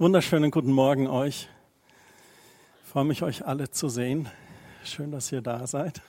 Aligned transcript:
Wunderschönen 0.00 0.52
guten 0.52 0.70
Morgen 0.70 1.08
euch. 1.08 1.48
Ich 2.84 2.88
freue 2.88 3.04
mich, 3.04 3.24
euch 3.24 3.46
alle 3.46 3.72
zu 3.72 3.88
sehen. 3.88 4.28
Schön, 4.84 5.10
dass 5.10 5.32
ihr 5.32 5.40
da 5.40 5.66
seid. 5.66 6.02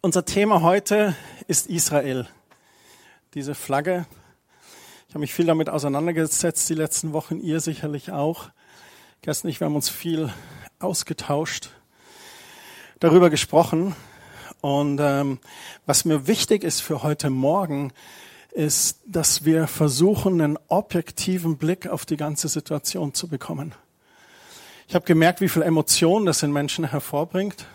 Unser 0.00 0.24
Thema 0.24 0.60
heute 0.60 1.14
ist 1.46 1.68
Israel. 1.68 2.26
Diese 3.34 3.54
Flagge. 3.54 4.06
Ich 5.06 5.14
habe 5.14 5.20
mich 5.20 5.32
viel 5.32 5.46
damit 5.46 5.70
auseinandergesetzt, 5.70 6.68
die 6.68 6.74
letzten 6.74 7.12
Wochen, 7.12 7.38
ihr 7.38 7.60
sicherlich 7.60 8.10
auch. 8.10 8.50
Gestern 9.20 9.46
nicht, 9.46 9.60
wir 9.60 9.66
haben 9.66 9.76
uns 9.76 9.88
viel 9.88 10.28
ausgetauscht, 10.80 11.70
darüber 12.98 13.30
gesprochen. 13.30 13.94
Und 14.60 14.98
ähm, 15.00 15.38
was 15.86 16.04
mir 16.04 16.26
wichtig 16.26 16.64
ist 16.64 16.80
für 16.80 17.04
heute 17.04 17.30
Morgen, 17.30 17.92
ist, 18.52 19.00
dass 19.06 19.44
wir 19.44 19.66
versuchen, 19.66 20.40
einen 20.40 20.58
objektiven 20.68 21.56
Blick 21.56 21.86
auf 21.86 22.04
die 22.04 22.16
ganze 22.16 22.48
Situation 22.48 23.14
zu 23.14 23.28
bekommen. 23.28 23.74
Ich 24.88 24.94
habe 24.94 25.06
gemerkt, 25.06 25.40
wie 25.40 25.48
viel 25.48 25.62
Emotionen 25.62 26.26
das 26.26 26.42
in 26.42 26.52
Menschen 26.52 26.84
hervorbringt 26.84 27.66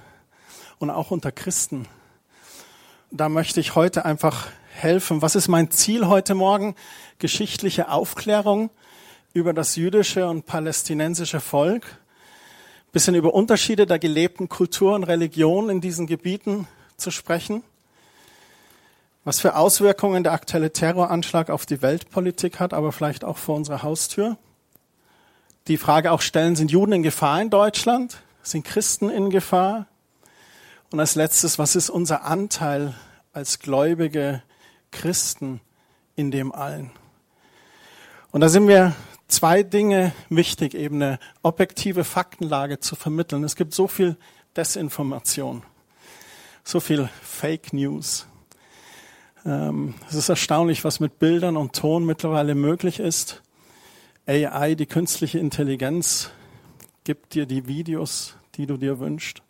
und 0.78 0.90
auch 0.90 1.12
unter 1.12 1.32
Christen. 1.32 1.88
Da 3.10 3.28
möchte 3.30 3.60
ich 3.60 3.76
heute 3.76 4.06
einfach 4.06 4.48
helfen. 4.70 5.22
Was 5.22 5.36
ist 5.36 5.48
mein 5.48 5.72
Ziel 5.72 6.08
heute 6.08 6.36
Morgen? 6.36 6.76
Geschichtliche 7.18 7.90
Aufklärung 7.90 8.70
über 9.34 9.54
das 9.54 9.76
jüdische 9.76 10.28
und 10.28 10.46
palästinensische 10.46 11.40
Volk, 11.40 11.98
bisschen 12.92 13.16
über 13.16 13.34
Unterschiede 13.34 13.86
der 13.86 14.00
gelebten 14.00 14.50
Kultur 14.50 14.94
und 14.94 15.04
Religion 15.04 15.70
in 15.70 15.82
diesen 15.82 16.06
Gebieten 16.06 16.68
zu 16.98 17.12
sprechen 17.12 17.64
was 19.28 19.42
für 19.42 19.58
Auswirkungen 19.58 20.24
der 20.24 20.32
aktuelle 20.32 20.72
Terroranschlag 20.72 21.50
auf 21.50 21.66
die 21.66 21.82
Weltpolitik 21.82 22.62
hat, 22.62 22.74
aber 22.74 22.94
vielleicht 22.94 23.26
auch 23.26 23.36
vor 23.36 23.58
unserer 23.58 23.84
Haustür. 23.84 24.38
Die 25.68 25.76
Frage 25.76 26.14
auch 26.14 26.22
stellen, 26.22 26.56
sind 26.56 26.72
Juden 26.72 26.94
in 26.94 27.04
Gefahr 27.04 27.42
in 27.42 27.50
Deutschland? 27.50 28.22
Sind 28.42 28.64
Christen 28.64 29.10
in 29.10 29.30
Gefahr? 29.30 29.88
Und 30.92 31.02
als 31.02 31.16
letztes, 31.16 31.60
was 31.60 31.76
ist 31.76 31.90
unser 31.90 32.24
Anteil 32.24 32.94
als 33.34 33.60
gläubige 33.60 34.44
Christen 34.92 35.60
in 36.16 36.32
dem 36.32 36.54
allen? 36.54 36.92
Und 38.32 38.40
da 38.40 38.48
sind 38.48 38.64
mir 38.64 38.96
zwei 39.28 39.62
Dinge 39.62 40.14
wichtig, 40.30 40.74
eben 40.74 41.02
eine 41.02 41.20
objektive 41.44 42.06
Faktenlage 42.06 42.80
zu 42.80 42.96
vermitteln. 42.96 43.44
Es 43.44 43.58
gibt 43.58 43.74
so 43.74 43.90
viel 43.90 44.16
Desinformation, 44.56 45.64
so 46.64 46.80
viel 46.80 47.10
Fake 47.22 47.74
News. 47.74 48.26
Ähm, 49.48 49.94
es 50.10 50.16
ist 50.16 50.28
erstaunlich, 50.28 50.84
was 50.84 51.00
mit 51.00 51.20
Bildern 51.20 51.56
und 51.56 51.74
Ton 51.74 52.06
mittlerweile 52.06 52.54
möglich 52.54 53.00
ist. 53.00 53.42
AI, 54.26 54.76
die 54.76 54.88
künstliche 54.88 55.40
Intelligenz, 55.40 56.32
gibt 57.06 57.34
dir 57.34 57.46
die 57.46 57.66
Videos, 57.66 58.36
die 58.56 58.66
du 58.66 58.76
dir 58.76 59.00
wünschst. 59.00 59.42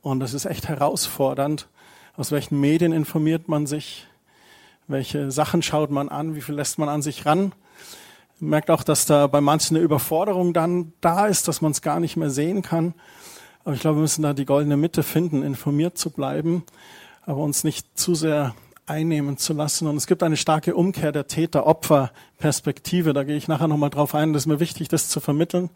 Und 0.00 0.20
das 0.20 0.32
ist 0.32 0.46
echt 0.46 0.68
herausfordernd. 0.68 1.68
Aus 2.16 2.32
welchen 2.32 2.58
Medien 2.60 2.92
informiert 2.92 3.46
man 3.46 3.66
sich? 3.66 4.06
Welche 4.88 5.30
Sachen 5.30 5.60
schaut 5.60 5.90
man 5.90 6.08
an? 6.08 6.34
Wie 6.34 6.40
viel 6.40 6.54
lässt 6.54 6.78
man 6.78 6.88
an 6.88 7.02
sich 7.02 7.26
ran? 7.26 7.52
Man 8.40 8.50
merkt 8.50 8.70
auch, 8.70 8.82
dass 8.82 9.04
da 9.04 9.26
bei 9.26 9.42
manchen 9.42 9.76
eine 9.76 9.84
Überforderung 9.84 10.54
dann 10.54 10.94
da 11.02 11.26
ist, 11.26 11.46
dass 11.46 11.60
man 11.60 11.72
es 11.72 11.82
gar 11.82 12.00
nicht 12.00 12.16
mehr 12.16 12.30
sehen 12.30 12.62
kann. 12.62 12.94
Aber 13.64 13.74
ich 13.74 13.82
glaube, 13.82 13.98
wir 13.98 14.02
müssen 14.02 14.22
da 14.22 14.32
die 14.32 14.46
goldene 14.46 14.78
Mitte 14.78 15.02
finden, 15.02 15.42
informiert 15.42 15.98
zu 15.98 16.08
bleiben, 16.08 16.64
aber 17.26 17.42
uns 17.42 17.64
nicht 17.64 17.98
zu 17.98 18.14
sehr 18.14 18.54
einnehmen 18.86 19.38
zu 19.38 19.52
lassen. 19.52 19.86
Und 19.86 19.96
es 19.96 20.06
gibt 20.06 20.22
eine 20.22 20.36
starke 20.36 20.74
Umkehr 20.74 21.12
der 21.12 21.26
Täter-Opfer-Perspektive. 21.26 23.12
Da 23.12 23.24
gehe 23.24 23.36
ich 23.36 23.48
nachher 23.48 23.68
nochmal 23.68 23.90
drauf 23.90 24.14
ein. 24.14 24.32
Das 24.32 24.42
ist 24.42 24.46
mir 24.46 24.60
wichtig, 24.60 24.88
das 24.88 25.08
zu 25.08 25.20
vermitteln. 25.20 25.70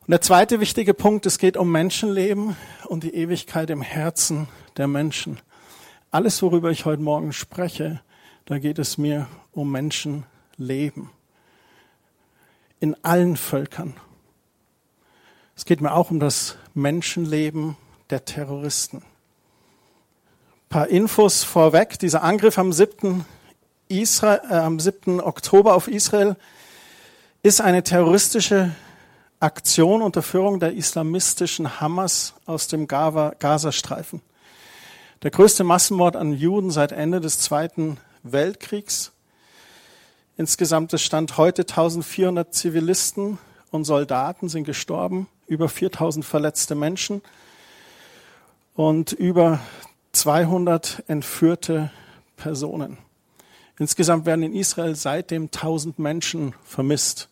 Und 0.00 0.10
der 0.10 0.20
zweite 0.20 0.60
wichtige 0.60 0.94
Punkt, 0.94 1.26
es 1.26 1.38
geht 1.38 1.56
um 1.56 1.70
Menschenleben 1.70 2.56
und 2.86 3.04
die 3.04 3.14
Ewigkeit 3.14 3.70
im 3.70 3.82
Herzen 3.82 4.48
der 4.76 4.88
Menschen. 4.88 5.40
Alles, 6.10 6.42
worüber 6.42 6.70
ich 6.70 6.84
heute 6.84 7.02
Morgen 7.02 7.32
spreche, 7.32 8.00
da 8.46 8.58
geht 8.58 8.78
es 8.78 8.96
mir 8.96 9.28
um 9.52 9.70
Menschenleben. 9.70 11.10
In 12.80 12.96
allen 13.04 13.36
Völkern. 13.36 13.94
Es 15.54 15.64
geht 15.64 15.80
mir 15.80 15.92
auch 15.92 16.10
um 16.10 16.20
das 16.20 16.56
Menschenleben 16.72 17.76
der 18.10 18.24
Terroristen 18.24 19.02
paar 20.68 20.88
Infos 20.88 21.44
vorweg. 21.44 21.98
Dieser 21.98 22.22
Angriff 22.22 22.58
am 22.58 22.72
7. 22.72 23.24
Israel, 23.88 24.40
äh, 24.50 24.54
am 24.54 24.78
7. 24.78 25.20
Oktober 25.20 25.74
auf 25.74 25.88
Israel 25.88 26.36
ist 27.42 27.60
eine 27.60 27.82
terroristische 27.82 28.72
Aktion 29.40 30.02
unter 30.02 30.22
Führung 30.22 30.60
der 30.60 30.74
islamistischen 30.74 31.80
Hamas 31.80 32.34
aus 32.44 32.68
dem 32.68 32.86
Gazastreifen. 32.86 34.20
Der 35.22 35.30
größte 35.30 35.64
Massenmord 35.64 36.16
an 36.16 36.32
Juden 36.32 36.70
seit 36.70 36.92
Ende 36.92 37.20
des 37.20 37.38
Zweiten 37.38 37.98
Weltkriegs. 38.22 39.12
Insgesamt 40.36 40.92
ist 40.92 41.02
Stand 41.02 41.36
heute 41.38 41.62
1400 41.62 42.52
Zivilisten 42.52 43.38
und 43.70 43.84
Soldaten 43.84 44.48
sind 44.48 44.64
gestorben, 44.64 45.28
über 45.46 45.68
4000 45.68 46.24
verletzte 46.24 46.74
Menschen 46.74 47.22
und 48.74 49.12
über 49.12 49.60
200 50.18 51.04
entführte 51.06 51.92
Personen. 52.36 52.98
Insgesamt 53.78 54.26
werden 54.26 54.42
in 54.42 54.52
Israel 54.52 54.96
seitdem 54.96 55.44
1000 55.44 56.00
Menschen 56.00 56.54
vermisst. 56.64 57.28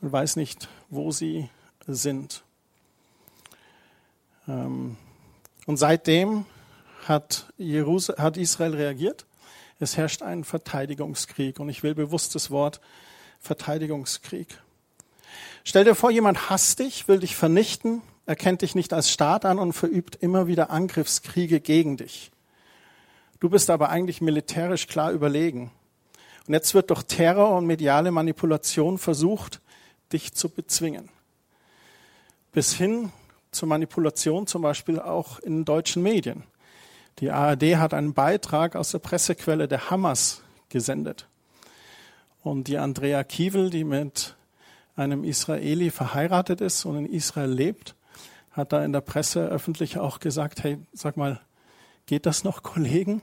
Man 0.00 0.10
weiß 0.10 0.36
nicht, 0.36 0.70
wo 0.88 1.10
sie 1.10 1.50
sind. 1.86 2.44
Ähm, 4.48 4.96
und 5.66 5.76
seitdem 5.76 6.46
hat, 7.06 7.52
Israel 7.58 8.74
reagiert. 8.74 9.26
Es 9.78 9.98
herrscht 9.98 10.22
ein 10.22 10.44
Verteidigungskrieg. 10.44 11.60
Und 11.60 11.68
ich 11.68 11.82
will 11.82 11.94
bewusst 11.94 12.34
das 12.34 12.50
Wort 12.50 12.80
Verteidigungskrieg. 13.38 14.48
Stell 15.62 15.84
dir 15.84 15.94
vor, 15.94 16.10
jemand 16.10 16.48
hasst 16.48 16.78
dich, 16.78 17.06
will 17.06 17.18
dich 17.18 17.36
vernichten, 17.36 18.00
erkennt 18.26 18.62
dich 18.62 18.74
nicht 18.74 18.92
als 18.92 19.10
Staat 19.10 19.44
an 19.44 19.58
und 19.58 19.72
verübt 19.72 20.16
immer 20.16 20.46
wieder 20.46 20.70
Angriffskriege 20.70 21.60
gegen 21.60 21.96
dich. 21.96 22.30
Du 23.40 23.50
bist 23.50 23.70
aber 23.70 23.88
eigentlich 23.88 24.20
militärisch 24.20 24.86
klar 24.86 25.10
überlegen. 25.10 25.72
Und 26.46 26.54
jetzt 26.54 26.74
wird 26.74 26.90
durch 26.90 27.02
Terror 27.04 27.56
und 27.56 27.66
mediale 27.66 28.10
Manipulation 28.10 28.98
versucht, 28.98 29.60
dich 30.12 30.34
zu 30.34 30.48
bezwingen. 30.48 31.08
Bis 32.52 32.74
hin 32.74 33.10
zur 33.50 33.68
Manipulation 33.68 34.46
zum 34.46 34.62
Beispiel 34.62 35.00
auch 35.00 35.38
in 35.40 35.64
deutschen 35.64 36.02
Medien. 36.02 36.44
Die 37.18 37.30
ARD 37.30 37.76
hat 37.76 37.94
einen 37.94 38.14
Beitrag 38.14 38.76
aus 38.76 38.92
der 38.92 38.98
Pressequelle 38.98 39.68
der 39.68 39.90
Hamas 39.90 40.42
gesendet. 40.68 41.28
Und 42.42 42.68
die 42.68 42.78
Andrea 42.78 43.22
Kiewel, 43.24 43.70
die 43.70 43.84
mit 43.84 44.34
einem 44.96 45.24
Israeli 45.24 45.90
verheiratet 45.90 46.60
ist 46.60 46.84
und 46.84 46.96
in 46.96 47.06
Israel 47.06 47.50
lebt, 47.50 47.94
hat 48.52 48.72
da 48.72 48.84
in 48.84 48.92
der 48.92 49.00
Presse 49.00 49.46
öffentlich 49.46 49.98
auch 49.98 50.20
gesagt, 50.20 50.62
hey, 50.62 50.78
sag 50.92 51.16
mal, 51.16 51.40
geht 52.06 52.26
das 52.26 52.44
noch, 52.44 52.62
Kollegen? 52.62 53.22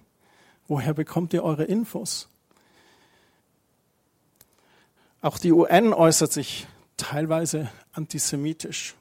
Woher 0.67 0.93
bekommt 0.93 1.33
ihr 1.33 1.43
eure 1.43 1.63
Infos? 1.63 2.29
Auch 5.21 5.37
die 5.37 5.51
UN 5.51 5.93
äußert 5.93 6.31
sich 6.31 6.67
teilweise 6.97 7.69
antisemitisch. 7.93 8.95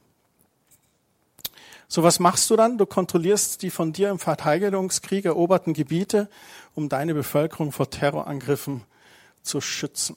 So 1.87 2.03
was 2.03 2.19
machst 2.21 2.51
du 2.51 2.57
dann? 2.57 2.77
Du 2.77 2.85
kontrollierst 2.85 3.63
die 3.63 3.71
von 3.71 3.93
dir 3.93 4.11
im 4.11 4.19
Verteidigungskrieg 4.19 5.25
eroberten 5.25 5.73
Gebiete, 5.73 6.29
um 6.75 6.89
deine 6.89 7.15
Bevölkerung 7.15 7.73
vor 7.73 7.89
Terrorangriffen 7.89 8.83
zu 9.43 9.61
schützen. 9.61 10.17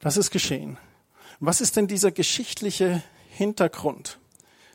Das 0.00 0.16
ist 0.16 0.30
geschehen. 0.30 0.78
Was 1.40 1.60
ist 1.60 1.76
denn 1.76 1.88
dieser 1.88 2.10
geschichtliche 2.10 3.02
Hintergrund? 3.28 4.18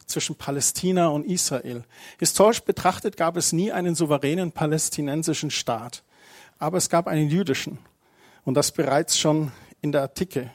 Zwischen 0.09 0.35
Palästina 0.35 1.07
und 1.07 1.25
Israel. 1.25 1.83
Historisch 2.17 2.61
betrachtet 2.61 3.17
gab 3.17 3.37
es 3.37 3.53
nie 3.53 3.71
einen 3.71 3.95
souveränen 3.95 4.51
palästinensischen 4.51 5.51
Staat, 5.51 6.03
aber 6.57 6.77
es 6.77 6.89
gab 6.89 7.07
einen 7.07 7.29
jüdischen 7.29 7.79
und 8.43 8.55
das 8.55 8.71
bereits 8.71 9.17
schon 9.17 9.51
in 9.81 9.91
der 9.91 10.03
Antike. 10.03 10.51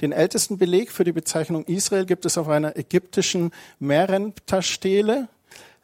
Den 0.00 0.12
ältesten 0.12 0.58
Beleg 0.58 0.90
für 0.90 1.04
die 1.04 1.12
Bezeichnung 1.12 1.64
Israel 1.64 2.06
gibt 2.06 2.24
es 2.24 2.36
auf 2.36 2.48
einer 2.48 2.76
ägyptischen 2.76 3.52
Merenptah-Stele. 3.78 5.28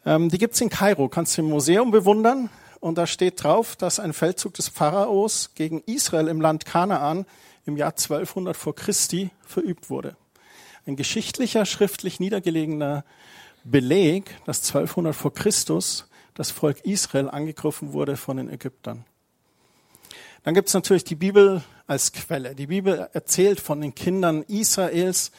Ähm, 0.05 0.29
die 0.29 0.39
gibt 0.39 0.55
es 0.55 0.61
in 0.61 0.71
Kairo, 0.71 1.09
kannst 1.09 1.37
du 1.37 1.43
im 1.43 1.49
Museum 1.49 1.91
bewundern. 1.91 2.51
Und 2.81 2.99
da 2.99 3.07
steht 3.07 3.43
drauf, 3.43 3.77
dass 3.77 4.01
ein 4.01 4.13
Feldzug 4.13 4.55
des 4.55 4.69
Pharaos 4.69 5.51
gegen 5.55 5.83
Israel 5.87 6.29
im 6.29 6.41
Land 6.41 6.65
Kanaan 6.65 7.27
im 7.67 7.77
Jahr 7.77 7.91
1200 7.91 8.57
vor 8.57 8.75
Christi 8.75 9.31
verübt 9.45 9.91
wurde 9.91 10.17
ein 10.89 10.97
geschichtlicher, 10.97 11.67
schriftlich 11.67 12.19
niedergelegener 12.19 13.05
Beleg, 13.63 14.35
dass 14.47 14.67
1200 14.69 15.15
vor 15.15 15.33
Christus 15.35 16.09
das 16.35 16.51
Volk 16.51 16.81
Israel 16.85 17.29
angegriffen 17.29 17.93
wurde 17.93 18.17
von 18.17 18.39
den 18.39 18.51
Ägyptern. 18.51 19.05
Dann 20.45 20.55
gibt 20.55 20.69
es 20.69 20.75
natürlich 20.75 21.05
die 21.05 21.15
Bibel 21.15 21.63
als 21.87 22.13
Quelle. 22.13 22.55
Die 22.55 22.69
Bibel 22.69 23.09
erzählt 23.13 23.61
von 23.61 23.81
den 23.81 23.95
Kindern 23.95 24.43
Israels, 24.45 25.31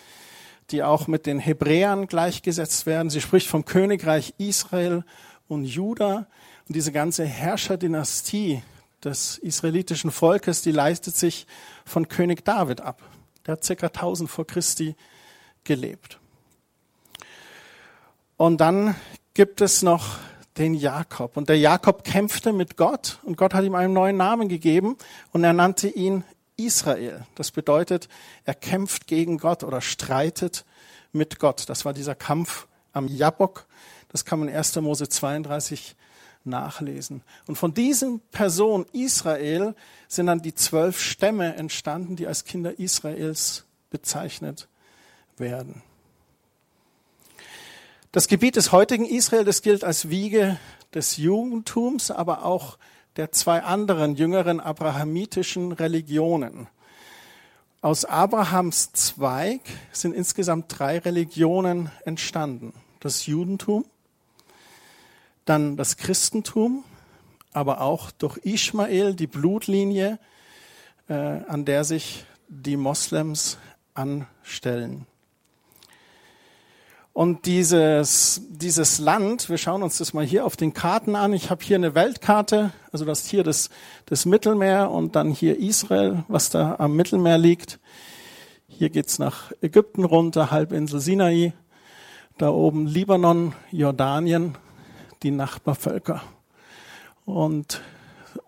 die 0.72 0.84
auch 0.84 1.08
mit 1.08 1.26
den 1.26 1.40
Hebräern 1.40 2.08
gleichgesetzt 2.08 2.86
werden. 2.86 3.10
Sie 3.10 3.22
spricht 3.22 3.48
vom 3.48 3.66
Königreich 3.66 4.36
Israel 4.38 5.04
und 5.48 5.64
Juda. 5.66 6.28
Und 6.68 6.76
diese 6.76 6.92
ganze 6.92 7.26
Herrscherdynastie 7.26 8.62
des 9.04 9.38
israelitischen 9.40 10.12
Volkes, 10.12 10.62
die 10.62 10.72
leistet 10.72 11.16
sich 11.16 11.48
von 11.86 12.08
König 12.08 12.46
David 12.46 12.82
ab. 12.82 13.02
Der 13.48 13.54
hat 13.54 13.64
circa 13.64 13.88
1000 13.88 14.30
vor 14.30 14.46
Christi 14.46 14.96
gelebt. 15.64 16.20
Und 18.38 18.62
dann 18.62 18.96
gibt 19.34 19.62
es 19.62 19.82
noch 19.82 20.18
den 20.58 20.74
Jakob. 20.74 21.38
Und 21.38 21.50
der 21.50 21.58
Jakob 21.58 22.04
kämpfte 22.04 22.54
mit 22.54 22.78
Gott 22.78 23.20
und 23.24 23.38
Gott 23.38 23.54
hat 23.54 23.64
ihm 23.64 23.76
einen 23.76 23.94
neuen 23.94 24.18
Namen 24.18 24.50
gegeben 24.50 24.98
und 25.32 25.44
er 25.44 25.54
nannte 25.54 25.88
ihn 25.88 26.24
Israel. 26.58 27.26
Das 27.36 27.52
bedeutet, 27.52 28.10
er 28.44 28.54
kämpft 28.54 29.08
gegen 29.08 29.38
Gott 29.38 29.64
oder 29.64 29.82
streitet 29.82 30.66
mit 31.12 31.40
Gott. 31.40 31.70
Das 31.70 31.86
war 31.86 31.94
dieser 31.94 32.16
Kampf 32.16 32.68
am 32.92 33.08
Jabok. 33.08 33.66
Das 34.10 34.26
kann 34.26 34.40
man 34.40 34.50
in 34.50 34.56
1. 34.56 34.76
Mose 34.78 35.08
32 35.08 35.96
nachlesen. 36.44 37.22
Und 37.48 37.58
von 37.58 37.74
diesem 37.74 38.20
Person 38.32 38.86
Israel 38.92 39.76
sind 40.08 40.28
dann 40.28 40.42
die 40.42 40.56
zwölf 40.56 41.02
Stämme 41.02 41.56
entstanden, 41.56 42.16
die 42.16 42.28
als 42.28 42.44
Kinder 42.44 42.80
Israels 42.80 43.66
bezeichnet 43.90 44.68
werden. 45.40 45.82
Das 48.12 48.28
Gebiet 48.28 48.56
des 48.56 48.72
heutigen 48.72 49.06
Israel, 49.06 49.46
das 49.46 49.62
gilt 49.62 49.84
als 49.84 50.10
Wiege 50.10 50.58
des 50.94 51.18
Judentums, 51.18 52.10
aber 52.10 52.44
auch 52.44 52.78
der 53.18 53.32
zwei 53.32 53.62
anderen 53.62 54.16
jüngeren 54.16 54.60
abrahamitischen 54.60 55.72
Religionen. 55.72 56.68
Aus 57.82 58.06
Abrahams 58.06 58.92
Zweig 58.94 59.62
sind 59.92 60.14
insgesamt 60.14 60.66
drei 60.78 60.98
Religionen 60.98 61.92
entstanden. 62.04 62.74
Das 63.00 63.26
Judentum, 63.26 63.86
dann 65.46 65.78
das 65.78 65.96
Christentum, 65.96 66.84
aber 67.54 67.82
auch 67.82 68.12
durch 68.12 68.38
Ishmael, 68.44 69.16
die 69.16 69.28
Blutlinie, 69.28 70.20
äh, 71.08 71.14
an 71.14 71.64
der 71.64 71.84
sich 71.84 72.26
die 72.48 72.76
Moslems 72.76 73.58
anstellen. 73.94 75.06
Und 77.14 77.46
dieses, 77.48 78.42
dieses 78.50 79.00
Land, 79.00 79.50
wir 79.50 79.58
schauen 79.58 79.84
uns 79.84 79.98
das 79.98 80.14
mal 80.14 80.26
hier 80.26 80.46
auf 80.46 80.56
den 80.56 80.74
Karten 80.74 81.16
an. 81.16 81.34
Ich 81.34 81.50
habe 81.50 81.64
hier 81.64 81.76
eine 81.76 81.96
Weltkarte, 81.96 82.72
also 82.92 83.04
das 83.04 83.26
hier 83.26 83.44
das, 83.44 83.70
das 84.06 84.26
Mittelmeer 84.26 84.92
und 84.92 85.16
dann 85.16 85.32
hier 85.32 85.60
Israel, 85.60 86.24
was 86.28 86.50
da 86.50 86.76
am 86.78 86.96
Mittelmeer 86.96 87.38
liegt. 87.38 87.80
Hier 88.68 88.90
geht's 88.90 89.20
nach 89.20 89.52
Ägypten 89.62 90.06
runter, 90.06 90.52
Halbinsel 90.52 91.00
Sinai. 91.00 91.54
Da 92.38 92.50
oben 92.50 92.88
Libanon, 92.88 93.54
Jordanien, 93.72 94.58
die 95.24 95.32
Nachbarvölker. 95.32 96.22
Und 97.26 97.82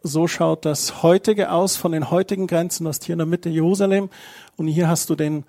so 0.01 0.27
schaut 0.27 0.63
das 0.63 1.03
heutige 1.03 1.51
aus 1.51 1.75
von 1.75 1.91
den 1.91 2.09
heutigen 2.09 2.47
Grenzen. 2.47 2.85
Du 2.85 2.89
hast 2.89 3.03
hier 3.03 3.13
in 3.13 3.19
der 3.19 3.25
Mitte 3.25 3.49
Jerusalem 3.49 4.09
und 4.55 4.67
hier 4.67 4.87
hast 4.87 5.09
du 5.09 5.15
den 5.15 5.43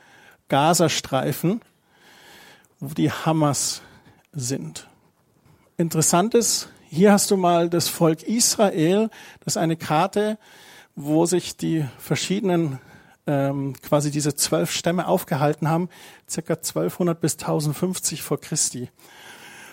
Gazastreifen 0.49 1.61
wo 2.82 2.94
die 2.94 3.12
Hamas 3.12 3.81
sind. 4.32 4.88
Interessant 5.76 6.34
ist, 6.34 6.69
hier 6.90 7.12
hast 7.12 7.31
du 7.31 7.37
mal 7.37 7.70
das 7.70 7.88
Volk 7.88 8.25
Israel, 8.25 9.08
das 9.44 9.55
ist 9.55 9.56
eine 9.56 9.76
Karte, 9.76 10.37
wo 10.96 11.25
sich 11.25 11.56
die 11.56 11.87
verschiedenen, 11.99 12.81
ähm, 13.29 13.75
quasi 13.82 14.11
diese 14.11 14.34
zwölf 14.34 14.73
Stämme 14.73 15.06
aufgehalten 15.06 15.69
haben, 15.69 15.88
circa 16.29 16.55
1200 16.55 17.20
bis 17.20 17.34
1050 17.34 18.20
vor 18.20 18.40
Christi. 18.40 18.90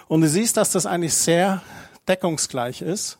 Und 0.07 0.21
du 0.21 0.29
siehst, 0.29 0.55
dass 0.55 0.71
das 0.71 0.85
eigentlich 0.85 1.15
sehr 1.15 1.63
deckungsgleich 2.07 2.83
ist. 2.83 3.17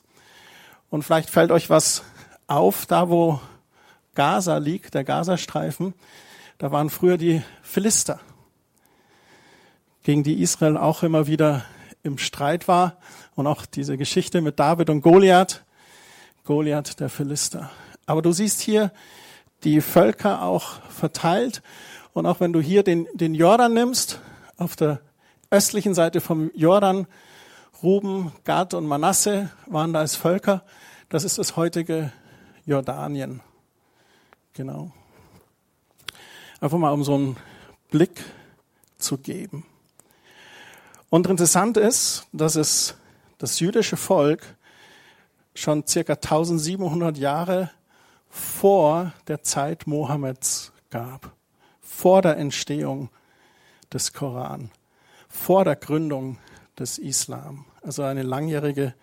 Und 0.92 1.02
vielleicht 1.02 1.32
fällt 1.32 1.52
euch 1.52 1.72
was 1.72 2.04
auf, 2.46 2.86
da 2.86 3.10
wo 3.10 3.42
Gaza 4.14 4.58
liegt, 4.58 4.94
der 4.94 5.04
Gazastreifen, 5.04 5.96
da 6.60 6.72
waren 6.72 6.92
früher 6.92 7.18
die 7.18 7.42
Philister 7.64 8.20
gegen 10.10 10.24
die 10.24 10.42
Israel 10.42 10.76
auch 10.76 11.04
immer 11.04 11.28
wieder 11.28 11.66
im 12.02 12.18
Streit 12.18 12.68
war. 12.68 12.98
Und 13.36 13.46
auch 13.46 13.68
diese 13.68 13.96
Geschichte 13.96 14.42
mit 14.42 14.60
David 14.60 14.90
und 14.90 15.02
Goliath. 15.02 15.64
Goliath, 16.46 17.00
der 17.00 17.10
Philister. 17.10 17.70
Aber 18.08 18.24
du 18.24 18.32
siehst 18.32 18.60
hier 18.60 18.92
die 19.64 19.82
Völker 19.82 20.42
auch 20.42 20.82
verteilt. 20.90 21.62
Und 22.12 22.26
auch 22.26 22.40
wenn 22.40 22.54
du 22.54 22.60
hier 22.60 22.82
den, 22.82 23.08
den 23.14 23.36
Jordan 23.36 23.72
nimmst, 23.76 24.20
auf 24.58 24.76
der 24.76 25.00
östlichen 25.52 25.94
Seite 25.94 26.22
vom 26.22 26.50
Jordan, 26.56 27.06
Ruben, 27.84 28.32
Gad 28.46 28.74
und 28.74 28.88
Manasse 28.88 29.52
waren 29.68 29.94
da 29.94 30.00
als 30.00 30.16
Völker. 30.16 30.64
Das 31.10 31.24
ist 31.24 31.38
das 31.38 31.56
heutige 31.56 32.12
Jordanien. 32.66 33.42
Genau. 34.54 34.90
Einfach 36.60 36.80
mal 36.80 36.94
um 36.94 37.04
so 37.04 37.14
einen 37.14 37.38
Blick 37.92 38.26
zu 38.98 39.20
geben. 39.20 39.68
Und 41.10 41.28
interessant 41.28 41.78
ist, 41.78 42.28
dass 42.32 42.56
es 42.56 42.96
das 43.40 43.60
jüdische 43.60 43.98
Volk 43.98 44.56
schon 45.56 45.86
circa 45.88 46.14
1700 46.14 47.18
Jahre 47.18 47.72
vor 48.30 49.14
der 49.28 49.42
Zeit 49.42 49.88
Mohammeds 49.88 50.72
gab, 50.92 51.32
vor 51.82 52.22
der 52.22 52.38
Entstehung 52.38 53.10
des 53.92 54.14
Koran, 54.14 54.72
vor 55.28 55.66
der 55.66 55.76
Gründung 55.76 56.38
des 56.78 57.00
Islam. 57.00 57.66
Also 57.82 58.04
eine 58.04 58.24
langjährige 58.24 58.94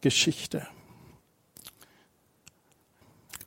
Geschichte. 0.00 0.66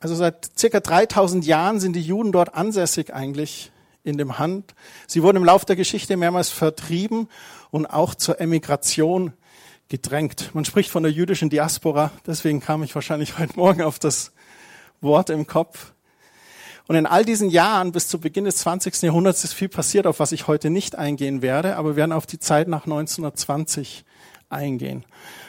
Also 0.00 0.14
seit 0.14 0.58
circa 0.58 0.80
3000 0.80 1.44
Jahren 1.44 1.78
sind 1.78 1.94
die 1.94 2.02
Juden 2.02 2.32
dort 2.32 2.54
ansässig 2.54 3.12
eigentlich 3.14 3.70
in 4.02 4.18
dem 4.18 4.38
Hand. 4.38 4.74
Sie 5.06 5.22
wurden 5.22 5.36
im 5.36 5.44
Laufe 5.44 5.66
der 5.66 5.76
Geschichte 5.76 6.16
mehrmals 6.16 6.48
vertrieben 6.48 7.28
und 7.72 7.86
auch 7.86 8.14
zur 8.14 8.40
Emigration 8.40 9.32
gedrängt. 9.88 10.50
Man 10.54 10.64
spricht 10.64 10.90
von 10.90 11.02
der 11.02 11.10
jüdischen 11.10 11.50
Diaspora, 11.50 12.12
deswegen 12.26 12.60
kam 12.60 12.84
ich 12.84 12.94
wahrscheinlich 12.94 13.38
heute 13.38 13.56
Morgen 13.56 13.82
auf 13.82 13.98
das 13.98 14.30
Wort 15.00 15.30
im 15.30 15.48
Kopf. 15.48 15.92
Und 16.86 16.96
in 16.96 17.06
all 17.06 17.24
diesen 17.24 17.48
Jahren 17.48 17.90
bis 17.92 18.08
zu 18.08 18.20
Beginn 18.20 18.44
des 18.44 18.56
20. 18.58 19.02
Jahrhunderts 19.02 19.42
ist 19.44 19.54
viel 19.54 19.68
passiert, 19.68 20.06
auf 20.06 20.20
was 20.20 20.32
ich 20.32 20.46
heute 20.46 20.68
nicht 20.68 20.96
eingehen 20.96 21.40
werde, 21.40 21.76
aber 21.76 21.90
wir 21.90 21.96
werden 21.96 22.12
auf 22.12 22.26
die 22.26 22.38
Zeit 22.38 22.68
nach 22.68 22.84
1920 22.84 24.04
eingehen. 24.50 25.04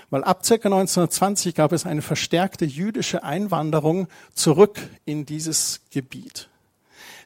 Weil 0.09 0.23
ab 0.23 0.43
ca. 0.43 0.53
1920 0.53 1.55
gab 1.55 1.73
es 1.73 1.85
eine 1.85 2.01
verstärkte 2.01 2.65
jüdische 2.65 3.23
Einwanderung 3.23 4.07
zurück 4.33 4.79
in 5.05 5.25
dieses 5.25 5.81
Gebiet. 5.91 6.49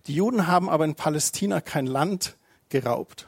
Die 0.07 0.15
Juden 0.15 0.47
haben 0.47 0.69
aber 0.69 0.85
in 0.85 0.95
Palästina 0.95 1.61
kein 1.61 1.85
Land 1.85 2.35
geraubt. 2.69 3.27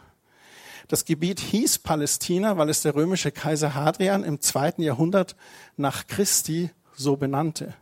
Das 0.89 1.05
Gebiet 1.05 1.39
hieß 1.39 1.79
Palästina, 1.79 2.57
weil 2.57 2.67
es 2.67 2.81
der 2.81 2.95
römische 2.95 3.31
Kaiser 3.31 3.75
Hadrian 3.75 4.23
im 4.23 4.41
zweiten 4.41 4.81
Jahrhundert 4.81 5.35
nach 5.77 6.07
Christi 6.07 6.71
so 6.95 7.15
benannte. 7.15 7.75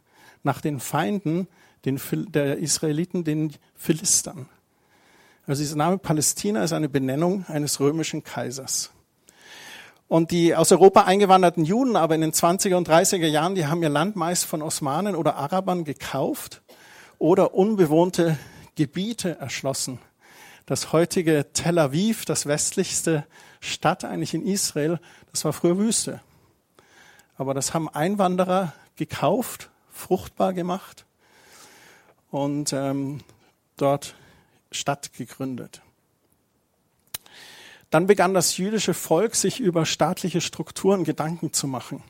Nach 0.44 0.60
den 0.60 0.82
Feinden 0.82 1.48
den, 1.86 2.00
der 2.28 2.58
Israeliten, 2.58 3.24
den 3.24 3.54
Philistern. 3.76 4.50
Also 5.46 5.62
dieser 5.62 5.78
Name 5.78 5.98
Palästina 6.00 6.62
ist 6.62 6.74
eine 6.74 6.90
Benennung 6.90 7.46
eines 7.48 7.80
römischen 7.80 8.26
Kaisers. 8.26 8.92
Und 10.10 10.32
die 10.32 10.54
aus 10.54 10.74
Europa 10.74 11.04
eingewanderten 11.04 11.64
Juden 11.64 11.96
aber 11.96 12.14
in 12.14 12.22
den 12.22 12.34
20er 12.34 12.76
und 12.76 12.90
30er 12.90 13.28
Jahren, 13.28 13.56
die 13.56 13.68
haben 13.68 13.82
ihr 13.84 13.90
Land 13.90 14.18
meist 14.18 14.44
von 14.44 14.62
Osmanen 14.62 15.16
oder 15.16 15.38
Arabern 15.38 15.86
gekauft 15.86 16.62
oder 17.20 17.54
unbewohnte 17.54 18.38
Gebiete 18.76 19.38
erschlossen. 19.40 20.00
Das 20.68 20.92
heutige 20.92 21.46
Tel 21.54 21.80
Aviv, 21.80 22.26
das 22.26 22.46
westlichste 22.46 23.26
Stadt 23.62 24.04
eigentlich 24.04 24.34
in 24.34 24.46
Israel, 24.46 25.00
das 25.32 25.46
war 25.46 25.54
früher 25.54 25.78
Wüste. 25.78 26.20
Aber 27.38 27.54
das 27.54 27.74
haben 27.74 27.88
Einwanderer 27.88 28.74
gekauft, 28.98 29.70
fruchtbar 29.90 30.52
gemacht 30.52 31.06
und 32.32 32.74
ähm, 32.74 33.20
dort 33.78 34.16
Stadt 34.70 35.14
gegründet. 35.14 35.82
Dann 37.90 38.06
begann 38.06 38.34
das 38.34 38.58
jüdische 38.58 38.94
Volk, 38.94 39.36
sich 39.36 39.62
über 39.62 39.86
staatliche 39.86 40.42
Strukturen 40.42 41.06
Gedanken 41.06 41.54
zu 41.54 41.68
machen. 41.68 42.04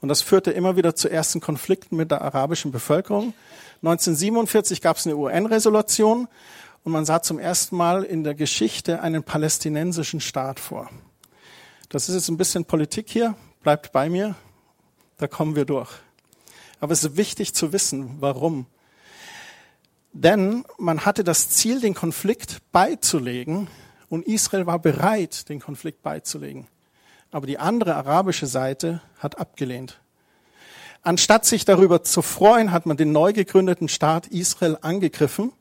Und 0.00 0.08
das 0.08 0.22
führte 0.22 0.52
immer 0.52 0.76
wieder 0.76 0.94
zu 0.94 1.08
ersten 1.08 1.40
Konflikten 1.40 1.96
mit 1.96 2.12
der 2.12 2.22
arabischen 2.22 2.70
Bevölkerung. 2.70 3.34
1947 3.82 4.82
gab 4.82 4.98
es 4.98 5.06
eine 5.08 5.16
UN-Resolution 5.16 6.28
und 6.84 6.92
man 6.92 7.04
sah 7.04 7.22
zum 7.22 7.38
ersten 7.38 7.76
Mal 7.76 8.04
in 8.04 8.24
der 8.24 8.34
Geschichte 8.34 9.00
einen 9.02 9.22
palästinensischen 9.22 10.20
Staat 10.20 10.60
vor. 10.60 10.90
Das 11.88 12.08
ist 12.08 12.14
jetzt 12.14 12.28
ein 12.28 12.36
bisschen 12.36 12.64
Politik 12.64 13.10
hier, 13.10 13.34
bleibt 13.62 13.92
bei 13.92 14.08
mir, 14.08 14.34
da 15.16 15.26
kommen 15.26 15.56
wir 15.56 15.64
durch. 15.64 15.90
Aber 16.80 16.92
es 16.92 17.02
ist 17.04 17.16
wichtig 17.16 17.54
zu 17.54 17.72
wissen, 17.72 18.16
warum. 18.20 18.66
Denn 20.12 20.64
man 20.78 21.04
hatte 21.04 21.24
das 21.24 21.50
Ziel, 21.50 21.80
den 21.80 21.94
Konflikt 21.94 22.58
beizulegen 22.72 23.68
und 24.08 24.26
Israel 24.26 24.66
war 24.66 24.78
bereit, 24.78 25.48
den 25.48 25.60
Konflikt 25.60 26.02
beizulegen. 26.02 26.66
Aber 27.30 27.46
die 27.46 27.58
andere 27.58 27.94
arabische 27.94 28.46
Seite 28.46 29.02
hat 29.18 29.38
abgelehnt. 29.38 30.00
Anstatt 31.02 31.44
sich 31.44 31.64
darüber 31.64 32.02
zu 32.02 32.22
freuen, 32.22 32.72
hat 32.72 32.86
man 32.86 32.96
den 32.96 33.12
neu 33.12 33.32
gegründeten 33.32 33.88
Staat 33.88 34.26
Israel 34.28 34.78
angegriffen. 34.80 35.52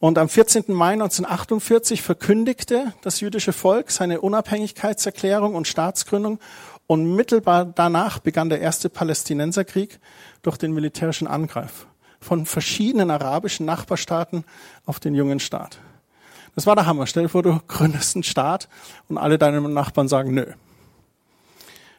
Und 0.00 0.16
am 0.16 0.30
14. 0.30 0.64
Mai 0.68 0.94
1948 0.94 2.00
verkündigte 2.00 2.94
das 3.02 3.20
jüdische 3.20 3.52
Volk 3.52 3.90
seine 3.90 4.22
Unabhängigkeitserklärung 4.22 5.54
und 5.54 5.68
Staatsgründung. 5.68 6.40
Und 6.86 7.14
mittelbar 7.14 7.66
danach 7.66 8.18
begann 8.18 8.48
der 8.48 8.62
erste 8.62 8.88
Palästinenserkrieg 8.88 10.00
durch 10.40 10.56
den 10.56 10.72
militärischen 10.72 11.28
Angriff 11.28 11.86
von 12.18 12.46
verschiedenen 12.46 13.10
arabischen 13.10 13.66
Nachbarstaaten 13.66 14.44
auf 14.86 15.00
den 15.00 15.14
jungen 15.14 15.38
Staat. 15.38 15.78
Das 16.54 16.66
war 16.66 16.74
der 16.74 16.86
Hammer. 16.86 17.06
Stell 17.06 17.24
dir 17.24 17.28
vor, 17.28 17.42
du 17.42 17.60
gründest 17.68 18.16
einen 18.16 18.22
Staat 18.22 18.68
und 19.08 19.18
alle 19.18 19.36
deine 19.36 19.60
Nachbarn 19.60 20.08
sagen 20.08 20.32
nö. 20.32 20.46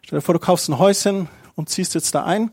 Stell 0.01 0.17
dir 0.17 0.23
vor, 0.23 0.33
du 0.33 0.39
kaufst 0.39 0.69
ein 0.69 0.79
Häuschen 0.79 1.29
und 1.55 1.69
ziehst 1.69 1.93
jetzt 1.93 2.15
da 2.15 2.25
ein 2.25 2.51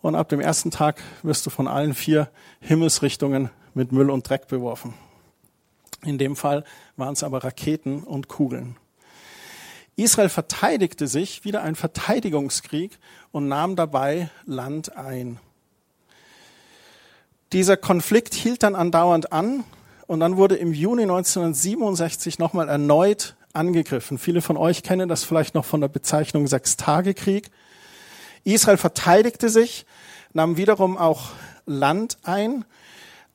und 0.00 0.14
ab 0.14 0.28
dem 0.28 0.40
ersten 0.40 0.70
Tag 0.70 1.02
wirst 1.24 1.44
du 1.44 1.50
von 1.50 1.66
allen 1.66 1.92
vier 1.92 2.30
Himmelsrichtungen 2.60 3.50
mit 3.76 3.92
Müll 3.92 4.10
und 4.10 4.28
Dreck 4.28 4.48
beworfen. 4.48 4.94
In 6.02 6.18
dem 6.18 6.34
Fall 6.34 6.64
waren 6.96 7.12
es 7.12 7.22
aber 7.22 7.44
Raketen 7.44 8.02
und 8.02 8.26
Kugeln. 8.26 8.76
Israel 9.96 10.28
verteidigte 10.28 11.06
sich, 11.06 11.44
wieder 11.44 11.62
ein 11.62 11.74
Verteidigungskrieg, 11.74 12.98
und 13.32 13.48
nahm 13.48 13.76
dabei 13.76 14.30
Land 14.46 14.96
ein. 14.96 15.38
Dieser 17.52 17.76
Konflikt 17.76 18.34
hielt 18.34 18.62
dann 18.62 18.74
andauernd 18.74 19.32
an 19.32 19.64
und 20.06 20.20
dann 20.20 20.36
wurde 20.36 20.56
im 20.56 20.72
Juni 20.72 21.02
1967 21.02 22.38
nochmal 22.38 22.68
erneut 22.68 23.36
angegriffen. 23.52 24.18
Viele 24.18 24.42
von 24.42 24.56
euch 24.56 24.82
kennen 24.82 25.08
das 25.08 25.22
vielleicht 25.22 25.54
noch 25.54 25.64
von 25.64 25.80
der 25.80 25.88
Bezeichnung 25.88 26.46
Sechstagekrieg. 26.46 27.50
Israel 28.44 28.76
verteidigte 28.76 29.48
sich, 29.48 29.86
nahm 30.32 30.56
wiederum 30.56 30.98
auch 30.98 31.30
Land 31.66 32.18
ein, 32.22 32.64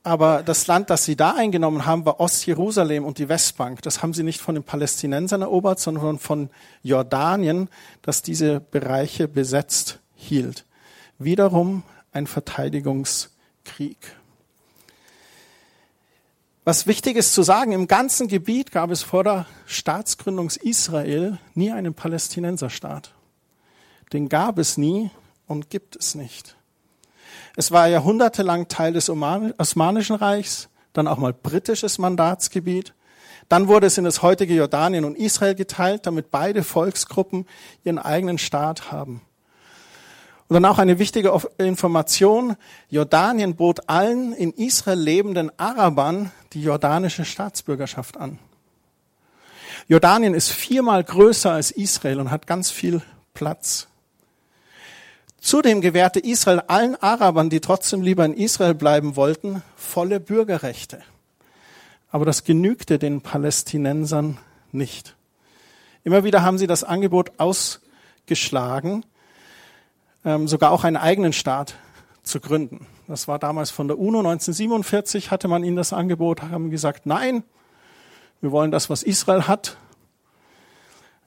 aber 0.04 0.44
das 0.44 0.68
Land, 0.68 0.90
das 0.90 1.06
sie 1.06 1.16
da 1.16 1.36
eingenommen 1.36 1.86
haben, 1.86 2.06
war 2.06 2.20
Ostjerusalem 2.20 3.06
und 3.06 3.18
die 3.18 3.30
Westbank. 3.30 3.82
Das 3.82 4.02
haben 4.02 4.14
sie 4.14 4.24
nicht 4.24 4.42
von 4.42 4.56
den 4.56 4.64
Palästinensern 4.64 5.42
erobert, 5.42 5.80
sondern 5.80 6.20
von 6.20 6.50
Jordanien, 6.82 7.70
das 8.02 8.22
diese 8.22 8.60
Bereiche 8.60 9.28
besetzt 9.28 10.00
hielt. 10.16 10.66
Wiederum 11.20 11.84
ein 12.12 12.28
Verteidigungskrieg. 12.28 13.32
Krieg. 13.64 13.98
Was 16.64 16.86
wichtig 16.86 17.18
ist 17.18 17.34
zu 17.34 17.42
sagen, 17.42 17.72
im 17.72 17.88
ganzen 17.88 18.28
Gebiet 18.28 18.72
gab 18.72 18.92
es 18.92 19.02
vor 19.02 19.24
der 19.24 19.48
Staatsgründung 19.66 20.52
Israel 20.62 21.40
nie 21.56 21.72
einen 21.72 21.94
Palästinenserstaat. 21.94 23.14
Den 24.14 24.30
gab 24.30 24.60
es 24.60 24.78
nie 24.78 25.10
und 25.48 25.70
gibt 25.70 25.96
es 25.96 26.14
nicht. 26.14 26.56
Es 27.56 27.72
war 27.72 27.88
jahrhundertelang 27.88 28.68
Teil 28.68 28.94
des 28.94 29.10
Osmanischen 29.10 30.16
Reichs, 30.16 30.70
dann 30.94 31.08
auch 31.08 31.18
mal 31.18 31.34
britisches 31.34 31.98
Mandatsgebiet. 31.98 32.94
Dann 33.50 33.68
wurde 33.68 33.88
es 33.88 33.98
in 33.98 34.06
das 34.06 34.22
heutige 34.22 34.54
Jordanien 34.54 35.04
und 35.04 35.18
Israel 35.18 35.56
geteilt, 35.56 36.06
damit 36.06 36.32
beide 36.32 36.64
Volksgruppen 36.64 37.46
ihren 37.84 38.00
eigenen 38.00 38.38
Staat 38.38 38.92
haben. 38.92 39.22
Und 40.48 40.56
dann 40.56 40.66
auch 40.66 40.80
eine 40.80 41.00
wichtige 41.00 41.38
Information. 41.58 42.58
Jordanien 42.90 43.56
bot 43.56 43.88
allen 43.90 44.34
in 44.34 44.52
Israel 44.52 45.00
lebenden 45.00 45.52
Arabern 45.58 46.32
die 46.54 46.62
jordanische 46.62 47.24
Staatsbürgerschaft 47.24 48.18
an. 48.18 48.38
Jordanien 49.88 50.34
ist 50.34 50.50
viermal 50.50 51.04
größer 51.04 51.52
als 51.52 51.72
Israel 51.72 52.20
und 52.20 52.32
hat 52.32 52.48
ganz 52.48 52.70
viel 52.70 53.02
Platz. 53.34 53.88
Zudem 55.42 55.82
gewährte 55.82 56.20
Israel 56.20 56.62
allen 56.68 56.96
Arabern, 56.96 57.50
die 57.50 57.60
trotzdem 57.60 58.02
lieber 58.02 58.24
in 58.24 58.34
Israel 58.34 58.76
bleiben 58.76 59.18
wollten, 59.18 59.62
volle 59.76 60.22
Bürgerrechte. 60.22 61.02
Aber 62.12 62.24
das 62.24 62.46
genügte 62.46 63.00
den 63.00 63.22
Palästinensern 63.22 64.38
nicht. 64.72 65.16
Immer 66.04 66.24
wieder 66.24 66.44
haben 66.44 66.58
sie 66.58 66.68
das 66.68 66.84
Angebot 66.84 67.34
ausgeschlagen 67.40 69.04
ähm, 70.26 70.48
sogar 70.48 70.72
auch 70.72 70.84
einen 70.84 70.98
eigenen 70.98 71.34
Staat 71.34 71.76
zu 72.24 72.40
gründen. 72.40 72.86
Das 73.08 73.28
war 73.28 73.40
damals 73.40 73.72
von 73.72 73.88
der 73.88 73.98
UNO 73.98 74.20
1947, 74.20 75.32
hatte 75.32 75.48
man 75.48 75.64
ihnen 75.64 75.76
das 75.76 75.94
Angebot, 75.94 76.44
haben 76.44 76.70
gesagt, 76.70 77.06
nein, 77.06 77.44
wir 78.42 78.52
wollen 78.52 78.72
das, 78.72 78.90
was 78.90 79.04
Israel 79.04 79.48
hat. 79.48 79.78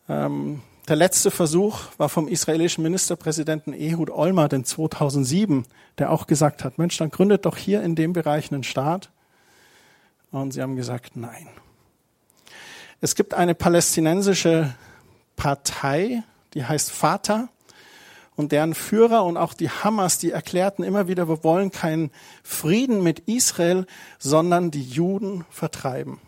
Ähm, 0.09 0.62
der 0.88 0.97
letzte 0.97 1.31
Versuch 1.31 1.81
war 1.97 2.09
vom 2.09 2.29
israelischen 2.29 2.83
Ministerpräsidenten 2.83 3.73
Ehud 3.73 4.11
Olmert 4.11 4.53
in 4.53 4.64
2007, 4.64 5.64
der 5.99 6.11
auch 6.11 6.26
gesagt 6.26 6.64
hat, 6.64 6.79
Mensch, 6.79 6.97
dann 6.99 7.11
gründet 7.11 7.47
doch 7.47 7.57
hier 7.57 7.83
in 7.83 7.95
dem 7.95 8.12
Bereich 8.12 8.53
einen 8.53 8.64
Staat. 8.64 9.11
Und 10.31 10.53
sie 10.53 10.61
haben 10.61 10.76
gesagt, 10.76 11.17
nein. 11.17 11.49
Es 13.00 13.14
gibt 13.14 13.35
eine 13.35 13.55
palästinensische 13.55 14.75
Partei, 15.37 16.23
die 16.55 16.64
heißt 16.64 16.91
Fatah 16.91 17.49
und 18.37 18.53
deren 18.53 18.75
Führer 18.75 19.25
und 19.25 19.37
auch 19.37 19.55
die 19.55 19.71
Hamas, 19.71 20.19
die 20.19 20.33
erklärten 20.33 20.83
immer 20.83 21.09
wieder, 21.09 21.29
wir 21.29 21.45
wollen 21.45 21.71
keinen 21.71 22.11
Frieden 22.43 23.03
mit 23.03 23.21
Israel, 23.21 23.87
sondern 24.19 24.71
die 24.71 24.83
Juden 24.83 25.45
vertreiben. 25.50 26.21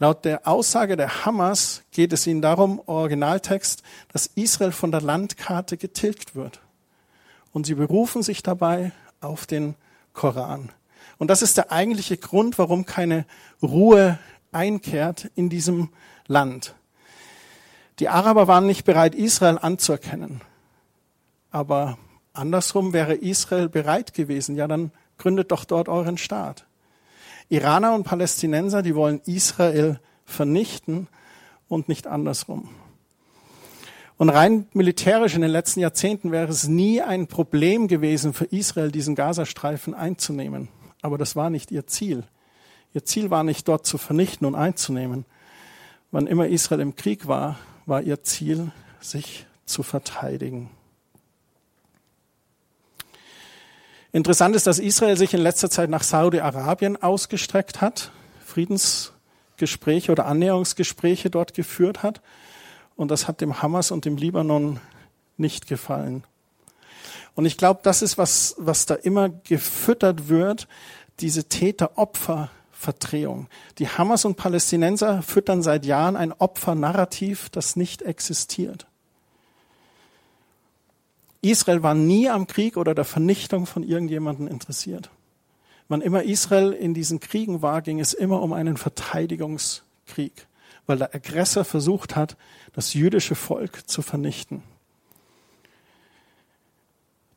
Laut 0.00 0.24
der 0.24 0.46
Aussage 0.46 0.96
der 0.96 1.24
Hamas 1.24 1.82
geht 1.90 2.12
es 2.12 2.26
ihnen 2.26 2.40
darum, 2.40 2.80
Originaltext, 2.86 3.82
dass 4.12 4.28
Israel 4.34 4.70
von 4.70 4.92
der 4.92 5.00
Landkarte 5.00 5.76
getilgt 5.76 6.36
wird. 6.36 6.60
Und 7.52 7.66
sie 7.66 7.74
berufen 7.74 8.22
sich 8.22 8.42
dabei 8.42 8.92
auf 9.20 9.46
den 9.46 9.74
Koran. 10.12 10.70
Und 11.18 11.28
das 11.28 11.42
ist 11.42 11.56
der 11.56 11.72
eigentliche 11.72 12.16
Grund, 12.16 12.58
warum 12.58 12.86
keine 12.86 13.26
Ruhe 13.60 14.20
einkehrt 14.52 15.30
in 15.34 15.48
diesem 15.48 15.90
Land. 16.28 16.74
Die 17.98 18.08
Araber 18.08 18.46
waren 18.46 18.66
nicht 18.66 18.84
bereit, 18.84 19.16
Israel 19.16 19.58
anzuerkennen. 19.60 20.42
Aber 21.50 21.98
andersrum 22.32 22.92
wäre 22.92 23.14
Israel 23.14 23.68
bereit 23.68 24.14
gewesen, 24.14 24.54
ja, 24.54 24.68
dann 24.68 24.92
gründet 25.16 25.50
doch 25.50 25.64
dort 25.64 25.88
euren 25.88 26.18
Staat. 26.18 26.67
Iraner 27.48 27.94
und 27.94 28.04
Palästinenser, 28.04 28.82
die 28.82 28.94
wollen 28.94 29.20
Israel 29.24 30.00
vernichten 30.24 31.08
und 31.68 31.88
nicht 31.88 32.06
andersrum. 32.06 32.68
Und 34.18 34.30
rein 34.30 34.66
militärisch 34.72 35.34
in 35.36 35.42
den 35.42 35.50
letzten 35.50 35.80
Jahrzehnten 35.80 36.32
wäre 36.32 36.50
es 36.50 36.66
nie 36.66 37.00
ein 37.00 37.28
Problem 37.28 37.86
gewesen 37.86 38.34
für 38.34 38.46
Israel, 38.46 38.90
diesen 38.90 39.14
Gazastreifen 39.14 39.94
einzunehmen. 39.94 40.68
Aber 41.02 41.18
das 41.18 41.36
war 41.36 41.50
nicht 41.50 41.70
ihr 41.70 41.86
Ziel. 41.86 42.24
Ihr 42.94 43.04
Ziel 43.04 43.30
war 43.30 43.44
nicht 43.44 43.68
dort 43.68 43.86
zu 43.86 43.96
vernichten 43.96 44.46
und 44.46 44.56
einzunehmen. 44.56 45.24
Wann 46.10 46.26
immer 46.26 46.48
Israel 46.48 46.80
im 46.80 46.96
Krieg 46.96 47.28
war, 47.28 47.58
war 47.86 48.02
ihr 48.02 48.24
Ziel, 48.24 48.72
sich 49.00 49.46
zu 49.66 49.84
verteidigen. 49.84 50.70
Interessant 54.18 54.54
ist, 54.56 54.66
dass 54.66 54.80
Israel 54.80 55.16
sich 55.16 55.32
in 55.32 55.40
letzter 55.40 55.70
Zeit 55.70 55.90
nach 55.90 56.02
Saudi-Arabien 56.02 57.00
ausgestreckt 57.00 57.80
hat, 57.80 58.10
Friedensgespräche 58.44 60.10
oder 60.10 60.26
Annäherungsgespräche 60.26 61.30
dort 61.30 61.54
geführt 61.54 62.02
hat. 62.02 62.20
Und 62.96 63.12
das 63.12 63.28
hat 63.28 63.40
dem 63.40 63.62
Hamas 63.62 63.92
und 63.92 64.04
dem 64.04 64.16
Libanon 64.16 64.80
nicht 65.36 65.68
gefallen. 65.68 66.24
Und 67.36 67.46
ich 67.46 67.56
glaube, 67.56 67.78
das 67.84 68.02
ist 68.02 68.18
was, 68.18 68.56
was 68.58 68.86
da 68.86 68.96
immer 68.96 69.28
gefüttert 69.28 70.28
wird, 70.28 70.66
diese 71.20 71.44
Täter-Opfer-Verdrehung. 71.44 73.46
Die 73.78 73.86
Hamas 73.86 74.24
und 74.24 74.34
Palästinenser 74.34 75.22
füttern 75.22 75.62
seit 75.62 75.86
Jahren 75.86 76.16
ein 76.16 76.32
Opfernarrativ, 76.32 77.50
das 77.50 77.76
nicht 77.76 78.02
existiert. 78.02 78.88
Israel 81.50 81.82
war 81.82 81.94
nie 81.94 82.28
am 82.28 82.46
Krieg 82.46 82.76
oder 82.76 82.94
der 82.94 83.04
Vernichtung 83.04 83.66
von 83.66 83.82
irgendjemandem 83.82 84.48
interessiert. 84.48 85.10
Wann 85.88 86.02
immer 86.02 86.22
Israel 86.22 86.72
in 86.72 86.94
diesen 86.94 87.20
Kriegen 87.20 87.62
war, 87.62 87.80
ging 87.80 87.98
es 87.98 88.12
immer 88.12 88.42
um 88.42 88.52
einen 88.52 88.76
Verteidigungskrieg, 88.76 90.46
weil 90.86 90.98
der 90.98 91.14
Aggressor 91.14 91.64
versucht 91.64 92.14
hat, 92.14 92.36
das 92.74 92.92
jüdische 92.92 93.34
Volk 93.34 93.88
zu 93.88 94.02
vernichten. 94.02 94.62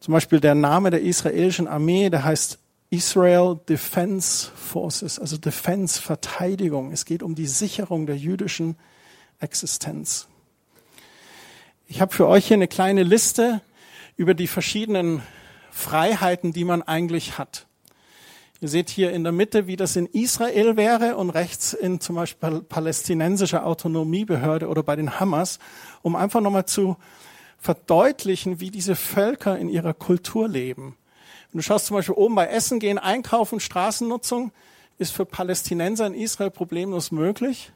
Zum 0.01 0.13
Beispiel 0.13 0.39
der 0.39 0.55
Name 0.55 0.89
der 0.89 1.01
israelischen 1.01 1.67
Armee, 1.67 2.09
der 2.09 2.23
heißt 2.23 2.57
Israel 2.89 3.59
Defense 3.69 4.51
Forces, 4.53 5.17
also 5.19 5.37
Defense 5.37 6.01
Verteidigung. 6.01 6.91
Es 6.91 7.05
geht 7.05 7.23
um 7.23 7.35
die 7.35 7.47
Sicherung 7.47 8.05
der 8.05 8.17
jüdischen 8.17 8.75
Existenz. 9.39 10.27
Ich 11.87 12.01
habe 12.01 12.13
für 12.13 12.27
euch 12.27 12.47
hier 12.47 12.55
eine 12.55 12.67
kleine 12.67 13.03
Liste 13.03 13.61
über 14.21 14.35
die 14.35 14.45
verschiedenen 14.45 15.23
Freiheiten, 15.71 16.53
die 16.53 16.63
man 16.63 16.83
eigentlich 16.83 17.39
hat. 17.39 17.65
Ihr 18.59 18.67
seht 18.67 18.91
hier 18.91 19.11
in 19.13 19.23
der 19.23 19.31
Mitte, 19.31 19.65
wie 19.65 19.77
das 19.77 19.95
in 19.95 20.05
Israel 20.05 20.77
wäre 20.77 21.17
und 21.17 21.31
rechts 21.31 21.73
in 21.73 21.99
zum 21.99 22.17
Beispiel 22.17 22.61
palästinensischer 22.61 23.65
Autonomiebehörde 23.65 24.67
oder 24.67 24.83
bei 24.83 24.95
den 24.95 25.19
Hamas, 25.19 25.57
um 26.03 26.15
einfach 26.15 26.39
nochmal 26.39 26.67
zu 26.67 26.97
verdeutlichen, 27.57 28.59
wie 28.59 28.69
diese 28.69 28.95
Völker 28.95 29.57
in 29.57 29.69
ihrer 29.69 29.95
Kultur 29.95 30.47
leben. 30.47 30.97
Wenn 31.51 31.57
du 31.57 31.63
schaust 31.63 31.87
zum 31.87 31.97
Beispiel 31.97 32.13
oben 32.13 32.35
bei 32.35 32.45
Essen 32.45 32.79
gehen, 32.79 32.99
Einkaufen, 32.99 33.59
Straßennutzung, 33.59 34.51
ist 34.99 35.13
für 35.13 35.25
Palästinenser 35.25 36.05
in 36.05 36.13
Israel 36.13 36.51
problemlos 36.51 37.11
möglich. 37.11 37.71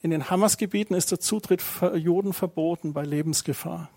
In 0.00 0.10
den 0.10 0.30
Hamas-Gebieten 0.30 0.94
ist 0.94 1.10
der 1.10 1.18
Zutritt 1.18 1.60
für 1.60 1.96
Juden 1.96 2.32
verboten 2.32 2.92
bei 2.92 3.02
Lebensgefahr. 3.02 3.90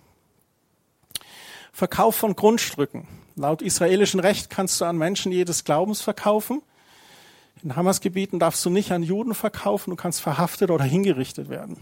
Verkauf 1.75 2.15
von 2.15 2.37
Grundstücken. 2.37 3.05
Laut 3.35 3.61
israelischem 3.61 4.21
Recht 4.21 4.49
kannst 4.49 4.79
du 4.79 4.85
an 4.85 4.97
Menschen 4.97 5.33
jedes 5.33 5.65
Glaubens 5.65 6.01
verkaufen. 6.01 6.61
In 7.63 7.75
Hamas-Gebieten 7.75 8.39
darfst 8.39 8.63
du 8.63 8.69
nicht 8.69 8.93
an 8.93 9.03
Juden 9.03 9.35
verkaufen, 9.35 9.89
du 9.89 9.97
kannst 9.97 10.21
verhaftet 10.21 10.71
oder 10.71 10.85
hingerichtet 10.85 11.49
werden. 11.49 11.75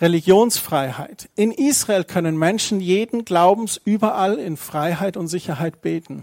Religionsfreiheit. 0.00 1.28
In 1.34 1.50
Israel 1.50 2.04
können 2.04 2.38
Menschen 2.38 2.78
jeden 2.78 3.24
Glaubens 3.24 3.80
überall 3.84 4.38
in 4.38 4.56
Freiheit 4.56 5.16
und 5.16 5.26
Sicherheit 5.26 5.82
beten. 5.82 6.22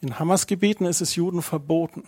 In 0.00 0.18
Hamas-Gebieten 0.18 0.84
ist 0.84 1.00
es 1.00 1.14
Juden 1.14 1.42
verboten. 1.42 2.02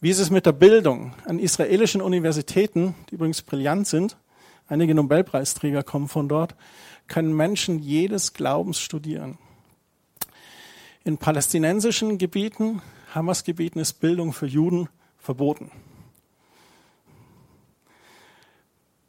Wie 0.00 0.10
ist 0.10 0.18
es 0.18 0.30
mit 0.30 0.46
der 0.46 0.52
Bildung? 0.52 1.14
An 1.26 1.38
israelischen 1.38 2.02
Universitäten, 2.02 2.96
die 3.08 3.14
übrigens 3.14 3.42
brillant 3.42 3.86
sind, 3.86 4.16
einige 4.68 4.94
Nobelpreisträger 4.94 5.82
kommen 5.82 6.08
von 6.08 6.28
dort, 6.28 6.54
können 7.08 7.34
Menschen 7.34 7.78
jedes 7.78 8.34
Glaubens 8.34 8.78
studieren. 8.78 9.38
In 11.04 11.18
palästinensischen 11.18 12.18
Gebieten, 12.18 12.82
Hamas-Gebieten, 13.14 13.78
ist 13.78 13.94
Bildung 13.94 14.32
für 14.32 14.46
Juden 14.46 14.88
verboten. 15.18 15.70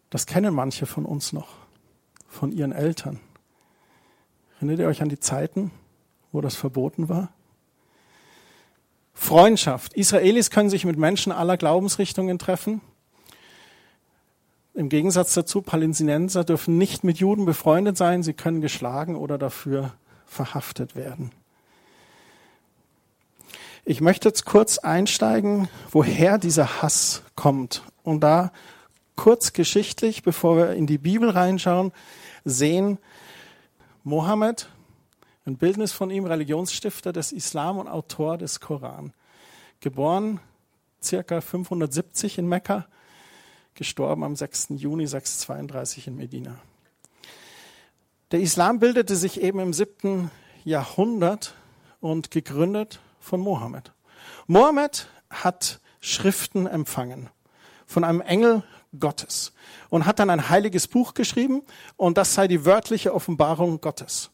Das 0.10 0.26
kennen 0.26 0.54
manche 0.54 0.86
von 0.86 1.06
uns 1.06 1.34
noch, 1.34 1.50
von 2.28 2.52
ihren 2.52 2.72
Eltern. 2.72 3.20
Erinnert 4.58 4.80
ihr 4.80 4.88
euch 4.88 5.02
an 5.02 5.10
die 5.10 5.20
Zeiten, 5.20 5.72
wo 6.32 6.42
das 6.42 6.56
verboten 6.56 7.10
war? 7.10 7.32
Freundschaft. 9.14 9.94
Israelis 9.94 10.50
können 10.50 10.70
sich 10.70 10.86
mit 10.86 10.98
Menschen 10.98 11.32
aller 11.32 11.58
Glaubensrichtungen 11.58 12.40
treffen. 12.40 12.82
Im 14.74 14.90
Gegensatz 14.90 15.34
dazu, 15.34 15.62
Palästinenser 15.62 16.44
dürfen 16.44 16.78
nicht 16.78 17.04
mit 17.04 17.18
Juden 17.18 17.46
befreundet 17.46 17.98
sein, 17.98 18.24
sie 18.24 18.34
können 18.34 18.62
geschlagen 18.62 19.16
oder 19.16 19.38
dafür 19.38 19.94
verhaftet 20.26 20.96
werden. 20.96 21.32
Ich 23.84 24.02
möchte 24.02 24.30
jetzt 24.30 24.46
kurz 24.46 24.78
einsteigen, 24.78 25.68
woher 25.90 26.38
dieser 26.38 26.82
Hass 26.82 27.24
kommt 27.36 27.84
und 28.04 28.22
da 28.22 28.52
kurz 29.16 29.52
geschichtlich, 29.54 30.22
bevor 30.22 30.56
wir 30.58 30.74
in 30.74 30.86
die 30.86 31.00
Bibel 31.00 31.30
reinschauen, 31.30 31.92
sehen, 32.46 33.00
Mohammed, 34.04 34.70
ein 35.46 35.58
Bildnis 35.58 35.92
von 35.92 36.12
ihm, 36.12 36.26
Religionsstifter 36.26 37.12
des 37.12 37.32
Islam 37.32 37.80
und 37.80 37.88
Autor 37.88 38.38
des 38.38 38.60
Koran. 38.60 39.14
Geboren 39.82 40.40
circa 41.02 41.42
570 41.42 42.38
in 42.38 42.48
Mekka, 42.48 42.86
gestorben 43.80 44.26
am 44.26 44.36
6. 44.36 44.68
Juni 44.76 45.08
632 45.08 46.08
in 46.08 46.18
Medina. 46.18 46.60
Der 48.32 48.42
Islam 48.42 48.80
bildete 48.80 49.16
sich 49.16 49.40
eben 49.40 49.60
im 49.60 49.72
7. 49.72 50.30
Jahrhundert 50.66 51.56
und 52.02 52.30
gegründet 52.30 53.00
von 53.22 53.40
Mohammed. 53.40 53.94
Mohammed 54.48 55.08
hat 55.30 55.80
Schriften 56.02 56.68
empfangen 56.68 57.30
von 57.86 58.04
einem 58.04 58.20
Engel 58.20 58.64
Gottes 59.00 59.54
und 59.90 60.06
hat 60.06 60.20
dann 60.20 60.30
ein 60.30 60.50
heiliges 60.50 60.90
Buch 60.90 61.14
geschrieben 61.14 61.62
und 61.96 62.18
das 62.18 62.34
sei 62.34 62.50
die 62.50 62.66
wörtliche 62.66 63.14
Offenbarung 63.14 63.80
Gottes. 63.80 64.30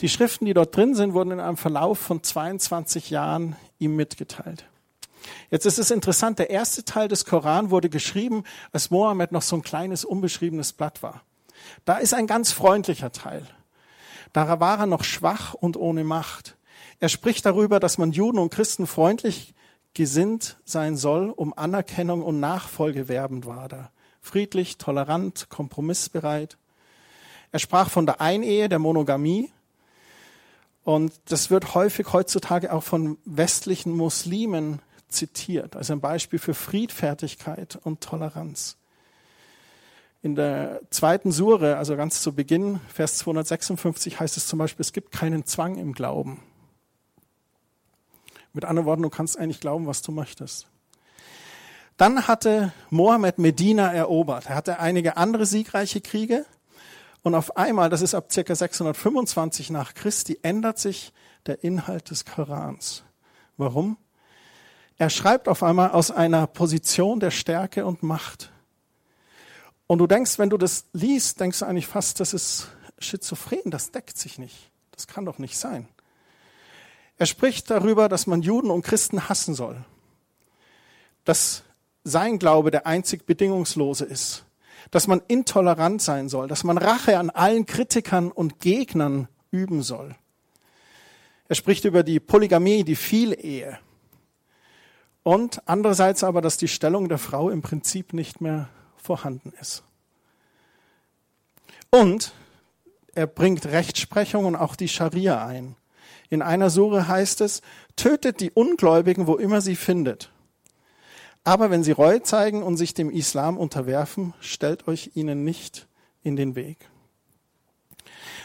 Die 0.00 0.08
Schriften, 0.08 0.46
die 0.46 0.54
dort 0.54 0.76
drin 0.76 0.96
sind, 0.96 1.14
wurden 1.14 1.30
in 1.30 1.40
einem 1.40 1.56
Verlauf 1.56 2.00
von 2.00 2.24
22 2.24 3.10
Jahren 3.10 3.54
ihm 3.78 3.94
mitgeteilt. 3.94 4.64
Jetzt 5.50 5.66
ist 5.66 5.78
es 5.78 5.90
interessant, 5.90 6.38
der 6.38 6.50
erste 6.50 6.84
Teil 6.84 7.08
des 7.08 7.24
Koran 7.24 7.70
wurde 7.70 7.88
geschrieben, 7.88 8.44
als 8.72 8.90
Mohammed 8.90 9.32
noch 9.32 9.42
so 9.42 9.56
ein 9.56 9.62
kleines, 9.62 10.04
unbeschriebenes 10.04 10.72
Blatt 10.72 11.02
war. 11.02 11.22
Da 11.84 11.96
ist 11.96 12.14
ein 12.14 12.26
ganz 12.26 12.52
freundlicher 12.52 13.12
Teil. 13.12 13.46
Da 14.32 14.60
war 14.60 14.80
er 14.80 14.86
noch 14.86 15.04
schwach 15.04 15.54
und 15.54 15.76
ohne 15.76 16.04
Macht. 16.04 16.56
Er 17.00 17.08
spricht 17.08 17.46
darüber, 17.46 17.80
dass 17.80 17.98
man 17.98 18.12
Juden 18.12 18.38
und 18.38 18.52
Christen 18.52 18.86
freundlich 18.86 19.54
gesinnt 19.94 20.56
sein 20.64 20.96
soll, 20.96 21.30
um 21.30 21.56
Anerkennung 21.56 22.22
und 22.22 22.40
Nachfolge 22.40 23.08
werbend 23.08 23.46
war 23.46 23.68
da. 23.68 23.90
Friedlich, 24.20 24.78
tolerant, 24.78 25.48
kompromissbereit. 25.50 26.56
Er 27.52 27.60
sprach 27.60 27.90
von 27.90 28.06
der 28.06 28.20
Einehe, 28.20 28.68
der 28.68 28.80
Monogamie. 28.80 29.52
Und 30.82 31.12
das 31.26 31.50
wird 31.50 31.74
häufig 31.74 32.12
heutzutage 32.12 32.72
auch 32.72 32.82
von 32.82 33.18
westlichen 33.24 33.92
Muslimen 33.92 34.80
zitiert, 35.14 35.76
als 35.76 35.90
ein 35.90 36.00
Beispiel 36.00 36.38
für 36.38 36.54
Friedfertigkeit 36.54 37.78
und 37.82 38.00
Toleranz. 38.00 38.76
In 40.22 40.34
der 40.34 40.80
zweiten 40.90 41.32
Sure, 41.32 41.76
also 41.76 41.96
ganz 41.96 42.22
zu 42.22 42.34
Beginn, 42.34 42.80
Vers 42.88 43.18
256, 43.18 44.20
heißt 44.20 44.36
es 44.36 44.46
zum 44.46 44.58
Beispiel, 44.58 44.82
es 44.82 44.92
gibt 44.92 45.12
keinen 45.12 45.44
Zwang 45.44 45.76
im 45.76 45.92
Glauben. 45.92 46.42
Mit 48.54 48.64
anderen 48.64 48.86
Worten, 48.86 49.02
du 49.02 49.10
kannst 49.10 49.38
eigentlich 49.38 49.60
glauben, 49.60 49.86
was 49.86 50.00
du 50.00 50.12
möchtest. 50.12 50.68
Dann 51.96 52.26
hatte 52.26 52.72
Mohammed 52.90 53.38
Medina 53.38 53.92
erobert. 53.92 54.46
Er 54.46 54.56
hatte 54.56 54.78
einige 54.78 55.16
andere 55.16 55.46
siegreiche 55.46 56.00
Kriege. 56.00 56.46
Und 57.22 57.34
auf 57.34 57.56
einmal, 57.56 57.88
das 57.88 58.02
ist 58.02 58.14
ab 58.14 58.32
circa 58.32 58.54
625 58.54 59.70
nach 59.70 59.94
Christi, 59.94 60.38
ändert 60.42 60.78
sich 60.78 61.12
der 61.46 61.62
Inhalt 61.62 62.10
des 62.10 62.24
Korans. 62.24 63.04
Warum? 63.56 63.96
Er 64.96 65.10
schreibt 65.10 65.48
auf 65.48 65.62
einmal 65.62 65.90
aus 65.90 66.10
einer 66.10 66.46
Position 66.46 67.20
der 67.20 67.30
Stärke 67.30 67.84
und 67.84 68.02
Macht. 68.02 68.52
Und 69.86 69.98
du 69.98 70.06
denkst, 70.06 70.38
wenn 70.38 70.50
du 70.50 70.56
das 70.56 70.86
liest, 70.92 71.40
denkst 71.40 71.58
du 71.58 71.66
eigentlich 71.66 71.86
fast, 71.86 72.20
das 72.20 72.32
ist 72.32 72.68
schizophren, 72.98 73.70
das 73.70 73.90
deckt 73.90 74.16
sich 74.16 74.38
nicht. 74.38 74.70
Das 74.92 75.06
kann 75.06 75.24
doch 75.24 75.38
nicht 75.38 75.58
sein. 75.58 75.88
Er 77.16 77.26
spricht 77.26 77.70
darüber, 77.70 78.08
dass 78.08 78.26
man 78.26 78.42
Juden 78.42 78.70
und 78.70 78.82
Christen 78.82 79.28
hassen 79.28 79.54
soll. 79.54 79.84
Dass 81.24 81.62
sein 82.04 82.38
Glaube 82.38 82.70
der 82.70 82.86
einzig 82.86 83.26
bedingungslose 83.26 84.04
ist. 84.04 84.44
Dass 84.90 85.06
man 85.06 85.22
intolerant 85.26 86.02
sein 86.02 86.28
soll. 86.28 86.48
Dass 86.48 86.64
man 86.64 86.78
Rache 86.78 87.18
an 87.18 87.30
allen 87.30 87.66
Kritikern 87.66 88.30
und 88.30 88.60
Gegnern 88.60 89.28
üben 89.50 89.82
soll. 89.82 90.14
Er 91.48 91.56
spricht 91.56 91.84
über 91.84 92.02
die 92.02 92.20
Polygamie, 92.20 92.84
die 92.84 92.96
Vielehe. 92.96 93.78
Und 95.24 95.62
andererseits 95.66 96.22
aber, 96.22 96.42
dass 96.42 96.58
die 96.58 96.68
Stellung 96.68 97.08
der 97.08 97.18
Frau 97.18 97.50
im 97.50 97.62
Prinzip 97.62 98.12
nicht 98.12 98.40
mehr 98.40 98.68
vorhanden 98.96 99.52
ist. 99.60 99.82
Und 101.90 102.32
er 103.14 103.26
bringt 103.26 103.66
Rechtsprechung 103.66 104.44
und 104.44 104.54
auch 104.54 104.76
die 104.76 104.88
Scharia 104.88 105.44
ein. 105.46 105.76
In 106.28 106.42
einer 106.42 106.68
Sure 106.68 107.08
heißt 107.08 107.40
es, 107.40 107.62
tötet 107.96 108.40
die 108.40 108.50
Ungläubigen, 108.50 109.26
wo 109.26 109.36
immer 109.36 109.60
sie 109.60 109.76
findet. 109.76 110.30
Aber 111.42 111.70
wenn 111.70 111.84
sie 111.84 111.92
Reue 111.92 112.22
zeigen 112.22 112.62
und 112.62 112.76
sich 112.76 112.94
dem 112.94 113.10
Islam 113.10 113.56
unterwerfen, 113.56 114.34
stellt 114.40 114.88
euch 114.88 115.12
ihnen 115.14 115.44
nicht 115.44 115.86
in 116.22 116.36
den 116.36 116.54
Weg. 116.54 116.90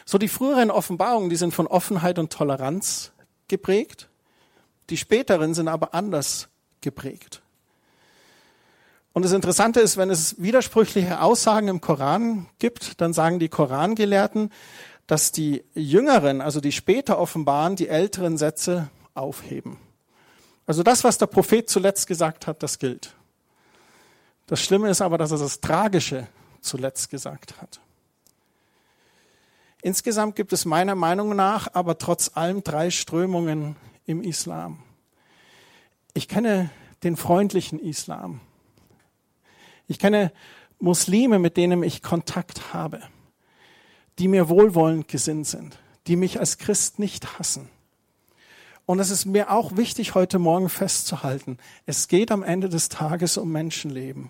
So 0.05 0.17
die 0.17 0.27
früheren 0.27 0.71
Offenbarungen, 0.71 1.29
die 1.29 1.35
sind 1.35 1.53
von 1.53 1.67
Offenheit 1.67 2.19
und 2.19 2.31
Toleranz 2.31 3.11
geprägt. 3.47 4.09
Die 4.89 4.97
späteren 4.97 5.53
sind 5.53 5.67
aber 5.67 5.93
anders 5.93 6.48
geprägt. 6.81 7.41
Und 9.13 9.25
das 9.25 9.33
Interessante 9.33 9.79
ist, 9.79 9.97
wenn 9.97 10.09
es 10.09 10.41
widersprüchliche 10.41 11.21
Aussagen 11.21 11.67
im 11.67 11.81
Koran 11.81 12.47
gibt, 12.59 13.01
dann 13.01 13.13
sagen 13.13 13.39
die 13.39 13.49
Korangelehrten, 13.49 14.51
dass 15.07 15.31
die 15.31 15.63
Jüngeren, 15.73 16.41
also 16.41 16.61
die 16.61 16.71
später 16.71 17.17
offenbaren, 17.17 17.75
die 17.75 17.87
älteren 17.87 18.37
Sätze 18.37 18.89
aufheben. 19.15 19.77
Also 20.67 20.83
das, 20.83 21.03
was 21.03 21.17
der 21.17 21.25
Prophet 21.25 21.67
zuletzt 21.67 22.05
gesagt 22.05 22.45
hat, 22.45 22.61
das 22.61 22.77
gilt. 22.77 23.15
Das 24.45 24.61
Schlimme 24.61 24.89
ist 24.89 25.01
aber, 25.01 25.17
dass 25.17 25.31
er 25.31 25.39
das 25.39 25.61
Tragische 25.61 26.27
zuletzt 26.61 27.09
gesagt 27.09 27.59
hat. 27.59 27.79
Insgesamt 29.81 30.35
gibt 30.35 30.53
es 30.53 30.65
meiner 30.65 30.95
Meinung 30.95 31.35
nach 31.35 31.67
aber 31.73 31.97
trotz 31.97 32.31
allem 32.35 32.63
drei 32.63 32.91
Strömungen 32.91 33.77
im 34.05 34.21
Islam. 34.21 34.83
Ich 36.13 36.27
kenne 36.27 36.69
den 37.03 37.15
freundlichen 37.15 37.79
Islam. 37.79 38.41
Ich 39.87 39.99
kenne 39.99 40.31
Muslime, 40.79 41.39
mit 41.39 41.57
denen 41.57 41.83
ich 41.83 42.01
Kontakt 42.01 42.73
habe. 42.73 43.01
die 44.19 44.27
mir 44.27 44.49
wohlwollend 44.49 45.07
gesinnt 45.07 45.47
sind, 45.47 45.79
die 46.07 46.17
mich 46.17 46.39
als 46.39 46.57
Christ 46.57 46.99
nicht 46.99 47.39
hassen. 47.39 47.69
Und 48.85 48.99
es 48.99 49.11
ist 49.11 49.25
mir 49.25 49.51
auch 49.51 49.77
wichtig, 49.77 50.13
heute 50.13 50.39
Morgen 50.39 50.67
festzuhalten, 50.69 51.57
es 51.85 52.07
geht 52.07 52.31
am 52.31 52.43
Ende 52.43 52.69
des 52.69 52.89
Tages 52.89 53.37
um 53.37 53.51
Menschenleben. 53.51 54.29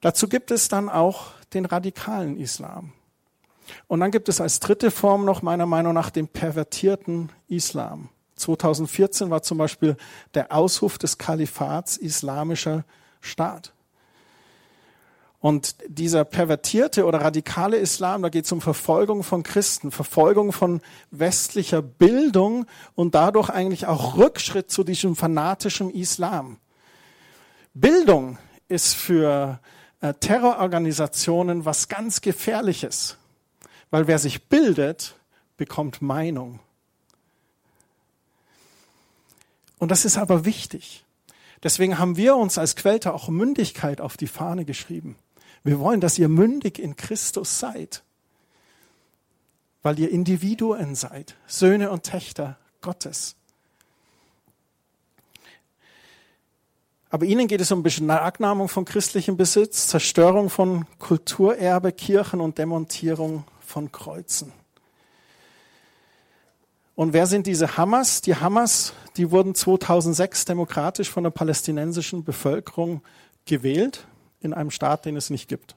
Dazu 0.00 0.28
gibt 0.28 0.52
es 0.52 0.68
dann 0.68 0.88
auch 0.88 1.32
den 1.52 1.64
radikalen 1.64 2.38
Islam. 2.38 2.92
Und 3.88 4.00
dann 4.00 4.12
gibt 4.12 4.28
es 4.28 4.40
als 4.40 4.60
dritte 4.60 4.90
Form 4.90 5.24
noch 5.24 5.42
meiner 5.42 5.66
Meinung 5.66 5.92
nach 5.92 6.10
den 6.10 6.28
pervertierten 6.28 7.32
Islam. 7.48 8.08
2014 8.38 9.30
war 9.30 9.42
zum 9.42 9.58
Beispiel 9.58 9.96
der 10.34 10.52
Ausruf 10.52 10.98
des 10.98 11.18
Kalifats 11.18 11.96
Islamischer 11.96 12.84
Staat. 13.20 13.72
Und 15.40 15.76
dieser 15.86 16.24
pervertierte 16.24 17.04
oder 17.06 17.20
radikale 17.20 17.76
Islam, 17.76 18.22
da 18.22 18.28
geht 18.28 18.44
es 18.44 18.52
um 18.52 18.60
Verfolgung 18.60 19.22
von 19.22 19.44
Christen, 19.44 19.92
Verfolgung 19.92 20.52
von 20.52 20.80
westlicher 21.12 21.80
Bildung 21.80 22.66
und 22.96 23.14
dadurch 23.14 23.48
eigentlich 23.48 23.86
auch 23.86 24.16
Rückschritt 24.16 24.70
zu 24.70 24.82
diesem 24.82 25.14
fanatischen 25.14 25.90
Islam. 25.90 26.58
Bildung 27.72 28.38
ist 28.66 28.94
für 28.94 29.60
äh, 30.00 30.12
Terrororganisationen 30.14 31.64
was 31.64 31.88
ganz 31.88 32.20
Gefährliches, 32.20 33.16
weil 33.90 34.08
wer 34.08 34.18
sich 34.18 34.48
bildet, 34.48 35.14
bekommt 35.56 36.02
Meinung. 36.02 36.58
Und 39.78 39.90
das 39.90 40.04
ist 40.04 40.18
aber 40.18 40.44
wichtig. 40.44 41.04
Deswegen 41.62 41.98
haben 41.98 42.16
wir 42.16 42.36
uns 42.36 42.58
als 42.58 42.76
Quellter 42.76 43.14
auch 43.14 43.28
Mündigkeit 43.28 44.00
auf 44.00 44.16
die 44.16 44.26
Fahne 44.26 44.64
geschrieben. 44.64 45.16
Wir 45.64 45.80
wollen, 45.80 46.00
dass 46.00 46.18
ihr 46.18 46.28
mündig 46.28 46.78
in 46.78 46.96
Christus 46.96 47.58
seid, 47.58 48.02
weil 49.82 49.98
ihr 49.98 50.10
Individuen 50.10 50.94
seid, 50.94 51.36
Söhne 51.46 51.90
und 51.90 52.04
Töchter 52.04 52.58
Gottes. 52.80 53.34
Aber 57.10 57.24
ihnen 57.24 57.48
geht 57.48 57.60
es 57.60 57.72
um 57.72 57.82
Beschlagnahmung 57.82 58.68
von 58.68 58.84
christlichem 58.84 59.36
Besitz, 59.36 59.88
Zerstörung 59.88 60.50
von 60.50 60.84
Kulturerbe, 60.98 61.90
Kirchen 61.92 62.40
und 62.40 62.58
Demontierung 62.58 63.44
von 63.60 63.90
Kreuzen. 63.90 64.52
Und 66.98 67.12
wer 67.12 67.28
sind 67.28 67.46
diese 67.46 67.76
Hamas? 67.76 68.22
Die 68.22 68.34
Hamas, 68.34 68.92
die 69.16 69.30
wurden 69.30 69.54
2006 69.54 70.46
demokratisch 70.46 71.08
von 71.08 71.22
der 71.22 71.30
palästinensischen 71.30 72.24
Bevölkerung 72.24 73.02
gewählt 73.44 74.08
in 74.40 74.52
einem 74.52 74.72
Staat, 74.72 75.04
den 75.04 75.16
es 75.16 75.30
nicht 75.30 75.48
gibt. 75.48 75.76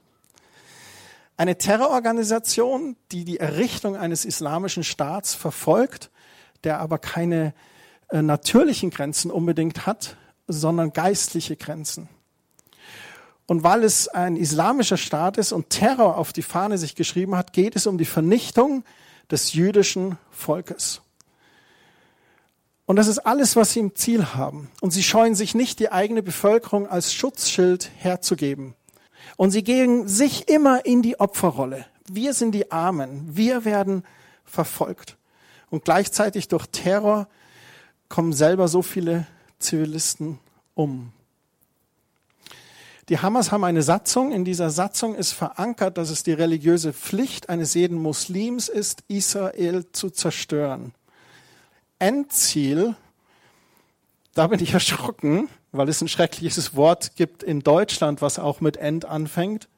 Eine 1.36 1.58
Terrororganisation, 1.58 2.96
die 3.12 3.24
die 3.24 3.38
Errichtung 3.38 3.94
eines 3.94 4.24
islamischen 4.24 4.82
Staats 4.82 5.32
verfolgt, 5.32 6.10
der 6.64 6.80
aber 6.80 6.98
keine 6.98 7.54
äh, 8.08 8.20
natürlichen 8.20 8.90
Grenzen 8.90 9.30
unbedingt 9.30 9.86
hat, 9.86 10.16
sondern 10.48 10.92
geistliche 10.92 11.54
Grenzen. 11.54 12.08
Und 13.46 13.62
weil 13.62 13.84
es 13.84 14.08
ein 14.08 14.34
islamischer 14.34 14.96
Staat 14.96 15.36
ist 15.38 15.52
und 15.52 15.70
Terror 15.70 16.18
auf 16.18 16.32
die 16.32 16.42
Fahne 16.42 16.78
sich 16.78 16.96
geschrieben 16.96 17.36
hat, 17.36 17.52
geht 17.52 17.76
es 17.76 17.86
um 17.86 17.96
die 17.96 18.06
Vernichtung 18.06 18.82
des 19.30 19.52
jüdischen 19.52 20.18
Volkes. 20.32 21.01
Und 22.86 22.96
das 22.96 23.06
ist 23.06 23.20
alles, 23.20 23.56
was 23.56 23.72
sie 23.72 23.80
im 23.80 23.94
Ziel 23.94 24.34
haben. 24.34 24.70
Und 24.80 24.90
sie 24.90 25.02
scheuen 25.02 25.34
sich 25.34 25.54
nicht, 25.54 25.78
die 25.78 25.92
eigene 25.92 26.22
Bevölkerung 26.22 26.88
als 26.88 27.14
Schutzschild 27.14 27.90
herzugeben. 27.96 28.74
Und 29.36 29.50
sie 29.50 29.62
gehen 29.62 30.08
sich 30.08 30.48
immer 30.48 30.84
in 30.84 31.02
die 31.02 31.20
Opferrolle. 31.20 31.86
Wir 32.10 32.34
sind 32.34 32.52
die 32.52 32.72
Armen. 32.72 33.36
Wir 33.36 33.64
werden 33.64 34.04
verfolgt. 34.44 35.16
Und 35.70 35.84
gleichzeitig 35.84 36.48
durch 36.48 36.66
Terror 36.66 37.28
kommen 38.08 38.32
selber 38.32 38.68
so 38.68 38.82
viele 38.82 39.26
Zivilisten 39.58 40.38
um. 40.74 41.12
Die 43.08 43.18
Hamas 43.18 43.52
haben 43.52 43.64
eine 43.64 43.82
Satzung. 43.82 44.32
In 44.32 44.44
dieser 44.44 44.70
Satzung 44.70 45.14
ist 45.14 45.32
verankert, 45.32 45.98
dass 45.98 46.10
es 46.10 46.22
die 46.22 46.32
religiöse 46.32 46.92
Pflicht 46.92 47.48
eines 47.48 47.74
jeden 47.74 47.98
Muslims 47.98 48.68
ist, 48.68 49.02
Israel 49.08 49.90
zu 49.92 50.10
zerstören. 50.10 50.92
Endziel, 52.02 52.96
da 54.34 54.48
bin 54.48 54.58
ich 54.58 54.74
erschrocken, 54.74 55.48
weil 55.70 55.88
es 55.88 56.00
ein 56.00 56.08
schreckliches 56.08 56.74
Wort 56.74 57.14
gibt 57.14 57.44
in 57.44 57.60
Deutschland, 57.60 58.20
was 58.20 58.40
auch 58.40 58.60
mit 58.60 58.76
End 58.76 59.04
anfängt. 59.04 59.68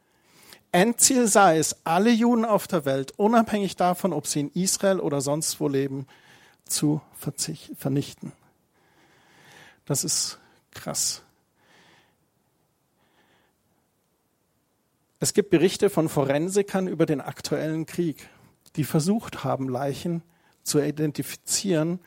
Endziel 0.73 1.29
sei 1.29 1.59
es, 1.59 1.85
alle 1.85 2.11
Juden 2.11 2.47
auf 2.47 2.67
der 2.67 2.87
Welt, 2.87 3.13
unabhängig 3.19 3.77
davon, 3.77 4.15
ob 4.15 4.27
sie 4.27 4.41
in 4.41 4.51
Israel 4.53 5.01
oder 5.01 5.21
sonst 5.21 5.61
wo 5.61 5.69
leben, 5.69 6.07
zu 6.65 7.03
vernichten. 7.77 8.33
Das 9.85 10.03
ist 10.03 10.39
krass. 10.71 11.21
Es 15.21 15.35
gibt 15.35 15.51
Berichte 15.51 15.91
von 15.91 16.09
Forensikern 16.09 16.89
über 16.89 17.05
den 17.05 17.21
aktuellen 17.21 17.85
Krieg, 17.85 18.31
die 18.77 18.85
versucht 18.85 19.45
haben, 19.45 19.69
Leichen 19.69 20.23
zu 20.63 20.81
identifizieren, 20.81 22.01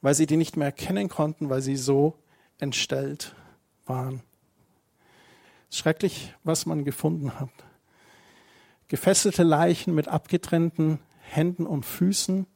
weil 0.00 0.14
sie 0.14 0.26
die 0.26 0.36
nicht 0.36 0.56
mehr 0.56 0.66
erkennen 0.66 1.08
konnten, 1.08 1.50
weil 1.50 1.62
sie 1.62 1.76
so 1.76 2.14
entstellt 2.58 3.34
waren. 3.86 4.22
Schrecklich, 5.70 6.34
was 6.44 6.66
man 6.66 6.84
gefunden 6.84 7.38
hat. 7.38 7.50
Gefesselte 8.88 9.42
Leichen 9.42 9.94
mit 9.94 10.08
abgetrennten 10.08 10.98
Händen 11.20 11.66
und 11.66 11.84
Füßen, 11.84 12.46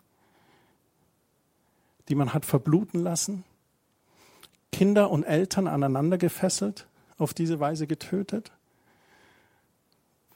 die 2.09 2.15
man 2.15 2.33
hat 2.33 2.47
verbluten 2.47 3.03
lassen. 3.03 3.45
Kinder 4.71 5.11
und 5.11 5.25
Eltern 5.25 5.69
aneinander 5.69 6.17
gefesselt, 6.17 6.87
auf 7.19 7.35
diese 7.35 7.61
Weise 7.61 7.87
getötet. 7.87 8.51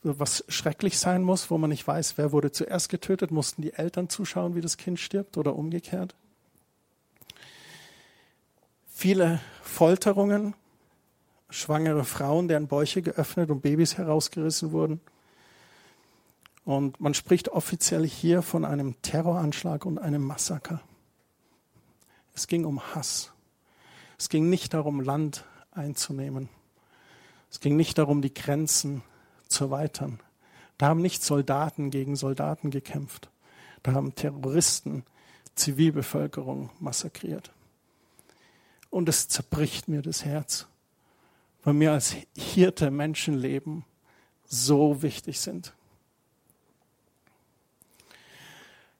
Was 0.02 0.44
schrecklich 0.48 0.98
sein 0.98 1.22
muss, 1.22 1.50
wo 1.50 1.56
man 1.56 1.70
nicht 1.70 1.86
weiß, 1.86 2.18
wer 2.18 2.30
wurde 2.30 2.52
zuerst 2.52 2.90
getötet, 2.90 3.30
mussten 3.30 3.62
die 3.62 3.72
Eltern 3.72 4.08
zuschauen, 4.08 4.54
wie 4.54 4.60
das 4.60 4.76
Kind 4.76 5.00
stirbt 5.00 5.38
oder 5.38 5.56
umgekehrt 5.56 6.14
viele 8.96 9.40
Folterungen, 9.60 10.54
schwangere 11.50 12.04
Frauen, 12.04 12.48
deren 12.48 12.66
Bäuche 12.66 13.02
geöffnet 13.02 13.50
und 13.50 13.60
Babys 13.60 13.98
herausgerissen 13.98 14.72
wurden. 14.72 15.02
Und 16.64 16.98
man 16.98 17.12
spricht 17.12 17.50
offiziell 17.50 18.06
hier 18.06 18.40
von 18.40 18.64
einem 18.64 19.00
Terroranschlag 19.02 19.84
und 19.84 19.98
einem 19.98 20.22
Massaker. 20.22 20.80
Es 22.34 22.46
ging 22.46 22.64
um 22.64 22.94
Hass. 22.94 23.32
Es 24.18 24.30
ging 24.30 24.48
nicht 24.48 24.72
darum, 24.72 25.02
Land 25.02 25.44
einzunehmen. 25.72 26.48
Es 27.50 27.60
ging 27.60 27.76
nicht 27.76 27.98
darum, 27.98 28.22
die 28.22 28.32
Grenzen 28.32 29.02
zu 29.46 29.64
erweitern. 29.64 30.20
Da 30.78 30.86
haben 30.86 31.02
nicht 31.02 31.22
Soldaten 31.22 31.90
gegen 31.90 32.16
Soldaten 32.16 32.70
gekämpft. 32.70 33.28
Da 33.82 33.92
haben 33.92 34.14
Terroristen 34.14 35.04
Zivilbevölkerung 35.54 36.70
massakriert 36.80 37.52
und 38.96 39.10
es 39.10 39.28
zerbricht 39.28 39.88
mir 39.88 40.00
das 40.00 40.24
Herz, 40.24 40.66
weil 41.64 41.74
mir 41.74 41.92
als 41.92 42.16
Hirte 42.34 42.90
Menschenleben 42.90 43.84
so 44.46 45.02
wichtig 45.02 45.38
sind. 45.38 45.74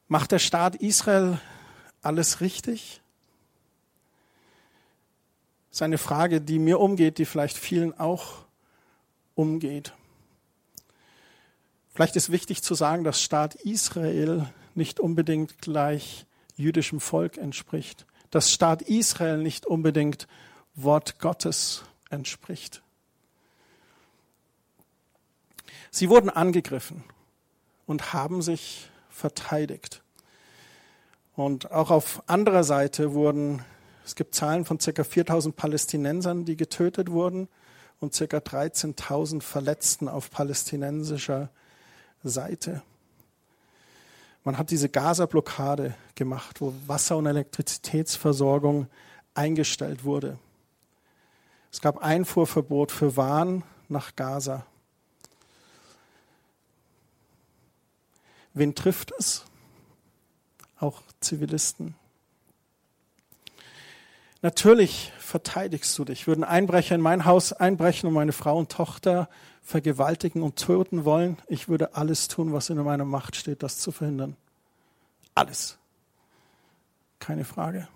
Macht 0.07 0.33
der 0.33 0.39
Staat 0.39 0.77
Israel 0.77 1.41
alles 2.03 2.43
richtig? 2.43 3.01
Das 5.71 5.79
ist 5.79 5.83
eine 5.83 5.97
Frage, 5.97 6.43
die 6.43 6.59
mir 6.59 6.79
umgeht, 6.79 7.17
die 7.17 7.25
vielleicht 7.25 7.57
vielen 7.57 7.99
auch 7.99 8.45
umgeht. 9.35 9.95
Vielleicht 11.95 12.17
ist 12.17 12.31
wichtig 12.31 12.63
zu 12.63 12.75
sagen, 12.75 13.03
dass 13.03 13.23
Staat 13.23 13.55
Israel 13.55 14.47
nicht 14.75 15.01
unbedingt 15.01 15.63
gleich 15.63 16.27
jüdischem 16.55 17.01
Volk 17.01 17.39
entspricht 17.39 18.05
dass 18.31 18.53
Staat 18.53 18.83
Israel 18.83 19.39
nicht 19.39 19.67
unbedingt 19.67 20.27
Wort 20.75 21.19
Gottes 21.19 21.85
entspricht. 22.11 22.83
Sie 25.91 26.11
wurden 26.11 26.29
angegriffen 26.29 27.05
und 27.87 28.12
haben 28.12 28.43
sich 28.43 28.91
verteidigt. 29.09 30.03
Und 31.35 31.71
auch 31.71 31.91
auf 31.91 32.23
anderer 32.27 32.65
Seite 32.65 33.15
wurden, 33.15 33.65
es 34.05 34.15
gibt 34.15 34.35
Zahlen 34.35 34.65
von 34.65 34.79
ca. 34.79 35.05
4000 35.05 35.57
Palästinensern, 35.57 36.45
die 36.45 36.57
getötet 36.57 37.11
wurden 37.11 37.49
und 38.01 38.12
ca. 38.12 38.25
13.000 38.37 39.43
Verletzten 39.43 40.09
auf 40.09 40.31
palästinensischer 40.31 41.51
Seite. 42.23 42.83
Man 44.47 44.59
hat 44.59 44.71
diese 44.71 44.89
Gaza-Blockade 44.89 45.97
gemacht, 46.15 46.61
wo 46.61 46.73
Wasser- 46.87 47.17
und 47.17 47.27
Elektrizitätsversorgung 47.27 48.87
eingestellt 49.35 50.05
wurde. 50.05 50.39
Es 51.73 51.81
gab 51.81 51.99
Einfuhrverbot 51.99 52.93
für 52.93 53.17
Waren 53.17 53.65
nach 53.89 54.15
Gaza. 54.15 54.65
Wen 58.55 58.77
trifft 58.77 59.11
es? 59.19 59.45
Auch 60.79 61.03
Zivilisten. 61.19 61.97
Natürlich 64.42 65.12
verteidigst 65.18 65.96
du 65.99 66.05
dich. 66.05 66.27
Würden 66.27 66.44
Einbrecher 66.44 66.94
in 66.94 67.01
mein 67.01 67.25
Haus 67.25 67.53
einbrechen 67.53 68.07
und 68.07 68.14
meine 68.14 68.33
Frau 68.33 68.59
und 68.59 68.70
Tochter 68.70 69.29
vergewaltigen 69.62 70.42
und 70.42 70.57
töten 70.57 71.05
wollen, 71.05 71.38
ich 71.49 71.68
würde 71.68 71.96
alles 71.96 72.29
tun, 72.29 72.53
was 72.53 72.70
in 72.70 72.77
meiner 72.77 73.05
Macht 73.05 73.35
steht, 73.35 73.62
das 73.62 73.79
zu 73.79 73.90
verhindern. 73.90 74.37
Alles. 75.35 75.77
Keine 77.18 77.44
Frage. 77.44 77.88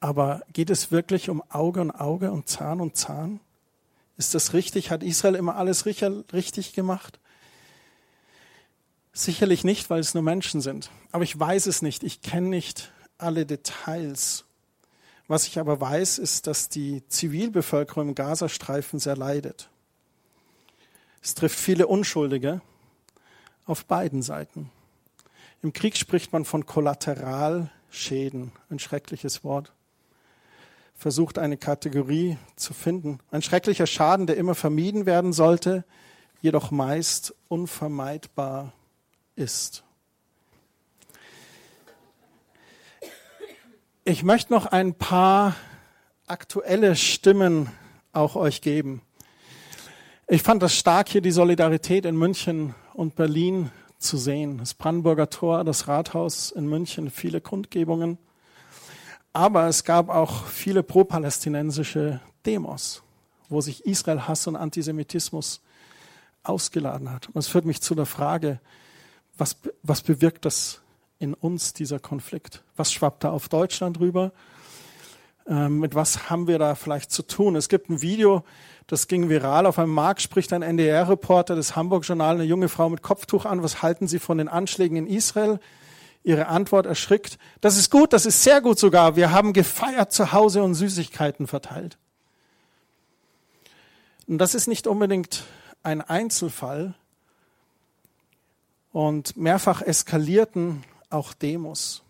Aber 0.00 0.42
geht 0.52 0.70
es 0.70 0.90
wirklich 0.90 1.30
um 1.30 1.42
Auge 1.50 1.80
und 1.80 1.92
Auge 1.92 2.32
und 2.32 2.48
Zahn 2.48 2.80
und 2.80 2.96
Zahn? 2.96 3.40
Ist 4.16 4.34
das 4.34 4.54
richtig? 4.54 4.90
Hat 4.90 5.02
Israel 5.02 5.34
immer 5.34 5.56
alles 5.56 5.86
richtig 5.86 6.72
gemacht? 6.72 7.20
Sicherlich 9.12 9.64
nicht, 9.64 9.88
weil 9.88 10.00
es 10.00 10.14
nur 10.14 10.22
Menschen 10.22 10.60
sind. 10.60 10.90
Aber 11.12 11.24
ich 11.24 11.38
weiß 11.38 11.66
es 11.66 11.80
nicht. 11.80 12.02
Ich 12.02 12.22
kenne 12.22 12.48
nicht 12.48 12.92
alle 13.18 13.46
Details. 13.46 14.44
Was 15.28 15.46
ich 15.46 15.58
aber 15.58 15.80
weiß, 15.80 16.18
ist, 16.18 16.46
dass 16.46 16.68
die 16.68 17.06
Zivilbevölkerung 17.08 18.08
im 18.08 18.14
Gazastreifen 18.14 18.98
sehr 18.98 19.16
leidet. 19.16 19.68
Es 21.22 21.34
trifft 21.34 21.58
viele 21.58 21.88
Unschuldige 21.88 22.60
auf 23.64 23.84
beiden 23.84 24.22
Seiten. 24.22 24.70
Im 25.62 25.72
Krieg 25.72 25.96
spricht 25.96 26.32
man 26.32 26.44
von 26.44 26.66
Kollateralschäden, 26.66 28.52
ein 28.70 28.78
schreckliches 28.78 29.42
Wort. 29.42 29.72
Versucht 30.94 31.38
eine 31.38 31.56
Kategorie 31.56 32.38
zu 32.54 32.72
finden. 32.72 33.18
Ein 33.30 33.42
schrecklicher 33.42 33.86
Schaden, 33.86 34.26
der 34.26 34.36
immer 34.36 34.54
vermieden 34.54 35.04
werden 35.06 35.32
sollte, 35.32 35.84
jedoch 36.40 36.70
meist 36.70 37.34
unvermeidbar 37.48 38.72
ist. 39.34 39.82
Ich 44.08 44.22
möchte 44.22 44.52
noch 44.52 44.66
ein 44.66 44.94
paar 44.94 45.56
aktuelle 46.28 46.94
Stimmen 46.94 47.70
auch 48.12 48.36
euch 48.36 48.60
geben. 48.60 49.02
Ich 50.28 50.44
fand 50.44 50.62
das 50.62 50.76
stark, 50.76 51.08
hier 51.08 51.22
die 51.22 51.32
Solidarität 51.32 52.04
in 52.04 52.14
München 52.14 52.76
und 52.94 53.16
Berlin 53.16 53.72
zu 53.98 54.16
sehen. 54.16 54.58
Das 54.58 54.74
Brandenburger 54.74 55.28
Tor, 55.28 55.64
das 55.64 55.88
Rathaus 55.88 56.52
in 56.52 56.68
München, 56.68 57.10
viele 57.10 57.40
Kundgebungen. 57.40 58.16
Aber 59.32 59.66
es 59.66 59.82
gab 59.82 60.08
auch 60.08 60.46
viele 60.46 60.84
pro-palästinensische 60.84 62.20
Demos, 62.46 63.02
wo 63.48 63.60
sich 63.60 63.86
Israel 63.86 64.28
Hass 64.28 64.46
und 64.46 64.54
Antisemitismus 64.54 65.62
ausgeladen 66.44 67.10
hat. 67.10 67.26
Und 67.26 67.34
das 67.34 67.48
führt 67.48 67.64
mich 67.64 67.82
zu 67.82 67.96
der 67.96 68.06
Frage, 68.06 68.60
was, 69.36 69.56
was 69.82 70.00
bewirkt 70.02 70.44
das 70.44 70.80
in 71.18 71.34
uns 71.34 71.72
dieser 71.72 71.98
Konflikt? 71.98 72.62
Was 72.76 72.92
schwappt 72.92 73.24
da 73.24 73.30
auf 73.30 73.48
Deutschland 73.48 74.00
rüber? 74.00 74.32
Ähm, 75.48 75.78
mit 75.78 75.94
was 75.94 76.28
haben 76.28 76.48
wir 76.48 76.58
da 76.58 76.74
vielleicht 76.74 77.10
zu 77.10 77.22
tun? 77.22 77.56
Es 77.56 77.68
gibt 77.68 77.88
ein 77.88 78.02
Video, 78.02 78.44
das 78.86 79.08
ging 79.08 79.28
viral. 79.28 79.66
Auf 79.66 79.78
einem 79.78 79.92
Markt 79.94 80.22
spricht 80.22 80.52
ein 80.52 80.62
NDR-Reporter 80.62 81.54
des 81.54 81.76
Hamburg-Journal 81.76 82.36
eine 82.36 82.44
junge 82.44 82.68
Frau 82.68 82.88
mit 82.88 83.02
Kopftuch 83.02 83.44
an. 83.44 83.62
Was 83.62 83.82
halten 83.82 84.08
Sie 84.08 84.18
von 84.18 84.38
den 84.38 84.48
Anschlägen 84.48 84.96
in 84.96 85.06
Israel? 85.06 85.60
Ihre 86.24 86.48
Antwort 86.48 86.86
erschrickt. 86.86 87.38
Das 87.60 87.76
ist 87.76 87.90
gut, 87.90 88.12
das 88.12 88.26
ist 88.26 88.42
sehr 88.42 88.60
gut 88.60 88.78
sogar. 88.78 89.14
Wir 89.14 89.30
haben 89.30 89.52
gefeiert 89.52 90.12
zu 90.12 90.32
Hause 90.32 90.62
und 90.64 90.74
Süßigkeiten 90.74 91.46
verteilt. 91.46 91.98
Und 94.26 94.38
das 94.38 94.56
ist 94.56 94.66
nicht 94.66 94.88
unbedingt 94.88 95.44
ein 95.84 96.00
Einzelfall. 96.00 96.94
Und 98.92 99.36
mehrfach 99.36 99.82
eskalierten 99.82 100.82
auch 101.16 101.34
Demos. 101.34 102.02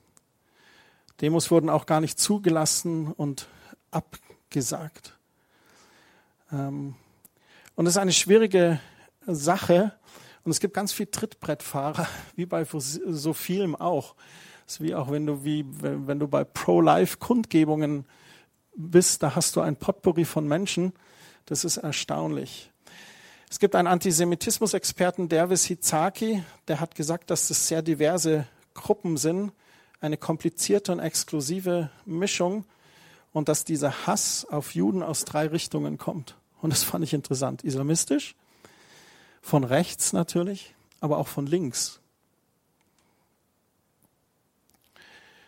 Demos 1.21 1.51
wurden 1.51 1.71
auch 1.71 1.87
gar 1.87 2.01
nicht 2.01 2.19
zugelassen 2.19 3.13
und 3.13 3.49
abgesagt. 3.91 5.17
Ähm, 6.53 6.95
und 7.75 7.87
es 7.87 7.95
ist 7.95 7.99
eine 7.99 8.13
schwierige 8.13 8.81
Sache. 9.27 9.93
Und 10.45 10.51
es 10.51 10.61
gibt 10.61 10.75
ganz 10.75 10.93
viel 10.93 11.07
Trittbrettfahrer, 11.07 12.07
wie 12.37 12.47
bei 12.47 12.65
so 12.65 13.33
vielem 13.33 13.77
auch. 13.77 14.15
Es 14.67 14.75
ist 14.75 14.81
wie 14.83 14.95
auch 14.95 15.11
wenn 15.11 15.27
du, 15.27 15.45
wie, 15.45 15.65
wenn 15.81 16.19
du 16.19 16.27
bei 16.27 16.45
Pro-Life-Kundgebungen 16.45 18.05
bist, 18.77 19.23
da 19.23 19.37
hast 19.37 19.57
du 19.57 19.61
ein 19.61 19.77
Potpourri 19.77 20.25
von 20.25 20.47
Menschen. 20.47 20.93
Das 21.47 21.65
ist 21.65 21.77
erstaunlich. 21.77 22.73
Es 23.49 23.61
gibt 23.61 23.77
einen 23.77 23.87
Antisemitismus-Experten, 23.87 25.29
Dervis 25.29 25.65
Hizaki, 25.65 26.43
der 26.67 26.81
hat 26.81 26.97
gesagt, 26.97 27.31
dass 27.31 27.49
es 27.49 27.69
sehr 27.69 27.81
diverse 27.81 28.49
Gruppen 28.77 29.17
sind, 29.17 29.53
eine 30.01 30.17
komplizierte 30.17 30.93
und 30.93 31.01
exklusive 31.01 31.91
Mischung 32.05 32.65
und 33.33 33.49
dass 33.49 33.65
dieser 33.65 34.07
Hass 34.07 34.47
auf 34.49 34.75
Juden 34.75 35.03
aus 35.03 35.25
drei 35.25 35.49
Richtungen 35.49 35.99
kommt. 35.99 36.37
Und 36.61 36.71
das 36.71 36.83
fand 36.83 37.05
ich 37.05 37.13
interessant. 37.13 37.65
Islamistisch, 37.65 38.35
von 39.43 39.65
rechts 39.65 40.13
natürlich, 40.13 40.75
aber 41.01 41.19
auch 41.19 41.29
von 41.29 41.47
links. 41.47 42.01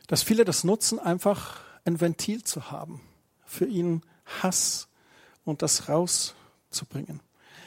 Dass 0.06 0.22
viele 0.22 0.44
das 0.44 0.64
nutzen, 0.64 0.98
einfach 0.98 1.60
ein 1.84 2.00
Ventil 2.00 2.42
zu 2.42 2.70
haben, 2.70 3.00
für 3.44 3.66
ihn 3.66 4.02
Hass 4.42 4.88
und 5.44 5.62
das 5.62 5.88
rauszubringen. 5.88 7.20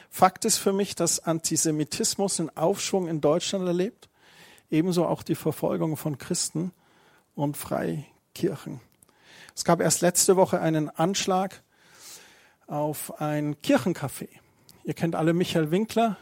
Fakt 0.10 0.45
ist 0.45 0.58
für 0.58 0.74
mich, 0.74 0.95
dass 0.95 1.19
Antisemitismus 1.19 2.39
einen 2.39 2.56
Aufschwung 2.56 3.08
in 3.08 3.21
Deutschland 3.21 3.65
erlebt 3.65 4.10
ebenso 4.71 5.05
auch 5.05 5.21
die 5.21 5.36
Verfolgung 5.36 5.97
von 5.97 6.17
Christen 6.17 6.71
und 7.36 7.57
Freikirchen. 7.57 8.79
Es 9.55 9.65
gab 9.65 9.81
erst 9.81 10.01
letzte 10.01 10.36
Woche 10.38 10.60
einen 10.62 10.89
Anschlag 10.89 11.62
auf 12.67 13.19
ein 13.21 13.55
Kirchencafé. 13.57 14.29
Ihr 14.84 14.93
kennt 14.93 15.15
alle 15.15 15.34
Michael 15.34 15.71
Winkler 15.71 16.17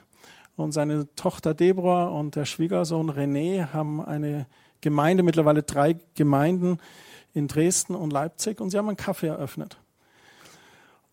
und 0.57 0.71
seine 0.71 1.07
Tochter 1.15 1.53
Deborah 1.53 2.07
und 2.07 2.35
der 2.35 2.45
Schwiegersohn 2.45 3.12
René 3.12 3.71
haben 3.71 4.03
eine 4.03 4.47
Gemeinde, 4.81 5.23
mittlerweile 5.23 5.63
drei 5.63 5.97
Gemeinden 6.15 6.79
in 7.33 7.47
Dresden 7.47 7.95
und 7.95 8.12
Leipzig 8.12 8.59
und 8.59 8.71
sie 8.71 8.77
haben 8.77 8.88
einen 8.88 8.97
Kaffee 8.97 9.27
eröffnet. 9.27 9.77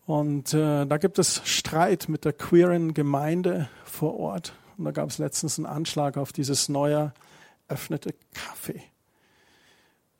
Und 0.05 0.53
äh, 0.53 0.85
da 0.85 0.97
gibt 0.97 1.19
es 1.19 1.41
Streit 1.45 2.07
mit 2.07 2.25
der 2.25 2.33
queeren 2.33 2.93
Gemeinde 2.93 3.69
vor 3.83 4.17
Ort. 4.17 4.53
Und 4.77 4.85
da 4.85 4.91
gab 4.91 5.09
es 5.09 5.17
letztens 5.17 5.59
einen 5.59 5.65
Anschlag 5.65 6.17
auf 6.17 6.31
dieses 6.31 6.69
neue 6.69 7.13
öffnete 7.67 8.13
Kaffee. 8.33 8.81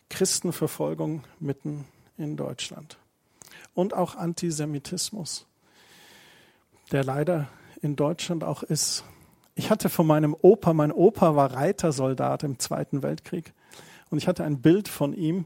Christenverfolgung 0.10 1.24
mitten 1.40 1.86
in 2.18 2.38
Deutschland. 2.38 2.98
Und 3.74 3.94
auch 3.94 4.16
Antisemitismus, 4.16 5.46
der 6.92 7.04
leider 7.04 7.50
in 7.82 7.96
Deutschland 7.96 8.44
auch 8.44 8.64
ist. 8.64 9.04
Ich 9.56 9.70
hatte 9.70 9.90
von 9.90 10.08
meinem 10.08 10.36
Opa, 10.42 10.74
mein 10.74 10.92
Opa 10.92 11.36
war 11.36 11.54
Reitersoldat 11.54 12.44
im 12.44 12.60
Zweiten 12.60 13.04
Weltkrieg. 13.04 13.54
Und 14.10 14.18
ich 14.18 14.28
hatte 14.28 14.44
ein 14.44 14.62
Bild 14.62 14.88
von 14.88 15.14
ihm, 15.14 15.46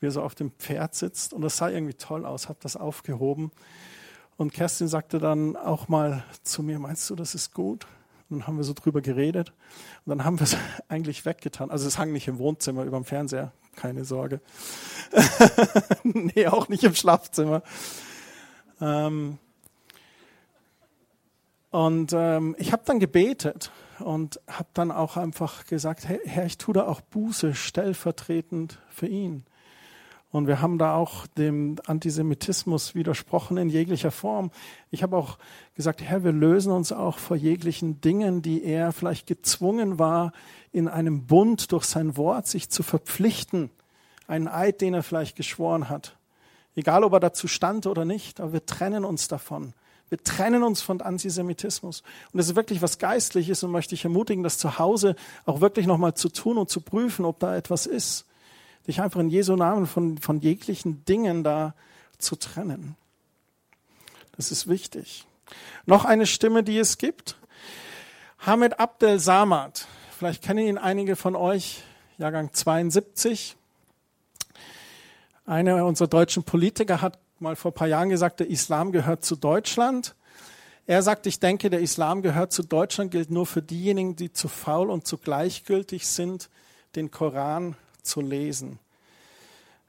wie 0.00 0.06
er 0.06 0.10
so 0.10 0.22
auf 0.22 0.34
dem 0.34 0.50
Pferd 0.52 0.94
sitzt. 0.94 1.32
Und 1.32 1.42
das 1.42 1.56
sah 1.56 1.68
irgendwie 1.68 1.94
toll 1.94 2.24
aus, 2.24 2.48
habe 2.48 2.58
das 2.62 2.76
aufgehoben. 2.76 3.52
Und 4.36 4.52
Kerstin 4.52 4.88
sagte 4.88 5.18
dann 5.18 5.56
auch 5.56 5.88
mal 5.88 6.24
zu 6.42 6.62
mir, 6.62 6.78
meinst 6.78 7.08
du, 7.10 7.14
das 7.14 7.34
ist 7.34 7.52
gut? 7.54 7.86
Dann 8.32 8.46
haben 8.46 8.56
wir 8.56 8.64
so 8.64 8.72
drüber 8.74 9.00
geredet 9.00 9.52
und 10.04 10.10
dann 10.10 10.24
haben 10.24 10.38
wir 10.38 10.44
es 10.44 10.56
eigentlich 10.88 11.24
weggetan. 11.24 11.70
Also 11.70 11.86
es 11.86 11.98
hang 11.98 12.12
nicht 12.12 12.28
im 12.28 12.38
Wohnzimmer 12.38 12.84
über 12.84 12.98
dem 12.98 13.04
Fernseher, 13.04 13.52
keine 13.76 14.04
Sorge. 14.04 14.40
nee, 16.02 16.46
auch 16.46 16.68
nicht 16.68 16.84
im 16.84 16.94
Schlafzimmer. 16.94 17.62
Ähm 18.80 19.38
und 21.70 22.12
ähm, 22.12 22.54
ich 22.58 22.72
habe 22.72 22.82
dann 22.84 23.00
gebetet 23.00 23.72
und 23.98 24.40
habe 24.46 24.68
dann 24.74 24.90
auch 24.90 25.16
einfach 25.16 25.64
gesagt, 25.64 26.06
Herr, 26.06 26.44
ich 26.44 26.58
tue 26.58 26.74
da 26.74 26.86
auch 26.86 27.00
Buße 27.00 27.54
stellvertretend 27.54 28.78
für 28.90 29.06
ihn. 29.06 29.44
Und 30.32 30.46
wir 30.46 30.62
haben 30.62 30.78
da 30.78 30.94
auch 30.94 31.26
dem 31.26 31.76
Antisemitismus 31.86 32.94
widersprochen 32.94 33.58
in 33.58 33.68
jeglicher 33.68 34.10
Form. 34.10 34.50
Ich 34.90 35.02
habe 35.02 35.14
auch 35.18 35.36
gesagt, 35.74 36.00
Herr, 36.00 36.24
wir 36.24 36.32
lösen 36.32 36.72
uns 36.72 36.90
auch 36.90 37.18
vor 37.18 37.36
jeglichen 37.36 38.00
Dingen, 38.00 38.40
die 38.40 38.64
er 38.64 38.92
vielleicht 38.92 39.26
gezwungen 39.26 39.98
war, 39.98 40.32
in 40.72 40.88
einem 40.88 41.26
Bund 41.26 41.70
durch 41.70 41.84
sein 41.84 42.16
Wort 42.16 42.46
sich 42.46 42.70
zu 42.70 42.82
verpflichten. 42.82 43.68
Einen 44.26 44.48
Eid, 44.48 44.80
den 44.80 44.94
er 44.94 45.02
vielleicht 45.02 45.36
geschworen 45.36 45.90
hat. 45.90 46.16
Egal, 46.74 47.04
ob 47.04 47.12
er 47.12 47.20
dazu 47.20 47.46
stand 47.46 47.86
oder 47.86 48.06
nicht, 48.06 48.40
aber 48.40 48.54
wir 48.54 48.64
trennen 48.64 49.04
uns 49.04 49.28
davon. 49.28 49.74
Wir 50.08 50.22
trennen 50.22 50.62
uns 50.62 50.80
von 50.80 51.02
Antisemitismus. 51.02 52.02
Und 52.32 52.38
das 52.38 52.48
ist 52.48 52.56
wirklich 52.56 52.80
was 52.80 52.98
Geistliches 52.98 53.62
und 53.64 53.70
möchte 53.70 53.94
ich 53.94 54.04
ermutigen, 54.04 54.42
das 54.42 54.56
zu 54.56 54.78
Hause 54.78 55.14
auch 55.44 55.60
wirklich 55.60 55.86
nochmal 55.86 56.14
zu 56.14 56.30
tun 56.30 56.56
und 56.56 56.70
zu 56.70 56.80
prüfen, 56.80 57.26
ob 57.26 57.38
da 57.38 57.54
etwas 57.54 57.84
ist 57.84 58.24
dich 58.86 59.00
einfach 59.00 59.20
in 59.20 59.28
Jesu 59.28 59.56
Namen 59.56 59.86
von, 59.86 60.18
von 60.18 60.40
jeglichen 60.40 61.04
Dingen 61.04 61.44
da 61.44 61.74
zu 62.18 62.36
trennen. 62.36 62.96
Das 64.36 64.50
ist 64.50 64.68
wichtig. 64.68 65.26
Noch 65.86 66.04
eine 66.04 66.26
Stimme, 66.26 66.62
die 66.62 66.78
es 66.78 66.98
gibt, 66.98 67.36
Hamid 68.38 68.80
Abdel 68.80 69.20
Samad, 69.20 69.86
vielleicht 70.18 70.42
kennen 70.42 70.66
ihn 70.66 70.78
einige 70.78 71.14
von 71.14 71.36
euch, 71.36 71.82
Jahrgang 72.18 72.52
72. 72.52 73.56
Einer 75.46 75.84
unserer 75.86 76.08
deutschen 76.08 76.42
Politiker 76.42 77.00
hat 77.00 77.18
mal 77.38 77.56
vor 77.56 77.70
ein 77.70 77.74
paar 77.74 77.88
Jahren 77.88 78.08
gesagt, 78.08 78.40
der 78.40 78.48
Islam 78.48 78.92
gehört 78.92 79.24
zu 79.24 79.36
Deutschland. 79.36 80.14
Er 80.86 81.02
sagt, 81.02 81.26
ich 81.26 81.38
denke, 81.40 81.70
der 81.70 81.80
Islam 81.80 82.22
gehört 82.22 82.52
zu 82.52 82.62
Deutschland, 82.62 83.10
gilt 83.10 83.30
nur 83.30 83.46
für 83.46 83.62
diejenigen, 83.62 84.16
die 84.16 84.32
zu 84.32 84.48
faul 84.48 84.90
und 84.90 85.06
zu 85.06 85.18
gleichgültig 85.18 86.08
sind, 86.08 86.50
den 86.96 87.10
Koran 87.10 87.76
zu 88.02 88.20
lesen. 88.20 88.78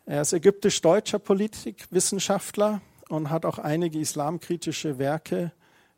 Er 0.06 0.22
ist 0.22 0.34
ägyptisch-deutscher 0.34 1.20
Politikwissenschaftler 1.20 2.82
und 3.10 3.30
hat 3.30 3.46
auch 3.46 3.60
einige 3.60 4.00
islamkritische 4.00 5.00
Werke 5.00 5.52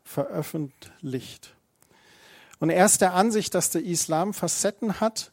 veröffentlicht. 0.04 1.54
Und 2.58 2.70
er 2.70 2.86
ist 2.86 3.00
der 3.00 3.14
Ansicht, 3.14 3.54
dass 3.54 3.70
der 3.70 3.82
Islam 3.82 4.32
Facetten 4.32 5.00
hat, 5.00 5.32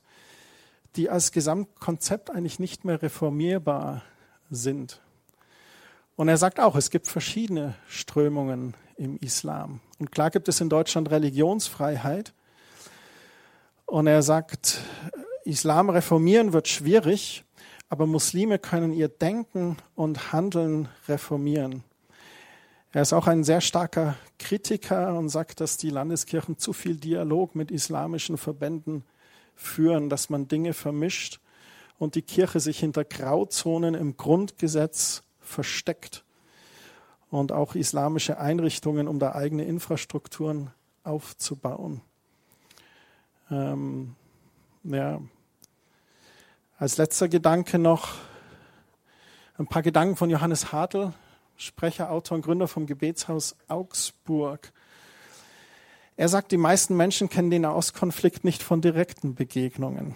die 0.96 1.10
als 1.10 1.32
Gesamtkonzept 1.32 2.30
eigentlich 2.30 2.60
nicht 2.60 2.86
mehr 2.86 3.02
reformierbar 3.02 4.04
sind. 4.50 5.02
Und 6.16 6.28
er 6.28 6.38
sagt 6.38 6.60
auch, 6.60 6.76
es 6.76 6.90
gibt 6.90 7.08
verschiedene 7.08 7.76
Strömungen 7.88 8.76
im 8.98 9.18
Islam. 9.18 9.80
Und 10.00 10.12
klar 10.12 10.30
gibt 10.30 10.48
es 10.48 10.62
in 10.62 10.70
Deutschland 10.70 11.10
Religionsfreiheit. 11.10 12.34
Und 13.86 14.08
er 14.08 14.22
sagt, 14.22 14.80
Islam 15.46 15.90
reformieren 15.90 16.54
wird 16.54 16.68
schwierig, 16.68 17.44
aber 17.90 18.06
Muslime 18.08 18.60
können 18.60 18.94
ihr 18.94 19.10
Denken 19.10 19.78
und 19.96 20.32
Handeln 20.32 20.88
reformieren. 21.08 21.84
Er 22.92 23.02
ist 23.02 23.14
auch 23.14 23.28
ein 23.28 23.44
sehr 23.44 23.60
starker 23.60 24.16
Kritiker 24.40 25.18
und 25.18 25.30
sagt, 25.30 25.60
dass 25.60 25.78
die 25.78 25.90
Landeskirchen 25.90 26.58
zu 26.58 26.74
viel 26.74 26.96
Dialog 26.96 27.56
mit 27.56 27.72
islamischen 27.72 28.38
Verbänden 28.38 29.04
führen, 29.56 30.10
dass 30.10 30.30
man 30.30 30.48
Dinge 30.48 30.74
vermischt 30.74 31.40
und 31.98 32.16
die 32.16 32.22
Kirche 32.22 32.60
sich 32.60 32.80
hinter 32.80 33.04
Grauzonen 33.04 33.96
im 33.96 34.16
Grundgesetz 34.16 35.24
versteckt 35.40 36.24
und 37.30 37.52
auch 37.52 37.76
islamische 37.76 38.38
Einrichtungen, 38.38 39.08
um 39.08 39.20
da 39.20 39.34
eigene 39.34 39.66
Infrastrukturen 39.66 40.72
aufzubauen. 41.04 42.02
Ähm, 43.50 44.16
ja. 44.84 45.22
Als 46.78 46.98
letzter 46.98 47.30
Gedanke 47.30 47.80
noch 47.80 48.16
ein 49.58 49.68
paar 49.68 49.82
Gedanken 49.82 50.16
von 50.16 50.30
Johannes 50.30 50.72
Hartl, 50.72 51.14
Sprecher, 51.56 52.12
Autor 52.12 52.36
und 52.36 52.42
Gründer 52.46 52.68
vom 52.68 52.86
Gebetshaus 52.86 53.56
Augsburg. 53.68 54.74
Er 56.18 56.28
sagt, 56.28 56.52
die 56.52 56.58
meisten 56.58 56.98
Menschen 56.98 57.30
kennen 57.30 57.52
den 57.52 57.62
Nahostkonflikt 57.62 58.44
nicht 58.44 58.64
von 58.64 58.82
direkten 58.82 59.36
Begegnungen. 59.36 60.16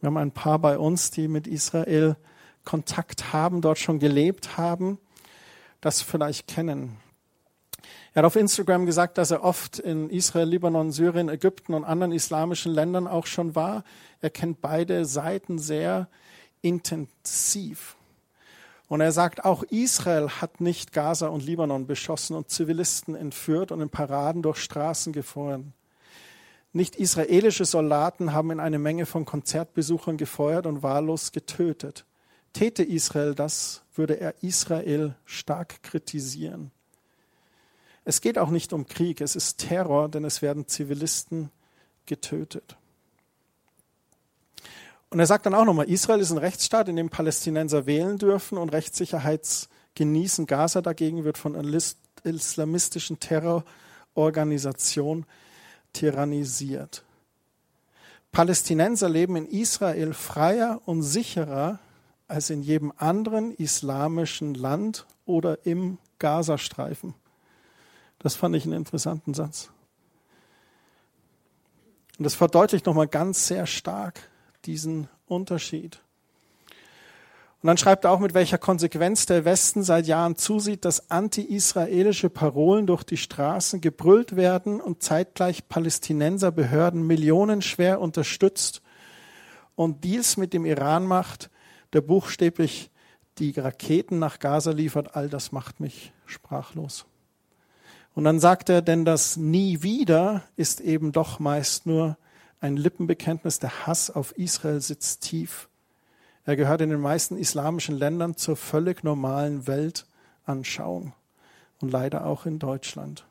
Wir 0.00 0.08
haben 0.08 0.16
ein 0.18 0.32
paar 0.32 0.58
bei 0.58 0.78
uns, 0.78 1.10
die 1.10 1.28
mit 1.28 1.46
Israel 1.46 2.16
Kontakt 2.64 3.32
haben, 3.32 3.60
dort 3.60 3.78
schon 3.78 3.98
gelebt 3.98 4.56
haben, 4.56 4.98
das 5.80 6.02
vielleicht 6.02 6.48
kennen. 6.48 6.98
Er 8.16 8.20
hat 8.20 8.28
auf 8.28 8.36
Instagram 8.36 8.86
gesagt, 8.86 9.18
dass 9.18 9.30
er 9.30 9.44
oft 9.44 9.78
in 9.78 10.08
Israel, 10.08 10.48
Libanon, 10.48 10.90
Syrien, 10.90 11.28
Ägypten 11.28 11.74
und 11.74 11.84
anderen 11.84 12.12
islamischen 12.12 12.72
Ländern 12.72 13.06
auch 13.06 13.26
schon 13.26 13.54
war. 13.54 13.84
Er 14.22 14.30
kennt 14.30 14.62
beide 14.62 15.04
Seiten 15.04 15.58
sehr 15.58 16.08
intensiv. 16.62 17.94
Und 18.88 19.02
er 19.02 19.12
sagt, 19.12 19.44
auch 19.44 19.64
Israel 19.64 20.30
hat 20.30 20.62
nicht 20.62 20.94
Gaza 20.94 21.26
und 21.26 21.44
Libanon 21.44 21.86
beschossen 21.86 22.36
und 22.36 22.48
Zivilisten 22.48 23.14
entführt 23.14 23.70
und 23.70 23.82
in 23.82 23.90
Paraden 23.90 24.40
durch 24.40 24.60
Straßen 24.60 25.12
gefahren. 25.12 25.74
Nicht 26.72 26.96
israelische 26.96 27.66
Soldaten 27.66 28.32
haben 28.32 28.50
in 28.50 28.60
eine 28.60 28.78
Menge 28.78 29.04
von 29.04 29.26
Konzertbesuchern 29.26 30.16
gefeuert 30.16 30.64
und 30.64 30.82
wahllos 30.82 31.32
getötet. 31.32 32.06
Täte 32.54 32.82
Israel 32.82 33.34
das, 33.34 33.82
würde 33.94 34.18
er 34.18 34.42
Israel 34.42 35.16
stark 35.26 35.82
kritisieren. 35.82 36.70
Es 38.08 38.20
geht 38.20 38.38
auch 38.38 38.50
nicht 38.50 38.72
um 38.72 38.86
Krieg, 38.86 39.20
es 39.20 39.34
ist 39.34 39.58
Terror, 39.58 40.08
denn 40.08 40.24
es 40.24 40.40
werden 40.40 40.68
Zivilisten 40.68 41.50
getötet. 42.06 42.76
Und 45.10 45.18
er 45.18 45.26
sagt 45.26 45.44
dann 45.44 45.54
auch 45.54 45.64
nochmal, 45.64 45.90
Israel 45.90 46.20
ist 46.20 46.30
ein 46.30 46.38
Rechtsstaat, 46.38 46.88
in 46.88 46.94
dem 46.94 47.10
Palästinenser 47.10 47.86
wählen 47.86 48.16
dürfen 48.16 48.58
und 48.58 48.68
Rechtssicherheit 48.68 49.68
genießen. 49.96 50.46
Gaza 50.46 50.82
dagegen 50.82 51.24
wird 51.24 51.36
von 51.36 51.56
einer 51.56 51.76
islamistischen 52.22 53.18
Terrororganisation 53.18 55.26
tyrannisiert. 55.92 57.02
Palästinenser 58.30 59.08
leben 59.08 59.34
in 59.34 59.46
Israel 59.46 60.14
freier 60.14 60.80
und 60.84 61.02
sicherer 61.02 61.80
als 62.28 62.50
in 62.50 62.62
jedem 62.62 62.92
anderen 62.98 63.50
islamischen 63.50 64.54
Land 64.54 65.06
oder 65.24 65.66
im 65.66 65.98
Gazastreifen. 66.20 67.14
Das 68.18 68.34
fand 68.34 68.56
ich 68.56 68.64
einen 68.64 68.72
interessanten 68.72 69.34
Satz. 69.34 69.70
Und 72.18 72.24
das 72.24 72.34
verdeutlicht 72.34 72.86
nochmal 72.86 73.08
ganz 73.08 73.46
sehr 73.46 73.66
stark, 73.66 74.30
diesen 74.64 75.08
Unterschied. 75.26 76.00
Und 77.62 77.68
dann 77.68 77.78
schreibt 77.78 78.04
er 78.04 78.12
auch, 78.12 78.20
mit 78.20 78.34
welcher 78.34 78.58
Konsequenz 78.58 79.26
der 79.26 79.44
Westen 79.44 79.82
seit 79.82 80.06
Jahren 80.06 80.36
zusieht, 80.36 80.84
dass 80.84 81.10
anti-israelische 81.10 82.30
Parolen 82.30 82.86
durch 82.86 83.02
die 83.02 83.16
Straßen 83.16 83.80
gebrüllt 83.80 84.36
werden 84.36 84.80
und 84.80 85.02
zeitgleich 85.02 85.68
Palästinenserbehörden 85.68 87.04
millionenschwer 87.06 88.00
unterstützt 88.00 88.82
und 89.74 90.04
Deals 90.04 90.36
mit 90.36 90.52
dem 90.52 90.64
Iran 90.64 91.06
macht, 91.06 91.50
der 91.92 92.02
buchstäblich 92.02 92.90
die 93.38 93.58
Raketen 93.58 94.18
nach 94.18 94.38
Gaza 94.38 94.70
liefert. 94.70 95.16
All 95.16 95.28
das 95.28 95.50
macht 95.52 95.80
mich 95.80 96.12
sprachlos. 96.24 97.04
Und 98.16 98.24
dann 98.24 98.40
sagt 98.40 98.70
er, 98.70 98.80
denn 98.80 99.04
das 99.04 99.36
nie 99.36 99.82
wieder 99.82 100.42
ist 100.56 100.80
eben 100.80 101.12
doch 101.12 101.38
meist 101.38 101.84
nur 101.84 102.16
ein 102.60 102.78
Lippenbekenntnis, 102.78 103.58
der 103.58 103.86
Hass 103.86 104.08
auf 104.10 104.32
Israel 104.38 104.80
sitzt 104.80 105.20
tief. 105.20 105.68
Er 106.46 106.56
gehört 106.56 106.80
in 106.80 106.88
den 106.88 107.00
meisten 107.00 107.36
islamischen 107.36 107.94
Ländern 107.94 108.34
zur 108.34 108.56
völlig 108.56 109.04
normalen 109.04 109.66
Weltanschauung 109.66 111.12
und 111.82 111.92
leider 111.92 112.24
auch 112.24 112.46
in 112.46 112.58
Deutschland. 112.58 113.26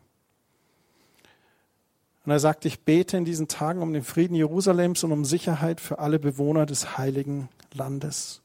Und 2.24 2.32
er 2.32 2.39
sagt, 2.39 2.63
ich 2.65 2.82
bete 2.82 3.17
in 3.17 3.26
diesen 3.26 3.48
Tagen 3.48 3.82
um 3.82 3.91
den 3.91 4.04
Frieden 4.04 4.36
Jerusalems 4.36 5.04
und 5.04 5.12
um 5.12 5.26
Sicherheit 5.26 5.82
für 5.82 5.98
alle 5.98 6.19
Bewohner 6.19 6.67
des 6.67 6.95
heiligen 6.95 7.50
Landes. 7.74 8.43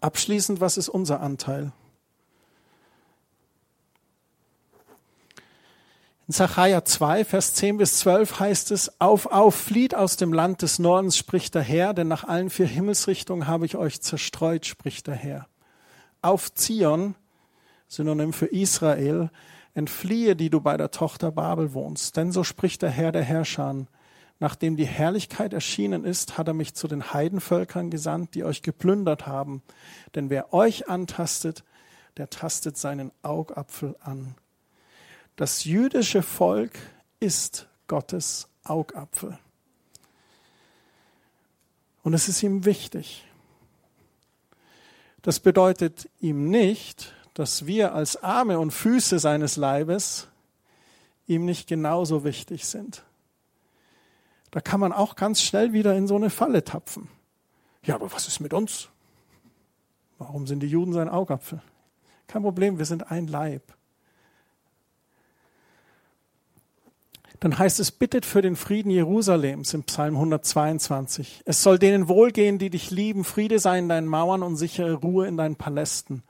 Abschließend, 0.00 0.60
was 0.60 0.76
ist 0.76 0.88
unser 0.88 1.20
Anteil? 1.20 1.72
In 6.28 6.34
Zachariah 6.34 6.84
2, 6.84 7.24
Vers 7.24 7.54
10 7.54 7.78
bis 7.78 7.98
12 7.98 8.38
heißt 8.38 8.70
es, 8.70 9.00
auf, 9.00 9.26
auf, 9.26 9.56
flieht 9.56 9.94
aus 9.94 10.16
dem 10.16 10.32
Land 10.32 10.62
des 10.62 10.78
Nordens, 10.78 11.16
spricht 11.16 11.56
der 11.56 11.62
Herr, 11.62 11.94
denn 11.94 12.06
nach 12.06 12.22
allen 12.22 12.48
vier 12.48 12.66
Himmelsrichtungen 12.66 13.48
habe 13.48 13.66
ich 13.66 13.76
euch 13.76 14.00
zerstreut, 14.00 14.64
spricht 14.64 15.08
der 15.08 15.16
Herr. 15.16 15.48
Auf 16.22 16.54
Zion, 16.54 17.16
Synonym 17.88 18.32
für 18.32 18.46
Israel, 18.46 19.30
entfliehe, 19.74 20.36
die 20.36 20.48
du 20.48 20.60
bei 20.60 20.76
der 20.76 20.92
Tochter 20.92 21.32
Babel 21.32 21.74
wohnst. 21.74 22.16
Denn 22.16 22.30
so 22.30 22.44
spricht 22.44 22.82
der 22.82 22.90
Herr 22.90 23.10
der 23.10 23.24
Herrscher, 23.24 23.86
nachdem 24.38 24.76
die 24.76 24.86
Herrlichkeit 24.86 25.52
erschienen 25.52 26.04
ist, 26.04 26.38
hat 26.38 26.46
er 26.46 26.54
mich 26.54 26.74
zu 26.74 26.86
den 26.86 27.12
Heidenvölkern 27.12 27.90
gesandt, 27.90 28.36
die 28.36 28.44
euch 28.44 28.62
geplündert 28.62 29.26
haben. 29.26 29.62
Denn 30.14 30.30
wer 30.30 30.54
euch 30.54 30.88
antastet, 30.88 31.64
der 32.16 32.30
tastet 32.30 32.76
seinen 32.76 33.10
Augapfel 33.22 33.96
an. 34.00 34.36
Das 35.36 35.64
jüdische 35.64 36.22
Volk 36.22 36.72
ist 37.20 37.68
Gottes 37.88 38.48
Augapfel. 38.64 39.38
Und 42.02 42.14
es 42.14 42.28
ist 42.28 42.42
ihm 42.42 42.64
wichtig. 42.64 43.24
Das 45.22 45.40
bedeutet 45.40 46.08
ihm 46.20 46.50
nicht, 46.50 47.14
dass 47.34 47.66
wir 47.66 47.94
als 47.94 48.22
Arme 48.22 48.58
und 48.58 48.72
Füße 48.72 49.18
seines 49.18 49.56
Leibes 49.56 50.28
ihm 51.26 51.44
nicht 51.44 51.68
genauso 51.68 52.24
wichtig 52.24 52.66
sind. 52.66 53.04
Da 54.50 54.60
kann 54.60 54.80
man 54.80 54.92
auch 54.92 55.16
ganz 55.16 55.40
schnell 55.40 55.72
wieder 55.72 55.96
in 55.96 56.06
so 56.06 56.16
eine 56.16 56.28
Falle 56.28 56.64
tapfen. 56.64 57.08
Ja, 57.84 57.94
aber 57.94 58.12
was 58.12 58.28
ist 58.28 58.40
mit 58.40 58.52
uns? 58.52 58.88
Warum 60.18 60.46
sind 60.46 60.60
die 60.60 60.68
Juden 60.68 60.92
sein 60.92 61.08
Augapfel? 61.08 61.62
Kein 62.26 62.42
Problem, 62.42 62.78
wir 62.78 62.84
sind 62.84 63.10
ein 63.10 63.28
Leib. 63.28 63.62
Dann 67.42 67.58
heißt 67.58 67.80
es, 67.80 67.90
bittet 67.90 68.24
für 68.24 68.40
den 68.40 68.54
Frieden 68.54 68.90
Jerusalems 68.90 69.74
im 69.74 69.82
Psalm 69.82 70.14
122. 70.14 71.42
Es 71.44 71.64
soll 71.64 71.76
denen 71.76 72.06
wohlgehen, 72.06 72.60
die 72.60 72.70
dich 72.70 72.92
lieben, 72.92 73.24
Friede 73.24 73.58
sei 73.58 73.80
in 73.80 73.88
deinen 73.88 74.06
Mauern 74.06 74.44
und 74.44 74.54
sichere 74.54 74.94
Ruhe 74.94 75.26
in 75.26 75.36
deinen 75.36 75.56
Palästen. 75.56 76.22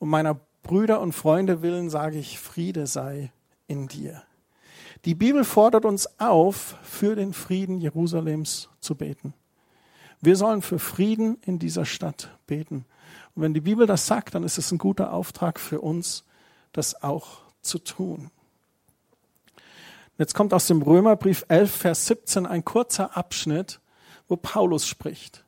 Um 0.00 0.10
meiner 0.10 0.40
Brüder 0.64 1.00
und 1.00 1.12
Freunde 1.12 1.62
willen 1.62 1.88
sage 1.88 2.18
ich, 2.18 2.40
Friede 2.40 2.88
sei 2.88 3.30
in 3.68 3.86
dir. 3.86 4.24
Die 5.04 5.14
Bibel 5.14 5.44
fordert 5.44 5.84
uns 5.84 6.18
auf, 6.18 6.74
für 6.82 7.14
den 7.14 7.32
Frieden 7.32 7.78
Jerusalems 7.78 8.70
zu 8.80 8.96
beten. 8.96 9.34
Wir 10.20 10.34
sollen 10.34 10.62
für 10.62 10.80
Frieden 10.80 11.38
in 11.46 11.60
dieser 11.60 11.84
Stadt 11.84 12.36
beten. 12.48 12.86
Und 13.36 13.42
wenn 13.42 13.54
die 13.54 13.60
Bibel 13.60 13.86
das 13.86 14.08
sagt, 14.08 14.34
dann 14.34 14.42
ist 14.42 14.58
es 14.58 14.72
ein 14.72 14.78
guter 14.78 15.12
Auftrag 15.12 15.60
für 15.60 15.80
uns, 15.80 16.24
das 16.72 17.04
auch 17.04 17.42
zu 17.62 17.78
tun. 17.78 18.32
Jetzt 20.18 20.34
kommt 20.34 20.52
aus 20.52 20.66
dem 20.66 20.82
Römerbrief 20.82 21.44
11, 21.46 21.70
Vers 21.70 22.06
17 22.06 22.44
ein 22.44 22.64
kurzer 22.64 23.16
Abschnitt, 23.16 23.78
wo 24.26 24.34
Paulus 24.36 24.84
spricht. 24.84 25.44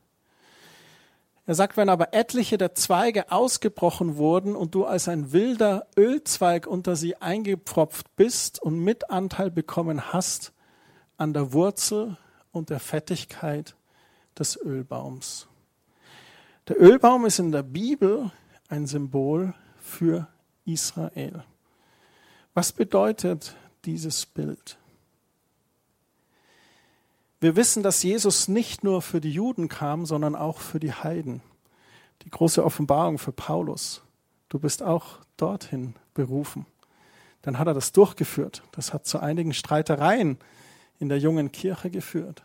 Er 1.45 1.57
sagt, 1.57 1.77
wenn 1.77 1.89
aber 1.89 2.15
etliche 2.15 2.57
der 2.57 2.77
Zweige 2.77 3.33
ausgebrochen 3.33 4.17
wurden 4.17 4.55
und 4.55 4.77
du 4.77 4.85
als 4.85 5.09
ein 5.09 5.33
wilder 5.33 5.89
Ölzweig 5.97 6.69
unter 6.69 6.95
sie 6.95 7.17
eingepfropft 7.17 8.15
bist 8.15 8.63
und 8.63 8.79
Mitanteil 8.79 9.51
bekommen 9.51 10.13
hast 10.13 10.53
an 11.17 11.33
der 11.33 11.53
Wurzel 11.53 12.17
und 12.53 12.71
der 12.71 12.79
Fettigkeit 12.79 13.75
des 14.39 14.57
Ölbaums. 14.57 15.49
Der 16.69 16.81
Ölbaum 16.81 17.27
ist 17.27 17.41
in 17.41 17.51
der 17.51 17.65
Bibel 17.65 18.31
ein 18.69 18.87
Symbol 18.87 19.53
für 19.81 20.29
Israel. 20.65 21.43
Was 22.55 22.71
bedeutet 22.71 23.57
dieses 23.85 24.27
Bild? 24.27 24.79
Wir 27.41 27.57
wissen, 27.57 27.83
dass 27.83 28.03
Jesus 28.03 28.49
nicht 28.49 28.85
nur 28.85 29.01
für 29.01 29.21
die 29.21 29.33
Juden 29.33 29.69
kam, 29.69 30.05
sondern 30.05 30.37
auch 30.37 30.59
für 30.59 30.79
die 30.79 30.93
Heiden. 30.93 31.41
Die 32.23 32.31
große 32.31 32.63
Offenbarung 32.63 33.17
für 33.19 33.33
Paulus. 33.33 34.03
Du 34.51 34.59
bist 34.59 34.83
auch 34.83 35.21
dorthin 35.39 35.95
berufen. 36.13 36.67
Dann 37.41 37.59
hat 37.59 37.67
er 37.67 37.75
das 37.75 37.93
durchgeführt. 37.93 38.63
Das 38.73 38.93
hat 38.93 39.07
zu 39.07 39.21
einigen 39.21 39.55
Streitereien 39.55 40.39
in 40.99 41.09
der 41.09 41.19
jungen 41.19 41.51
Kirche 41.51 41.91
geführt. 41.91 42.43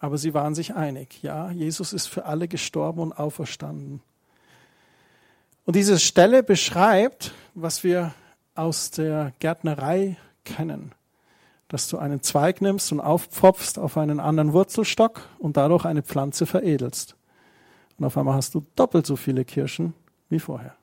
Aber 0.00 0.18
sie 0.18 0.34
waren 0.34 0.56
sich 0.56 0.74
einig. 0.74 1.22
Ja, 1.22 1.52
Jesus 1.52 1.92
ist 1.92 2.08
für 2.08 2.24
alle 2.24 2.48
gestorben 2.48 3.00
und 3.00 3.12
auferstanden. 3.12 4.02
Und 5.64 5.76
diese 5.76 6.00
Stelle 6.00 6.42
beschreibt, 6.42 7.32
was 7.54 7.84
wir 7.84 8.12
aus 8.54 8.90
der 8.90 9.32
Gärtnerei 9.38 10.16
kennen 10.44 10.94
dass 11.68 11.88
du 11.88 11.98
einen 11.98 12.22
Zweig 12.22 12.60
nimmst 12.60 12.92
und 12.92 13.00
aufpfropfst 13.00 13.78
auf 13.78 13.96
einen 13.96 14.20
anderen 14.20 14.52
Wurzelstock 14.52 15.22
und 15.38 15.56
dadurch 15.56 15.84
eine 15.84 16.02
Pflanze 16.02 16.46
veredelst. 16.46 17.16
Und 17.98 18.04
auf 18.04 18.16
einmal 18.16 18.34
hast 18.34 18.54
du 18.54 18.64
doppelt 18.76 19.06
so 19.06 19.16
viele 19.16 19.44
Kirschen 19.44 19.94
wie 20.28 20.40
vorher. 20.40 20.76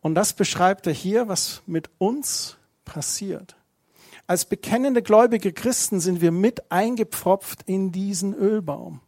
Und 0.00 0.14
das 0.14 0.32
beschreibt 0.32 0.86
er 0.86 0.92
hier, 0.92 1.28
was 1.28 1.62
mit 1.66 1.90
uns 1.98 2.56
passiert. 2.84 3.56
Als 4.26 4.44
bekennende 4.44 5.02
gläubige 5.02 5.52
Christen 5.52 6.00
sind 6.00 6.20
wir 6.20 6.30
mit 6.30 6.70
eingepfropft 6.70 7.62
in 7.64 7.92
diesen 7.92 8.34
Ölbaum. 8.34 9.00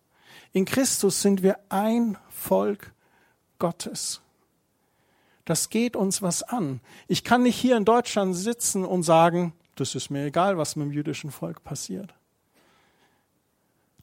In 0.53 0.65
Christus 0.65 1.23
sind 1.23 1.43
wir 1.43 1.59
ein 1.69 2.19
Volk 2.29 2.93
Gottes. 3.59 4.22
Das 5.45 5.71
geht 5.71 5.97
uns 5.97 6.23
was 6.23 6.43
an. 6.43 6.81
Ich 7.09 7.25
kann 7.25 7.43
nicht 7.43 7.57
hier 7.57 7.77
in 7.77 7.85
Deutschland 7.85 8.37
sitzen 8.37 8.85
und 8.85 9.03
sagen, 9.03 9.53
das 9.75 9.95
ist 9.95 10.11
mir 10.11 10.27
egal, 10.27 10.59
was 10.59 10.77
mit 10.77 10.87
dem 10.87 10.93
jüdischen 10.93 11.31
Volk 11.31 11.65
passiert. 11.65 12.15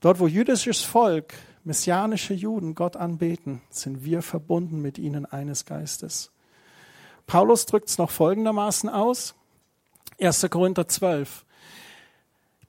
Dort, 0.02 0.20
wo 0.20 0.28
jüdisches 0.28 0.82
Volk, 0.82 1.34
messianische 1.64 2.34
Juden 2.34 2.76
Gott 2.76 2.96
anbeten, 2.96 3.62
sind 3.70 4.04
wir 4.04 4.22
verbunden 4.22 4.82
mit 4.82 4.98
ihnen 4.98 5.26
eines 5.26 5.66
Geistes. 5.66 6.32
Paulus 7.28 7.66
drückt 7.66 7.90
es 7.90 7.98
noch 7.98 8.10
folgendermaßen 8.10 8.90
aus. 8.90 9.36
1. 10.20 10.48
Korinther 10.50 10.88
12. 10.88 11.46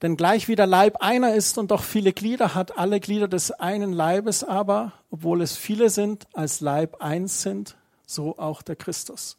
Denn 0.01 0.17
gleich 0.17 0.47
wie 0.47 0.55
der 0.55 0.67
Leib 0.67 0.97
einer 1.01 1.35
ist 1.35 1.57
und 1.57 1.71
doch 1.71 1.83
viele 1.83 2.11
Glieder 2.11 2.55
hat, 2.55 2.77
alle 2.77 2.99
Glieder 2.99 3.27
des 3.27 3.51
einen 3.51 3.93
Leibes 3.93 4.43
aber, 4.43 4.93
obwohl 5.09 5.41
es 5.41 5.55
viele 5.55 5.89
sind, 5.89 6.27
als 6.33 6.59
Leib 6.59 7.01
eins 7.01 7.43
sind, 7.43 7.77
so 8.11 8.37
auch 8.37 8.61
der 8.61 8.75
Christus. 8.75 9.37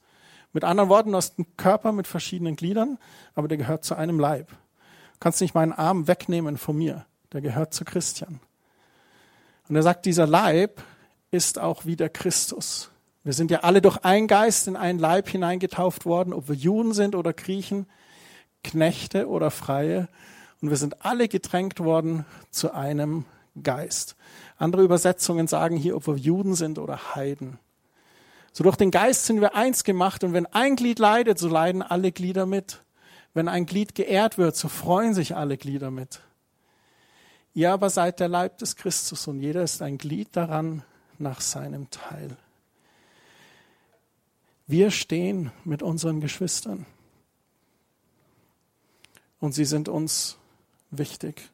Mit 0.53 0.65
anderen 0.65 0.91
Worten, 0.91 1.13
du 1.13 1.17
hast 1.17 1.39
einen 1.39 1.57
Körper 1.57 1.93
mit 1.93 2.07
verschiedenen 2.07 2.57
Gliedern, 2.57 2.99
aber 3.35 3.49
der 3.49 3.59
gehört 3.59 3.85
zu 3.85 3.95
einem 3.95 4.21
Leib. 4.21 4.49
Du 4.49 5.19
kannst 5.21 5.41
nicht 5.41 5.55
meinen 5.55 5.73
Arm 5.73 6.09
wegnehmen 6.09 6.59
von 6.59 6.77
mir. 6.77 7.07
Der 7.33 7.41
gehört 7.41 7.73
zu 7.73 7.85
Christian. 7.85 8.41
Und 9.69 9.77
er 9.77 9.83
sagt, 9.83 10.05
dieser 10.05 10.27
Leib 10.27 10.83
ist 11.31 11.59
auch 11.59 11.87
wie 11.87 11.97
der 11.97 12.11
Christus. 12.11 12.91
Wir 13.25 13.33
sind 13.33 13.51
ja 13.51 13.61
alle 13.61 13.81
durch 13.81 13.99
einen 13.99 14.27
Geist 14.27 14.67
in 14.67 14.77
einen 14.77 14.99
Leib 14.99 15.29
hineingetauft 15.29 16.05
worden, 16.05 16.35
ob 16.35 16.49
wir 16.49 16.57
Juden 16.57 16.93
sind 16.93 17.15
oder 17.15 17.33
Griechen, 17.33 17.87
Knechte 18.65 19.29
oder 19.29 19.51
Freie. 19.51 20.09
Und 20.61 20.71
wir 20.71 20.77
sind 20.77 21.05
alle 21.05 21.29
gedrängt 21.29 21.81
worden 21.81 22.27
zu 22.51 22.75
einem 22.75 23.25
Geist. 23.63 24.17
Andere 24.59 24.83
Übersetzungen 24.83 25.47
sagen 25.47 25.77
hier, 25.77 25.97
ob 25.97 26.07
wir 26.07 26.17
Juden 26.17 26.55
sind 26.55 26.79
oder 26.79 27.15
Heiden. 27.15 27.59
So 28.53 28.65
durch 28.65 28.77
den 28.77 28.91
Geist 28.91 29.25
sind 29.25 29.41
wir 29.41 29.55
eins 29.55 29.83
gemacht 29.83 30.25
und 30.25 30.35
wenn 30.35 30.47
ein 30.47 30.77
Glied 30.77 30.99
leidet, 30.99 31.39
so 31.39 31.49
leiden 31.49 31.83
alle 31.83 32.13
Glieder 32.13 32.45
mit. 32.45 32.83
Wenn 33.35 33.49
ein 33.49 33.65
Glied 33.65 33.95
geehrt 33.95 34.37
wird, 34.37 34.57
so 34.57 34.69
freuen 34.69 35.15
sich 35.15 35.35
alle 35.37 35.57
Glieder 35.57 35.91
mit. 35.91 36.21
Ihr 37.55 37.73
aber 37.73 37.89
seid 37.89 38.21
der 38.21 38.29
Leib 38.29 38.59
des 38.59 38.77
Christus 38.77 39.27
und 39.27 39.41
jeder 39.41 39.63
ist 39.63 39.81
ein 39.81 39.97
Glied 39.97 40.37
daran 40.37 40.83
nach 41.19 41.41
seinem 41.41 41.91
Teil. 41.91 42.37
Wir 44.67 44.91
stehen 44.91 45.51
mit 45.65 45.83
unseren 45.83 46.21
Geschwistern 46.21 46.87
und 49.41 49.53
sie 49.53 49.65
sind 49.65 49.89
uns 49.89 50.37
wichtig. 50.91 51.51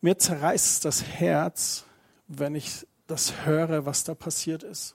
Mir 0.00 0.18
zerreißt 0.18 0.84
das 0.84 1.02
Herz, 1.04 1.84
wenn 2.26 2.54
ich 2.54 2.86
das 3.06 3.44
höre, 3.44 3.86
was 3.86 4.04
da 4.04 4.14
passiert 4.14 4.62
ist. 4.62 4.94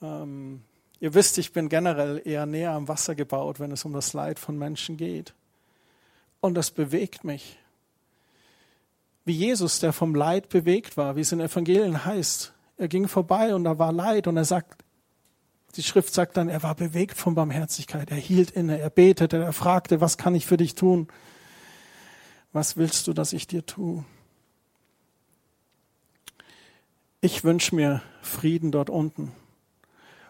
Ähm, 0.00 0.62
ihr 1.00 1.14
wisst, 1.14 1.38
ich 1.38 1.52
bin 1.52 1.68
generell 1.68 2.20
eher 2.24 2.46
näher 2.46 2.72
am 2.72 2.88
Wasser 2.88 3.14
gebaut, 3.14 3.60
wenn 3.60 3.72
es 3.72 3.84
um 3.84 3.92
das 3.92 4.12
Leid 4.12 4.38
von 4.38 4.58
Menschen 4.58 4.96
geht. 4.96 5.34
Und 6.40 6.54
das 6.54 6.70
bewegt 6.70 7.24
mich. 7.24 7.58
Wie 9.24 9.32
Jesus, 9.32 9.78
der 9.78 9.92
vom 9.92 10.14
Leid 10.14 10.48
bewegt 10.48 10.96
war, 10.96 11.14
wie 11.14 11.20
es 11.20 11.30
in 11.30 11.40
Evangelien 11.40 12.04
heißt. 12.04 12.52
Er 12.76 12.88
ging 12.88 13.06
vorbei 13.06 13.54
und 13.54 13.64
da 13.64 13.78
war 13.78 13.92
Leid 13.92 14.26
und 14.26 14.36
er 14.36 14.44
sagt, 14.44 14.82
die 15.76 15.82
Schrift 15.82 16.12
sagt 16.12 16.36
dann, 16.36 16.48
er 16.48 16.62
war 16.62 16.74
bewegt 16.74 17.16
von 17.16 17.34
Barmherzigkeit. 17.34 18.10
Er 18.10 18.16
hielt 18.16 18.50
inne, 18.50 18.78
er 18.78 18.90
betete, 18.90 19.38
er 19.38 19.52
fragte, 19.52 20.00
was 20.00 20.18
kann 20.18 20.34
ich 20.34 20.46
für 20.46 20.56
dich 20.56 20.74
tun? 20.74 21.08
Was 22.52 22.76
willst 22.76 23.06
du, 23.06 23.12
dass 23.12 23.32
ich 23.32 23.46
dir 23.46 23.64
tue? 23.64 24.04
Ich 27.22 27.44
wünsche 27.44 27.74
mir 27.74 28.02
Frieden 28.20 28.72
dort 28.72 28.90
unten. 28.90 29.32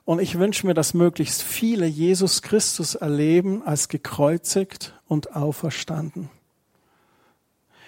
Und 0.04 0.20
ich 0.20 0.38
wünsche 0.38 0.66
mir, 0.66 0.74
dass 0.74 0.94
möglichst 0.94 1.42
viele 1.42 1.86
Jesus 1.86 2.42
Christus 2.42 2.94
erleben 2.94 3.62
als 3.64 3.88
gekreuzigt 3.88 4.94
und 5.08 5.34
auferstanden. 5.34 6.28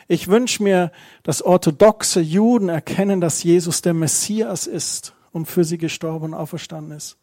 Ich 0.09 0.29
wünsche 0.29 0.63
mir, 0.63 0.91
dass 1.23 1.43
orthodoxe 1.43 2.21
Juden 2.21 2.69
erkennen, 2.69 3.21
dass 3.21 3.43
Jesus 3.43 3.83
der 3.83 3.95
Messias 3.95 4.67
ist 4.67 5.15
und 5.33 5.47
für 5.47 5.65
sie 5.65 5.79
gestorben 5.79 6.27
und 6.27 6.35
auferstanden 6.35 6.97
ist. 6.97 7.17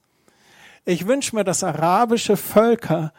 Ich 0.85 1.07
wünsche 1.07 1.35
mir, 1.35 1.43
dass 1.43 1.63
arabische 1.63 2.37
Völker 2.37 3.13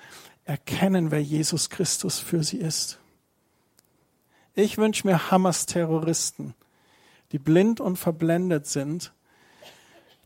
erkennen, 0.44 1.10
wer 1.10 1.22
Jesus 1.22 1.68
Christus 1.68 2.18
für 2.18 2.42
sie 2.44 2.58
ist. 2.58 2.98
Ich 4.54 4.78
wünsche 4.78 5.06
mir 5.06 5.30
Hamas-Terroristen, 5.30 6.54
die 7.32 7.38
blind 7.38 7.80
und 7.80 7.96
verblendet 7.96 8.66
sind, 8.66 9.12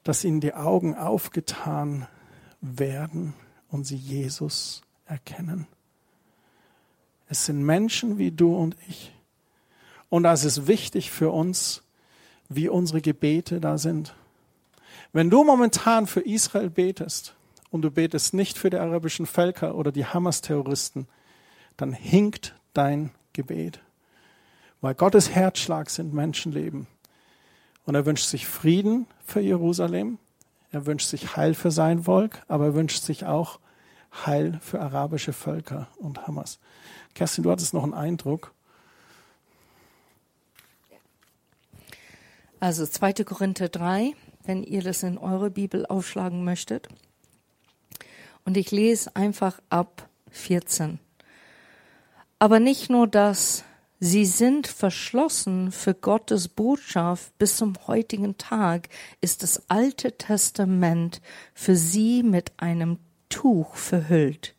dass 0.04 0.24
ihnen 0.24 0.40
die 0.40 0.54
Augen 0.54 0.94
aufgetan 0.94 2.06
werden 2.60 3.34
und 3.70 3.84
sie 3.84 3.96
Jesus 3.96 4.82
erkennen. 5.06 5.66
Es 7.28 7.46
sind 7.46 7.64
Menschen 7.64 8.18
wie 8.18 8.30
du 8.30 8.54
und 8.54 8.76
ich. 8.88 9.12
Und 10.08 10.22
das 10.22 10.44
ist 10.44 10.68
wichtig 10.68 11.10
für 11.10 11.30
uns, 11.30 11.82
wie 12.48 12.68
unsere 12.68 13.00
Gebete 13.00 13.60
da 13.60 13.78
sind. 13.78 14.14
Wenn 15.12 15.30
du 15.30 15.42
momentan 15.44 16.06
für 16.06 16.20
Israel 16.20 16.70
betest 16.70 17.34
und 17.70 17.82
du 17.82 17.90
betest 17.90 18.34
nicht 18.34 18.58
für 18.58 18.70
die 18.70 18.76
arabischen 18.76 19.26
Völker 19.26 19.74
oder 19.74 19.90
die 19.90 20.06
Hamas-Terroristen, 20.06 21.08
dann 21.76 21.92
hinkt 21.92 22.54
dein 22.74 23.10
Gebet. 23.32 23.80
Weil 24.80 24.94
Gottes 24.94 25.30
Herzschlag 25.30 25.90
sind 25.90 26.14
Menschenleben. 26.14 26.86
Und 27.86 27.94
er 27.94 28.04
wünscht 28.04 28.26
sich 28.26 28.46
Frieden 28.46 29.06
für 29.24 29.40
Jerusalem. 29.40 30.18
Er 30.72 30.86
wünscht 30.86 31.08
sich 31.08 31.36
Heil 31.36 31.54
für 31.54 31.70
sein 31.70 32.02
Volk, 32.02 32.42
aber 32.48 32.66
er 32.66 32.74
wünscht 32.74 33.02
sich 33.02 33.24
auch 33.24 33.60
Heil 34.26 34.58
für 34.60 34.80
arabische 34.80 35.32
Völker 35.32 35.88
und 35.96 36.26
Hamas. 36.26 36.58
Kerstin, 37.14 37.44
du 37.44 37.50
hattest 37.50 37.74
noch 37.74 37.84
einen 37.84 37.94
Eindruck. 37.94 38.52
Also 42.58 42.86
2. 42.86 43.12
Korinther 43.24 43.68
3, 43.68 44.14
wenn 44.44 44.64
ihr 44.64 44.82
das 44.82 45.02
in 45.02 45.18
eure 45.18 45.50
Bibel 45.50 45.86
aufschlagen 45.86 46.44
möchtet. 46.44 46.88
Und 48.44 48.56
ich 48.56 48.70
lese 48.70 49.14
einfach 49.14 49.60
ab 49.70 50.08
14. 50.30 50.98
Aber 52.38 52.60
nicht 52.60 52.90
nur 52.90 53.06
das, 53.06 53.64
Sie 53.98 54.26
sind 54.26 54.66
verschlossen 54.66 55.72
für 55.72 55.94
Gottes 55.94 56.48
Botschaft. 56.48 57.36
Bis 57.38 57.56
zum 57.56 57.72
heutigen 57.86 58.36
Tag 58.36 58.90
ist 59.22 59.42
das 59.42 59.70
Alte 59.70 60.12
Testament 60.18 61.22
für 61.54 61.76
sie 61.76 62.22
mit 62.22 62.52
einem 62.58 62.98
Tuch 63.30 63.74
verhüllt. 63.76 64.54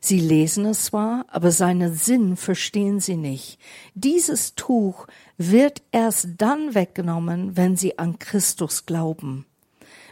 Sie 0.00 0.20
lesen 0.20 0.66
es 0.66 0.84
zwar, 0.84 1.26
aber 1.28 1.50
seinen 1.50 1.94
Sinn 1.94 2.36
verstehen 2.36 3.00
sie 3.00 3.16
nicht. 3.16 3.58
Dieses 3.94 4.54
Tuch 4.54 5.08
wird 5.36 5.82
erst 5.90 6.28
dann 6.38 6.76
weggenommen, 6.76 7.56
wenn 7.56 7.76
sie 7.76 7.98
an 7.98 8.20
Christus 8.20 8.86
glauben. 8.86 9.46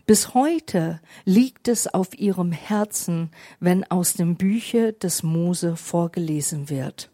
Bis 0.05 0.35
heute 0.35 1.01
liegt 1.25 1.69
es 1.69 1.87
auf 1.87 2.19
ihrem 2.19 2.51
Herzen, 2.51 3.31
wenn 3.61 3.85
aus 3.85 4.15
dem 4.15 4.35
Bücher 4.35 4.91
des 4.91 5.23
Mose 5.23 5.77
vorgelesen 5.77 6.69
wird. 6.69 7.14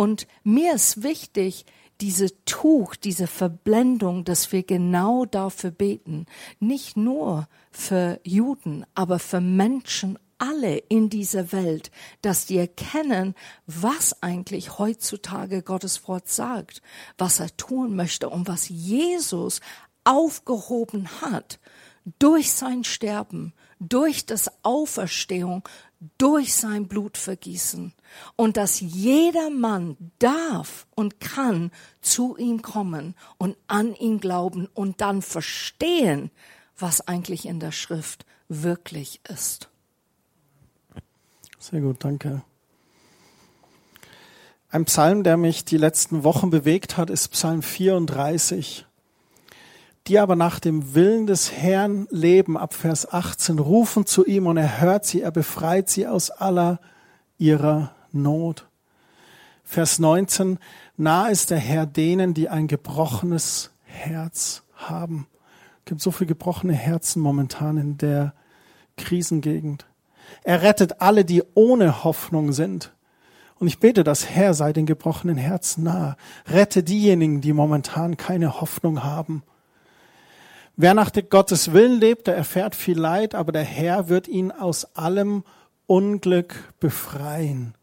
Und 0.00 0.26
mir 0.44 0.72
ist 0.76 1.02
wichtig, 1.02 1.66
diese 2.00 2.28
Tuch, 2.46 2.96
diese 2.96 3.26
Verblendung, 3.26 4.24
dass 4.24 4.50
wir 4.50 4.62
genau 4.62 5.26
dafür 5.26 5.72
beten. 5.72 6.24
Nicht 6.58 6.96
nur 6.96 7.48
für 7.70 8.18
Juden, 8.24 8.86
aber 8.94 9.18
für 9.18 9.42
Menschen 9.42 10.18
alle 10.38 10.78
in 10.78 11.10
dieser 11.10 11.52
Welt, 11.52 11.90
dass 12.22 12.46
die 12.46 12.56
erkennen, 12.56 13.34
was 13.66 14.22
eigentlich 14.22 14.78
heutzutage 14.78 15.62
Gottes 15.62 16.08
Wort 16.08 16.30
sagt, 16.30 16.80
was 17.18 17.38
er 17.38 17.54
tun 17.58 17.94
möchte 17.94 18.30
und 18.30 18.48
was 18.48 18.70
Jesus 18.70 19.60
aufgehoben 20.04 21.10
hat 21.20 21.60
durch 22.18 22.52
sein 22.52 22.84
Sterben, 22.84 23.52
durch 23.78 24.24
das 24.24 24.50
Auferstehung, 24.62 25.68
durch 26.18 26.54
sein 26.54 26.88
Blutvergießen 26.88 27.92
und 28.36 28.56
dass 28.56 28.80
jeder 28.80 29.50
Mann 29.50 29.96
darf 30.18 30.86
und 30.94 31.20
kann 31.20 31.70
zu 32.00 32.36
ihm 32.36 32.62
kommen 32.62 33.14
und 33.36 33.56
an 33.66 33.94
ihn 33.94 34.18
glauben 34.18 34.68
und 34.72 35.00
dann 35.00 35.22
verstehen, 35.22 36.30
was 36.78 37.06
eigentlich 37.06 37.46
in 37.46 37.60
der 37.60 37.72
Schrift 37.72 38.24
wirklich 38.48 39.20
ist. 39.28 39.68
Sehr 41.58 41.80
gut, 41.80 42.02
danke. 42.02 42.42
Ein 44.70 44.86
Psalm, 44.86 45.24
der 45.24 45.36
mich 45.36 45.64
die 45.64 45.76
letzten 45.76 46.24
Wochen 46.24 46.48
bewegt 46.48 46.96
hat, 46.96 47.10
ist 47.10 47.28
Psalm 47.28 47.62
34 47.62 48.86
die 50.06 50.18
aber 50.18 50.36
nach 50.36 50.60
dem 50.60 50.94
Willen 50.94 51.26
des 51.26 51.52
Herrn 51.52 52.06
leben, 52.10 52.56
ab 52.56 52.74
Vers 52.74 53.12
18, 53.12 53.58
rufen 53.58 54.06
zu 54.06 54.24
ihm 54.24 54.46
und 54.46 54.56
er 54.56 54.80
hört 54.80 55.04
sie, 55.04 55.20
er 55.20 55.30
befreit 55.30 55.88
sie 55.88 56.06
aus 56.06 56.30
aller 56.30 56.80
ihrer 57.38 57.94
Not. 58.12 58.66
Vers 59.62 59.98
19, 59.98 60.58
nah 60.96 61.28
ist 61.28 61.50
der 61.50 61.58
Herr 61.58 61.86
denen, 61.86 62.34
die 62.34 62.48
ein 62.48 62.66
gebrochenes 62.66 63.70
Herz 63.84 64.62
haben. 64.74 65.26
Es 65.80 65.84
gibt 65.84 66.00
so 66.00 66.10
viele 66.10 66.28
gebrochene 66.28 66.72
Herzen 66.72 67.22
momentan 67.22 67.76
in 67.76 67.98
der 67.98 68.34
Krisengegend. 68.96 69.86
Er 70.42 70.62
rettet 70.62 71.00
alle, 71.00 71.24
die 71.24 71.42
ohne 71.54 72.04
Hoffnung 72.04 72.52
sind. 72.52 72.92
Und 73.58 73.68
ich 73.68 73.78
bete, 73.78 74.04
dass 74.04 74.28
Herr 74.28 74.54
sei 74.54 74.72
den 74.72 74.86
gebrochenen 74.86 75.36
Herzen 75.36 75.84
nahe. 75.84 76.16
Rette 76.46 76.82
diejenigen, 76.82 77.40
die 77.40 77.52
momentan 77.52 78.16
keine 78.16 78.60
Hoffnung 78.60 79.04
haben. 79.04 79.42
Wer 80.82 80.94
nach 80.94 81.12
Gottes 81.28 81.74
Willen 81.74 82.00
lebt, 82.00 82.26
der 82.26 82.34
erfährt 82.34 82.74
viel 82.74 82.98
Leid, 82.98 83.34
aber 83.34 83.52
der 83.52 83.64
Herr 83.64 84.08
wird 84.08 84.28
ihn 84.28 84.50
aus 84.50 84.96
allem 84.96 85.44
Unglück 85.86 86.54
befreien. 86.80 87.74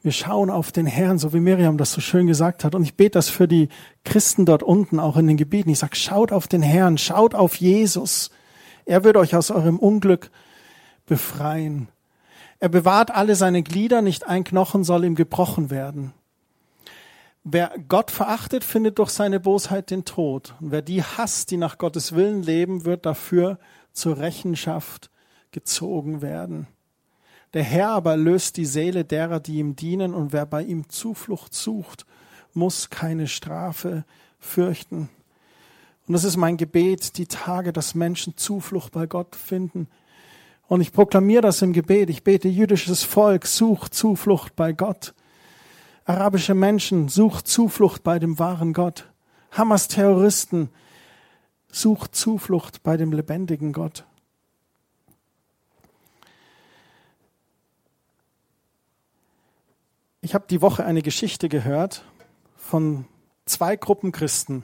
Wir 0.00 0.12
schauen 0.12 0.48
auf 0.48 0.72
den 0.72 0.86
Herrn, 0.86 1.18
so 1.18 1.34
wie 1.34 1.40
Miriam 1.40 1.76
das 1.76 1.92
so 1.92 2.00
schön 2.00 2.26
gesagt 2.26 2.64
hat. 2.64 2.74
Und 2.74 2.82
ich 2.82 2.94
bete 2.94 3.10
das 3.10 3.28
für 3.28 3.46
die 3.46 3.68
Christen 4.06 4.46
dort 4.46 4.62
unten, 4.62 4.98
auch 4.98 5.18
in 5.18 5.26
den 5.26 5.36
Gebieten. 5.36 5.68
Ich 5.68 5.80
sage, 5.80 5.96
schaut 5.96 6.32
auf 6.32 6.48
den 6.48 6.62
Herrn, 6.62 6.96
schaut 6.96 7.34
auf 7.34 7.56
Jesus. 7.56 8.30
Er 8.86 9.04
wird 9.04 9.18
euch 9.18 9.36
aus 9.36 9.50
eurem 9.50 9.78
Unglück 9.78 10.30
befreien. 11.04 11.88
Er 12.58 12.70
bewahrt 12.70 13.10
alle 13.10 13.34
seine 13.34 13.62
Glieder, 13.62 14.00
nicht 14.00 14.26
ein 14.26 14.44
Knochen 14.44 14.82
soll 14.82 15.04
ihm 15.04 15.14
gebrochen 15.14 15.68
werden. 15.68 16.14
Wer 17.48 17.72
Gott 17.86 18.10
verachtet, 18.10 18.64
findet 18.64 18.98
durch 18.98 19.10
seine 19.10 19.38
Bosheit 19.38 19.92
den 19.92 20.04
Tod. 20.04 20.56
Und 20.60 20.72
wer 20.72 20.82
die 20.82 21.04
hasst, 21.04 21.52
die 21.52 21.56
nach 21.56 21.78
Gottes 21.78 22.10
Willen 22.12 22.42
leben, 22.42 22.84
wird 22.84 23.06
dafür 23.06 23.60
zur 23.92 24.18
Rechenschaft 24.18 25.12
gezogen 25.52 26.22
werden. 26.22 26.66
Der 27.54 27.62
Herr 27.62 27.90
aber 27.90 28.16
löst 28.16 28.56
die 28.56 28.64
Seele 28.64 29.04
derer, 29.04 29.38
die 29.38 29.58
ihm 29.58 29.76
dienen, 29.76 30.12
und 30.12 30.32
wer 30.32 30.44
bei 30.44 30.64
ihm 30.64 30.88
Zuflucht 30.88 31.54
sucht, 31.54 32.04
muss 32.52 32.90
keine 32.90 33.28
Strafe 33.28 34.04
fürchten. 34.40 35.08
Und 36.08 36.14
das 36.14 36.24
ist 36.24 36.36
mein 36.36 36.56
Gebet, 36.56 37.16
die 37.16 37.26
Tage, 37.26 37.72
dass 37.72 37.94
Menschen 37.94 38.36
Zuflucht 38.36 38.90
bei 38.90 39.06
Gott 39.06 39.36
finden. 39.36 39.86
Und 40.66 40.80
ich 40.80 40.90
proklamiere 40.90 41.42
das 41.42 41.62
im 41.62 41.72
Gebet. 41.72 42.10
Ich 42.10 42.24
bete, 42.24 42.48
jüdisches 42.48 43.04
Volk, 43.04 43.46
sucht 43.46 43.94
Zuflucht 43.94 44.56
bei 44.56 44.72
Gott. 44.72 45.14
Arabische 46.08 46.54
Menschen, 46.54 47.08
sucht 47.08 47.48
Zuflucht 47.48 48.04
bei 48.04 48.20
dem 48.20 48.38
wahren 48.38 48.72
Gott. 48.72 49.10
Hamas 49.50 49.88
Terroristen, 49.88 50.70
sucht 51.66 52.14
Zuflucht 52.14 52.84
bei 52.84 52.96
dem 52.96 53.12
lebendigen 53.12 53.72
Gott. 53.72 54.04
Ich 60.20 60.32
habe 60.32 60.46
die 60.48 60.62
Woche 60.62 60.84
eine 60.84 61.02
Geschichte 61.02 61.48
gehört 61.48 62.04
von 62.54 63.06
zwei 63.44 63.74
Gruppen 63.74 64.12
Christen, 64.12 64.62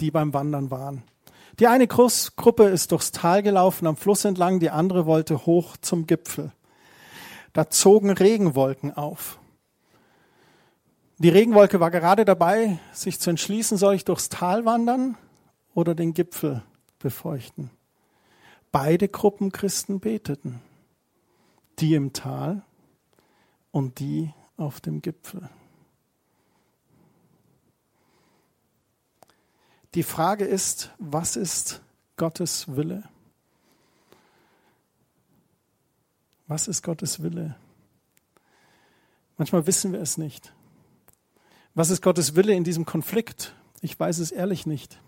die 0.00 0.10
beim 0.10 0.34
Wandern 0.34 0.72
waren. 0.72 1.04
Die 1.60 1.68
eine 1.68 1.86
Gruppe 1.86 2.64
ist 2.64 2.90
durchs 2.90 3.12
Tal 3.12 3.44
gelaufen 3.44 3.86
am 3.86 3.96
Fluss 3.96 4.24
entlang, 4.24 4.58
die 4.58 4.70
andere 4.70 5.06
wollte 5.06 5.46
hoch 5.46 5.76
zum 5.76 6.08
Gipfel. 6.08 6.50
Da 7.52 7.70
zogen 7.70 8.10
Regenwolken 8.10 8.92
auf. 8.92 9.38
Die 11.20 11.30
Regenwolke 11.30 11.80
war 11.80 11.90
gerade 11.90 12.24
dabei, 12.24 12.78
sich 12.92 13.18
zu 13.18 13.30
entschließen, 13.30 13.76
soll 13.76 13.96
ich 13.96 14.04
durchs 14.04 14.28
Tal 14.28 14.64
wandern 14.64 15.16
oder 15.74 15.96
den 15.96 16.14
Gipfel 16.14 16.62
befeuchten. 17.00 17.70
Beide 18.70 19.08
Gruppen 19.08 19.50
Christen 19.50 19.98
beteten. 19.98 20.60
Die 21.80 21.94
im 21.94 22.12
Tal 22.12 22.62
und 23.72 23.98
die 23.98 24.32
auf 24.56 24.80
dem 24.80 25.02
Gipfel. 25.02 25.48
Die 29.94 30.04
Frage 30.04 30.44
ist, 30.44 30.92
was 30.98 31.34
ist 31.34 31.80
Gottes 32.16 32.76
Wille? 32.76 33.02
Was 36.46 36.68
ist 36.68 36.82
Gottes 36.82 37.22
Wille? 37.22 37.56
Manchmal 39.36 39.66
wissen 39.66 39.92
wir 39.92 40.00
es 40.00 40.16
nicht. 40.16 40.52
Was 41.78 41.90
ist 41.90 42.02
Gottes 42.02 42.34
Wille 42.34 42.54
in 42.54 42.64
diesem 42.64 42.86
Konflikt? 42.86 43.54
Ich 43.82 44.00
weiß 44.00 44.18
es 44.18 44.32
ehrlich 44.32 44.66
nicht. 44.66 44.98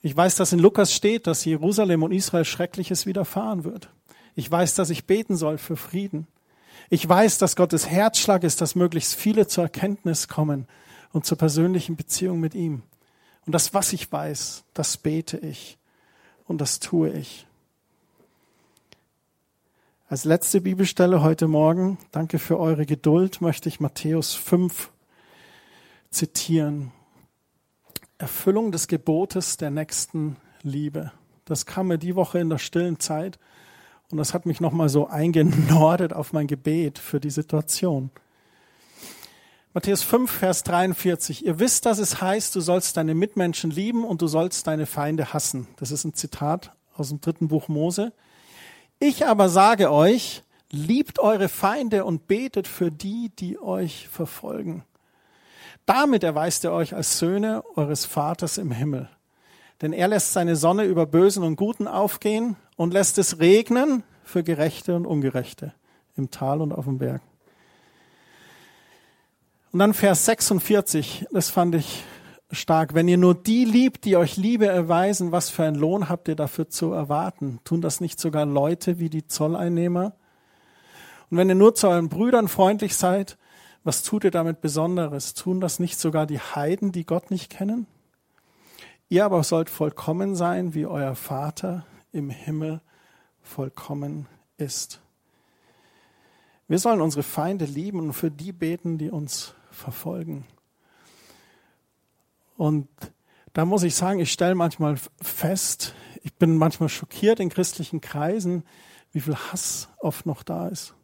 Ich 0.00 0.16
weiß, 0.16 0.36
dass 0.36 0.54
in 0.54 0.58
Lukas 0.58 0.94
steht, 0.94 1.26
dass 1.26 1.44
Jerusalem 1.44 2.02
und 2.02 2.12
Israel 2.12 2.46
Schreckliches 2.46 3.04
widerfahren 3.04 3.62
wird. 3.64 3.90
Ich 4.36 4.50
weiß, 4.50 4.74
dass 4.74 4.88
ich 4.88 5.04
beten 5.04 5.36
soll 5.36 5.58
für 5.58 5.76
Frieden. 5.76 6.28
Ich 6.88 7.06
weiß, 7.06 7.36
dass 7.36 7.56
Gottes 7.56 7.90
Herzschlag 7.90 8.42
ist, 8.42 8.62
dass 8.62 8.74
möglichst 8.74 9.16
viele 9.16 9.48
zur 9.48 9.64
Erkenntnis 9.64 10.28
kommen 10.28 10.66
und 11.12 11.26
zur 11.26 11.36
persönlichen 11.36 11.94
Beziehung 11.94 12.40
mit 12.40 12.54
ihm. 12.54 12.80
Und 13.44 13.52
das, 13.52 13.74
was 13.74 13.92
ich 13.92 14.10
weiß, 14.10 14.64
das 14.72 14.96
bete 14.96 15.36
ich 15.36 15.76
und 16.46 16.62
das 16.62 16.80
tue 16.80 17.10
ich. 17.10 17.46
Als 20.08 20.24
letzte 20.24 20.62
Bibelstelle 20.62 21.20
heute 21.20 21.46
Morgen, 21.48 21.98
danke 22.12 22.38
für 22.38 22.58
eure 22.58 22.86
Geduld, 22.86 23.42
möchte 23.42 23.68
ich 23.68 23.78
Matthäus 23.78 24.32
5 24.32 24.90
zitieren. 26.16 26.92
Erfüllung 28.18 28.72
des 28.72 28.88
Gebotes 28.88 29.58
der 29.58 29.70
nächsten 29.70 30.36
Liebe. 30.62 31.12
Das 31.44 31.66
kam 31.66 31.88
mir 31.88 31.98
die 31.98 32.16
Woche 32.16 32.38
in 32.38 32.48
der 32.48 32.58
stillen 32.58 32.98
Zeit 32.98 33.38
und 34.10 34.16
das 34.16 34.32
hat 34.32 34.46
mich 34.46 34.60
nochmal 34.60 34.88
so 34.88 35.06
eingenordet 35.06 36.14
auf 36.14 36.32
mein 36.32 36.46
Gebet 36.46 36.98
für 36.98 37.20
die 37.20 37.30
Situation. 37.30 38.10
Matthäus 39.74 40.02
5, 40.02 40.30
Vers 40.30 40.64
43. 40.64 41.44
Ihr 41.44 41.58
wisst, 41.58 41.84
dass 41.84 41.98
es 41.98 42.22
heißt, 42.22 42.56
du 42.56 42.62
sollst 42.62 42.96
deine 42.96 43.14
Mitmenschen 43.14 43.70
lieben 43.70 44.02
und 44.02 44.22
du 44.22 44.26
sollst 44.26 44.66
deine 44.66 44.86
Feinde 44.86 45.34
hassen. 45.34 45.68
Das 45.76 45.90
ist 45.90 46.04
ein 46.04 46.14
Zitat 46.14 46.72
aus 46.94 47.10
dem 47.10 47.20
dritten 47.20 47.48
Buch 47.48 47.68
Mose. 47.68 48.14
Ich 48.98 49.26
aber 49.26 49.50
sage 49.50 49.92
euch, 49.92 50.44
liebt 50.70 51.18
eure 51.18 51.50
Feinde 51.50 52.06
und 52.06 52.26
betet 52.26 52.66
für 52.66 52.90
die, 52.90 53.30
die 53.38 53.58
euch 53.58 54.08
verfolgen. 54.08 54.82
Damit 55.86 56.24
erweist 56.24 56.64
er 56.64 56.72
euch 56.72 56.94
als 56.94 57.18
Söhne 57.18 57.62
eures 57.76 58.04
Vaters 58.04 58.58
im 58.58 58.72
Himmel. 58.72 59.08
Denn 59.80 59.92
er 59.92 60.08
lässt 60.08 60.32
seine 60.32 60.56
Sonne 60.56 60.84
über 60.84 61.06
Bösen 61.06 61.44
und 61.44 61.56
Guten 61.56 61.86
aufgehen 61.86 62.56
und 62.76 62.92
lässt 62.92 63.18
es 63.18 63.38
regnen 63.38 64.02
für 64.24 64.42
Gerechte 64.42 64.96
und 64.96 65.06
Ungerechte 65.06 65.72
im 66.16 66.30
Tal 66.30 66.60
und 66.60 66.72
auf 66.72 66.86
dem 66.86 66.98
Berg. 66.98 67.22
Und 69.72 69.78
dann 69.78 69.94
Vers 69.94 70.24
46, 70.24 71.26
das 71.30 71.50
fand 71.50 71.74
ich 71.74 72.02
stark. 72.50 72.94
Wenn 72.94 73.08
ihr 73.08 73.18
nur 73.18 73.34
die 73.34 73.64
liebt, 73.64 74.04
die 74.04 74.16
euch 74.16 74.36
Liebe 74.36 74.66
erweisen, 74.66 75.32
was 75.32 75.50
für 75.50 75.64
einen 75.64 75.76
Lohn 75.76 76.08
habt 76.08 76.28
ihr 76.28 76.36
dafür 76.36 76.68
zu 76.68 76.92
erwarten? 76.92 77.60
Tun 77.64 77.80
das 77.80 78.00
nicht 78.00 78.18
sogar 78.18 78.46
Leute 78.46 78.98
wie 78.98 79.10
die 79.10 79.26
Zolleinnehmer? 79.26 80.14
Und 81.30 81.38
wenn 81.38 81.48
ihr 81.48 81.54
nur 81.54 81.74
zu 81.74 81.88
euren 81.88 82.08
Brüdern 82.08 82.48
freundlich 82.48 82.96
seid, 82.96 83.36
was 83.86 84.02
tut 84.02 84.24
ihr 84.24 84.32
damit 84.32 84.60
Besonderes? 84.60 85.34
Tun 85.34 85.60
das 85.60 85.78
nicht 85.78 85.96
sogar 85.96 86.26
die 86.26 86.40
Heiden, 86.40 86.90
die 86.90 87.06
Gott 87.06 87.30
nicht 87.30 87.50
kennen? 87.50 87.86
Ihr 89.08 89.24
aber 89.24 89.44
sollt 89.44 89.70
vollkommen 89.70 90.34
sein, 90.34 90.74
wie 90.74 90.86
euer 90.86 91.14
Vater 91.14 91.86
im 92.10 92.28
Himmel 92.28 92.80
vollkommen 93.42 94.26
ist. 94.56 95.00
Wir 96.66 96.80
sollen 96.80 97.00
unsere 97.00 97.22
Feinde 97.22 97.64
lieben 97.64 98.00
und 98.00 98.12
für 98.12 98.28
die 98.28 98.50
beten, 98.50 98.98
die 98.98 99.08
uns 99.08 99.54
verfolgen. 99.70 100.44
Und 102.56 102.88
da 103.52 103.64
muss 103.64 103.84
ich 103.84 103.94
sagen, 103.94 104.18
ich 104.18 104.32
stelle 104.32 104.56
manchmal 104.56 104.96
fest, 105.22 105.94
ich 106.24 106.34
bin 106.34 106.58
manchmal 106.58 106.88
schockiert 106.88 107.38
in 107.38 107.50
christlichen 107.50 108.00
Kreisen, 108.00 108.64
wie 109.12 109.20
viel 109.20 109.36
Hass 109.36 109.88
oft 110.00 110.26
noch 110.26 110.42
da 110.42 110.66
ist, 110.66 110.94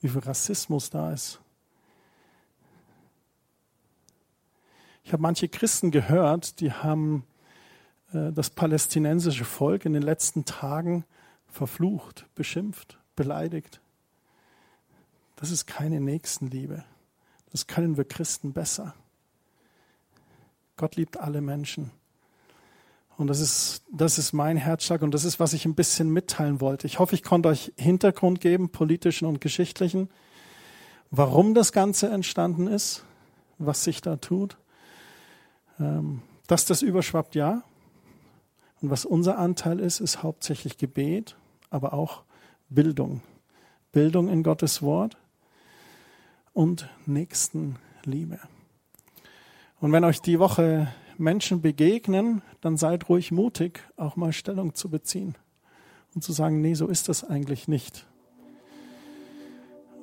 wie 0.00 0.08
viel 0.08 0.20
Rassismus 0.22 0.90
da 0.90 1.12
ist. 1.12 1.40
Ich 5.08 5.12
habe 5.14 5.22
manche 5.22 5.48
Christen 5.48 5.90
gehört, 5.90 6.60
die 6.60 6.70
haben 6.70 7.24
äh, 8.12 8.30
das 8.30 8.50
palästinensische 8.50 9.46
Volk 9.46 9.86
in 9.86 9.94
den 9.94 10.02
letzten 10.02 10.44
Tagen 10.44 11.06
verflucht, 11.46 12.26
beschimpft, 12.34 12.98
beleidigt. 13.16 13.80
Das 15.36 15.50
ist 15.50 15.66
keine 15.66 15.98
Nächstenliebe. 15.98 16.84
Das 17.52 17.66
können 17.66 17.96
wir 17.96 18.04
Christen 18.04 18.52
besser. 18.52 18.94
Gott 20.76 20.96
liebt 20.96 21.16
alle 21.16 21.40
Menschen. 21.40 21.90
Und 23.16 23.28
das 23.28 23.40
ist, 23.40 23.84
das 23.90 24.18
ist 24.18 24.34
mein 24.34 24.58
Herzschlag 24.58 25.00
und 25.00 25.14
das 25.14 25.24
ist, 25.24 25.40
was 25.40 25.54
ich 25.54 25.64
ein 25.64 25.74
bisschen 25.74 26.10
mitteilen 26.10 26.60
wollte. 26.60 26.86
Ich 26.86 26.98
hoffe, 26.98 27.14
ich 27.14 27.22
konnte 27.22 27.48
euch 27.48 27.72
Hintergrund 27.78 28.42
geben, 28.42 28.68
politischen 28.68 29.24
und 29.24 29.40
geschichtlichen, 29.40 30.10
warum 31.10 31.54
das 31.54 31.72
Ganze 31.72 32.10
entstanden 32.10 32.66
ist, 32.66 33.04
was 33.56 33.84
sich 33.84 34.02
da 34.02 34.16
tut. 34.16 34.58
Ähm, 35.78 36.22
dass 36.46 36.64
das 36.64 36.82
überschwappt, 36.82 37.34
ja. 37.34 37.62
Und 38.80 38.90
was 38.90 39.04
unser 39.04 39.38
Anteil 39.38 39.80
ist, 39.80 40.00
ist 40.00 40.22
hauptsächlich 40.22 40.78
Gebet, 40.78 41.36
aber 41.70 41.92
auch 41.92 42.22
Bildung. 42.68 43.22
Bildung 43.92 44.28
in 44.28 44.42
Gottes 44.42 44.82
Wort 44.82 45.16
und 46.52 46.88
Nächstenliebe. 47.06 48.38
Und 49.80 49.92
wenn 49.92 50.04
euch 50.04 50.20
die 50.20 50.38
Woche 50.38 50.88
Menschen 51.16 51.60
begegnen, 51.60 52.42
dann 52.60 52.76
seid 52.76 53.08
ruhig 53.08 53.32
mutig, 53.32 53.80
auch 53.96 54.16
mal 54.16 54.32
Stellung 54.32 54.74
zu 54.74 54.88
beziehen 54.88 55.34
und 56.14 56.22
zu 56.22 56.32
sagen, 56.32 56.60
nee, 56.60 56.74
so 56.74 56.86
ist 56.86 57.08
das 57.08 57.24
eigentlich 57.24 57.68
nicht. 57.68 58.06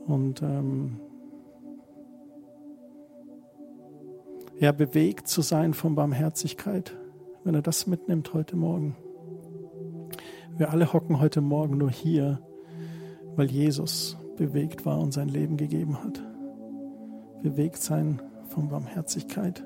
Und 0.08 0.42
ähm, 0.42 1.00
ja, 4.60 4.72
bewegt 4.72 5.28
zu 5.28 5.42
sein 5.42 5.74
von 5.74 5.96
Barmherzigkeit, 5.96 6.96
wenn 7.44 7.56
er 7.56 7.62
das 7.62 7.88
mitnimmt 7.88 8.34
heute 8.34 8.56
Morgen. 8.56 8.96
Wir 10.58 10.70
alle 10.70 10.94
hocken 10.94 11.20
heute 11.20 11.42
Morgen 11.42 11.78
nur 11.78 11.92
hier, 11.92 12.40
weil 13.36 13.52
Jesus 13.52 14.18
bewegt 14.38 14.86
war 14.86 15.00
und 15.00 15.14
sein 15.14 15.28
Leben 15.28 15.58
gegeben 15.58 16.02
hat. 16.02 16.22
Bewegt 17.44 17.78
sein 17.78 18.22
von 18.48 18.70
Barmherzigkeit. 18.70 19.66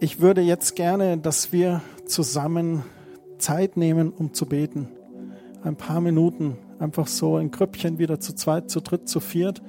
Ich 0.00 0.20
würde 0.20 0.42
jetzt 0.42 0.76
gerne, 0.76 1.16
dass 1.16 1.52
wir 1.52 1.80
zusammen 2.04 2.82
Zeit 3.38 3.76
nehmen, 3.76 4.10
um 4.10 4.34
zu 4.34 4.46
beten. 4.46 4.88
Ein 5.62 5.76
paar 5.76 6.00
Minuten, 6.00 6.58
einfach 6.78 7.06
so 7.06 7.36
ein 7.36 7.50
Krüppchen 7.50 7.98
wieder 7.98 8.20
zu 8.20 8.34
zweit, 8.34 8.70
zu 8.70 8.80
dritt, 8.80 9.08
zu 9.08 9.20
viert 9.20 9.62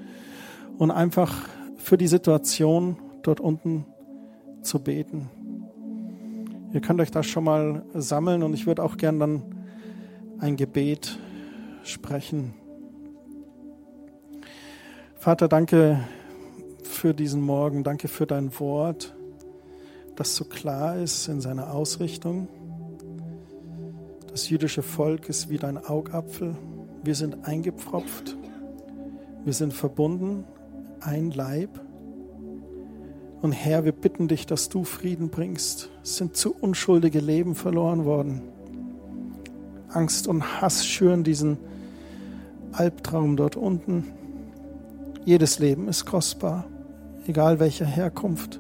und 0.78 0.92
einfach 0.92 1.34
für 1.78 1.98
die 1.98 2.08
Situation 2.08 2.98
dort 3.22 3.40
unten 3.40 3.86
zu 4.64 4.80
beten. 4.80 5.30
Ihr 6.74 6.82
könnt 6.82 7.00
euch 7.00 7.12
das 7.12 7.28
schon 7.28 7.44
mal 7.44 7.84
sammeln 7.94 8.42
und 8.44 8.54
ich 8.54 8.66
würde 8.66 8.84
auch 8.84 8.98
gern 8.98 9.20
dann 9.20 9.44
ein 10.40 10.56
Gebet 10.56 11.20
sprechen. 11.84 12.54
Vater, 15.16 15.48
danke 15.48 16.00
für 16.84 17.14
diesen 17.14 17.42
Morgen. 17.42 17.84
Danke 17.84 18.08
für 18.08 18.26
dein 18.26 18.58
Wort, 18.60 19.14
das 20.16 20.36
so 20.36 20.46
klar 20.46 20.98
ist 20.98 21.28
in 21.28 21.42
seiner 21.42 21.74
Ausrichtung. 21.74 22.48
Das 24.32 24.50
jüdische 24.50 24.82
Volk 24.82 25.30
ist 25.30 25.50
wie 25.50 25.58
dein 25.58 25.78
Augapfel. 25.78 26.56
Wir 27.04 27.16
sind 27.16 27.46
eingepfropft. 27.46 28.38
Wir 29.44 29.54
sind 29.54 29.74
verbunden, 29.74 30.46
ein 31.02 31.32
Leib. 31.32 31.82
Und 33.44 33.52
Herr, 33.52 33.86
wir 33.86 33.92
bitten 33.92 34.28
dich, 34.28 34.48
dass 34.48 34.70
du 34.70 34.84
Frieden 34.84 35.30
bringst. 35.30 35.92
Es 36.02 36.18
sind 36.18 36.36
zu 36.36 36.56
unschuldige 36.56 37.20
Leben 37.20 37.54
verloren 37.54 38.06
worden. 38.06 38.42
Angst 39.90 40.28
und 40.28 40.60
Hass 40.62 40.88
schüren 40.88 41.24
diesen 41.24 41.58
Albtraum 42.72 43.38
dort 43.38 43.56
unten. 43.56 44.06
Jedes 45.24 45.60
Leben 45.60 45.88
ist 45.88 46.06
kostbar 46.06 46.66
egal 47.28 47.60
welcher 47.60 47.86
Herkunft. 47.86 48.60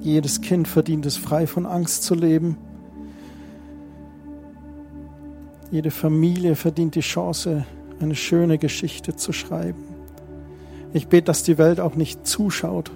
Jedes 0.00 0.40
Kind 0.40 0.66
verdient 0.66 1.06
es, 1.06 1.16
frei 1.16 1.46
von 1.46 1.66
Angst 1.66 2.02
zu 2.02 2.14
leben. 2.14 2.56
Jede 5.70 5.90
Familie 5.90 6.54
verdient 6.56 6.94
die 6.96 7.00
Chance, 7.00 7.64
eine 8.00 8.14
schöne 8.14 8.58
Geschichte 8.58 9.16
zu 9.16 9.32
schreiben. 9.32 9.91
Ich 10.92 11.08
bete, 11.08 11.24
dass 11.24 11.42
die 11.42 11.58
Welt 11.58 11.80
auch 11.80 11.94
nicht 11.94 12.26
zuschaut, 12.26 12.90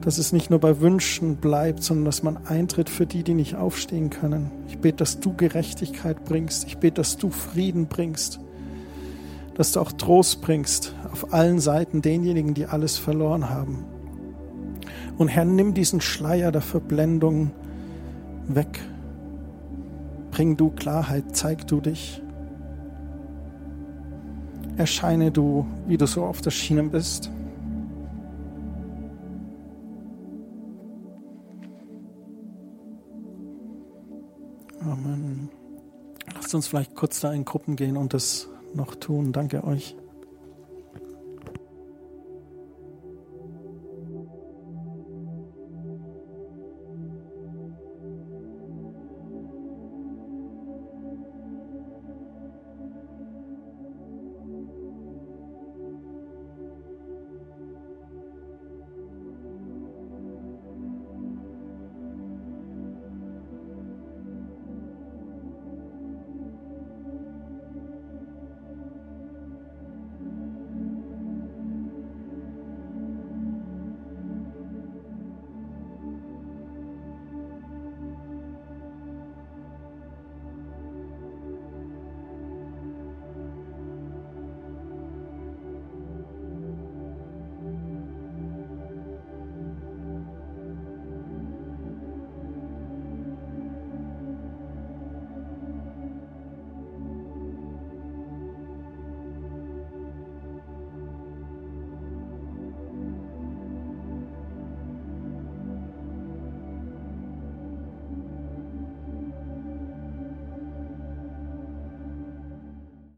dass 0.00 0.18
es 0.18 0.32
nicht 0.32 0.48
nur 0.48 0.58
bei 0.58 0.80
Wünschen 0.80 1.36
bleibt, 1.36 1.82
sondern 1.82 2.06
dass 2.06 2.22
man 2.22 2.38
eintritt 2.46 2.88
für 2.88 3.06
die, 3.06 3.22
die 3.22 3.34
nicht 3.34 3.56
aufstehen 3.56 4.08
können. 4.08 4.50
Ich 4.68 4.78
bete, 4.78 4.96
dass 4.96 5.20
du 5.20 5.34
Gerechtigkeit 5.34 6.24
bringst. 6.24 6.64
Ich 6.66 6.78
bete, 6.78 6.94
dass 6.94 7.18
du 7.18 7.30
Frieden 7.30 7.86
bringst 7.86 8.40
dass 9.60 9.72
du 9.72 9.80
auch 9.80 9.92
Trost 9.92 10.40
bringst 10.40 10.94
auf 11.12 11.34
allen 11.34 11.60
Seiten 11.60 12.00
denjenigen, 12.00 12.54
die 12.54 12.64
alles 12.64 12.96
verloren 12.96 13.50
haben. 13.50 13.84
Und 15.18 15.28
Herr, 15.28 15.44
nimm 15.44 15.74
diesen 15.74 16.00
Schleier 16.00 16.50
der 16.50 16.62
Verblendung 16.62 17.50
weg. 18.48 18.80
Bring 20.30 20.56
du 20.56 20.70
Klarheit, 20.70 21.36
zeig 21.36 21.66
du 21.66 21.82
dich. 21.82 22.22
Erscheine 24.76 25.30
du, 25.30 25.66
wie 25.86 25.96
du 25.96 26.06
so 26.06 26.22
oft 26.22 26.44
erschienen 26.46 26.90
bist. 26.90 27.30
Amen. 34.80 35.50
Lasst 36.34 36.54
uns 36.54 36.66
vielleicht 36.66 36.94
kurz 36.94 37.20
da 37.20 37.32
in 37.32 37.44
Gruppen 37.44 37.76
gehen 37.76 37.96
und 37.96 38.14
das 38.14 38.48
noch 38.74 38.94
tun. 38.94 39.32
Danke 39.32 39.64
euch. 39.64 39.96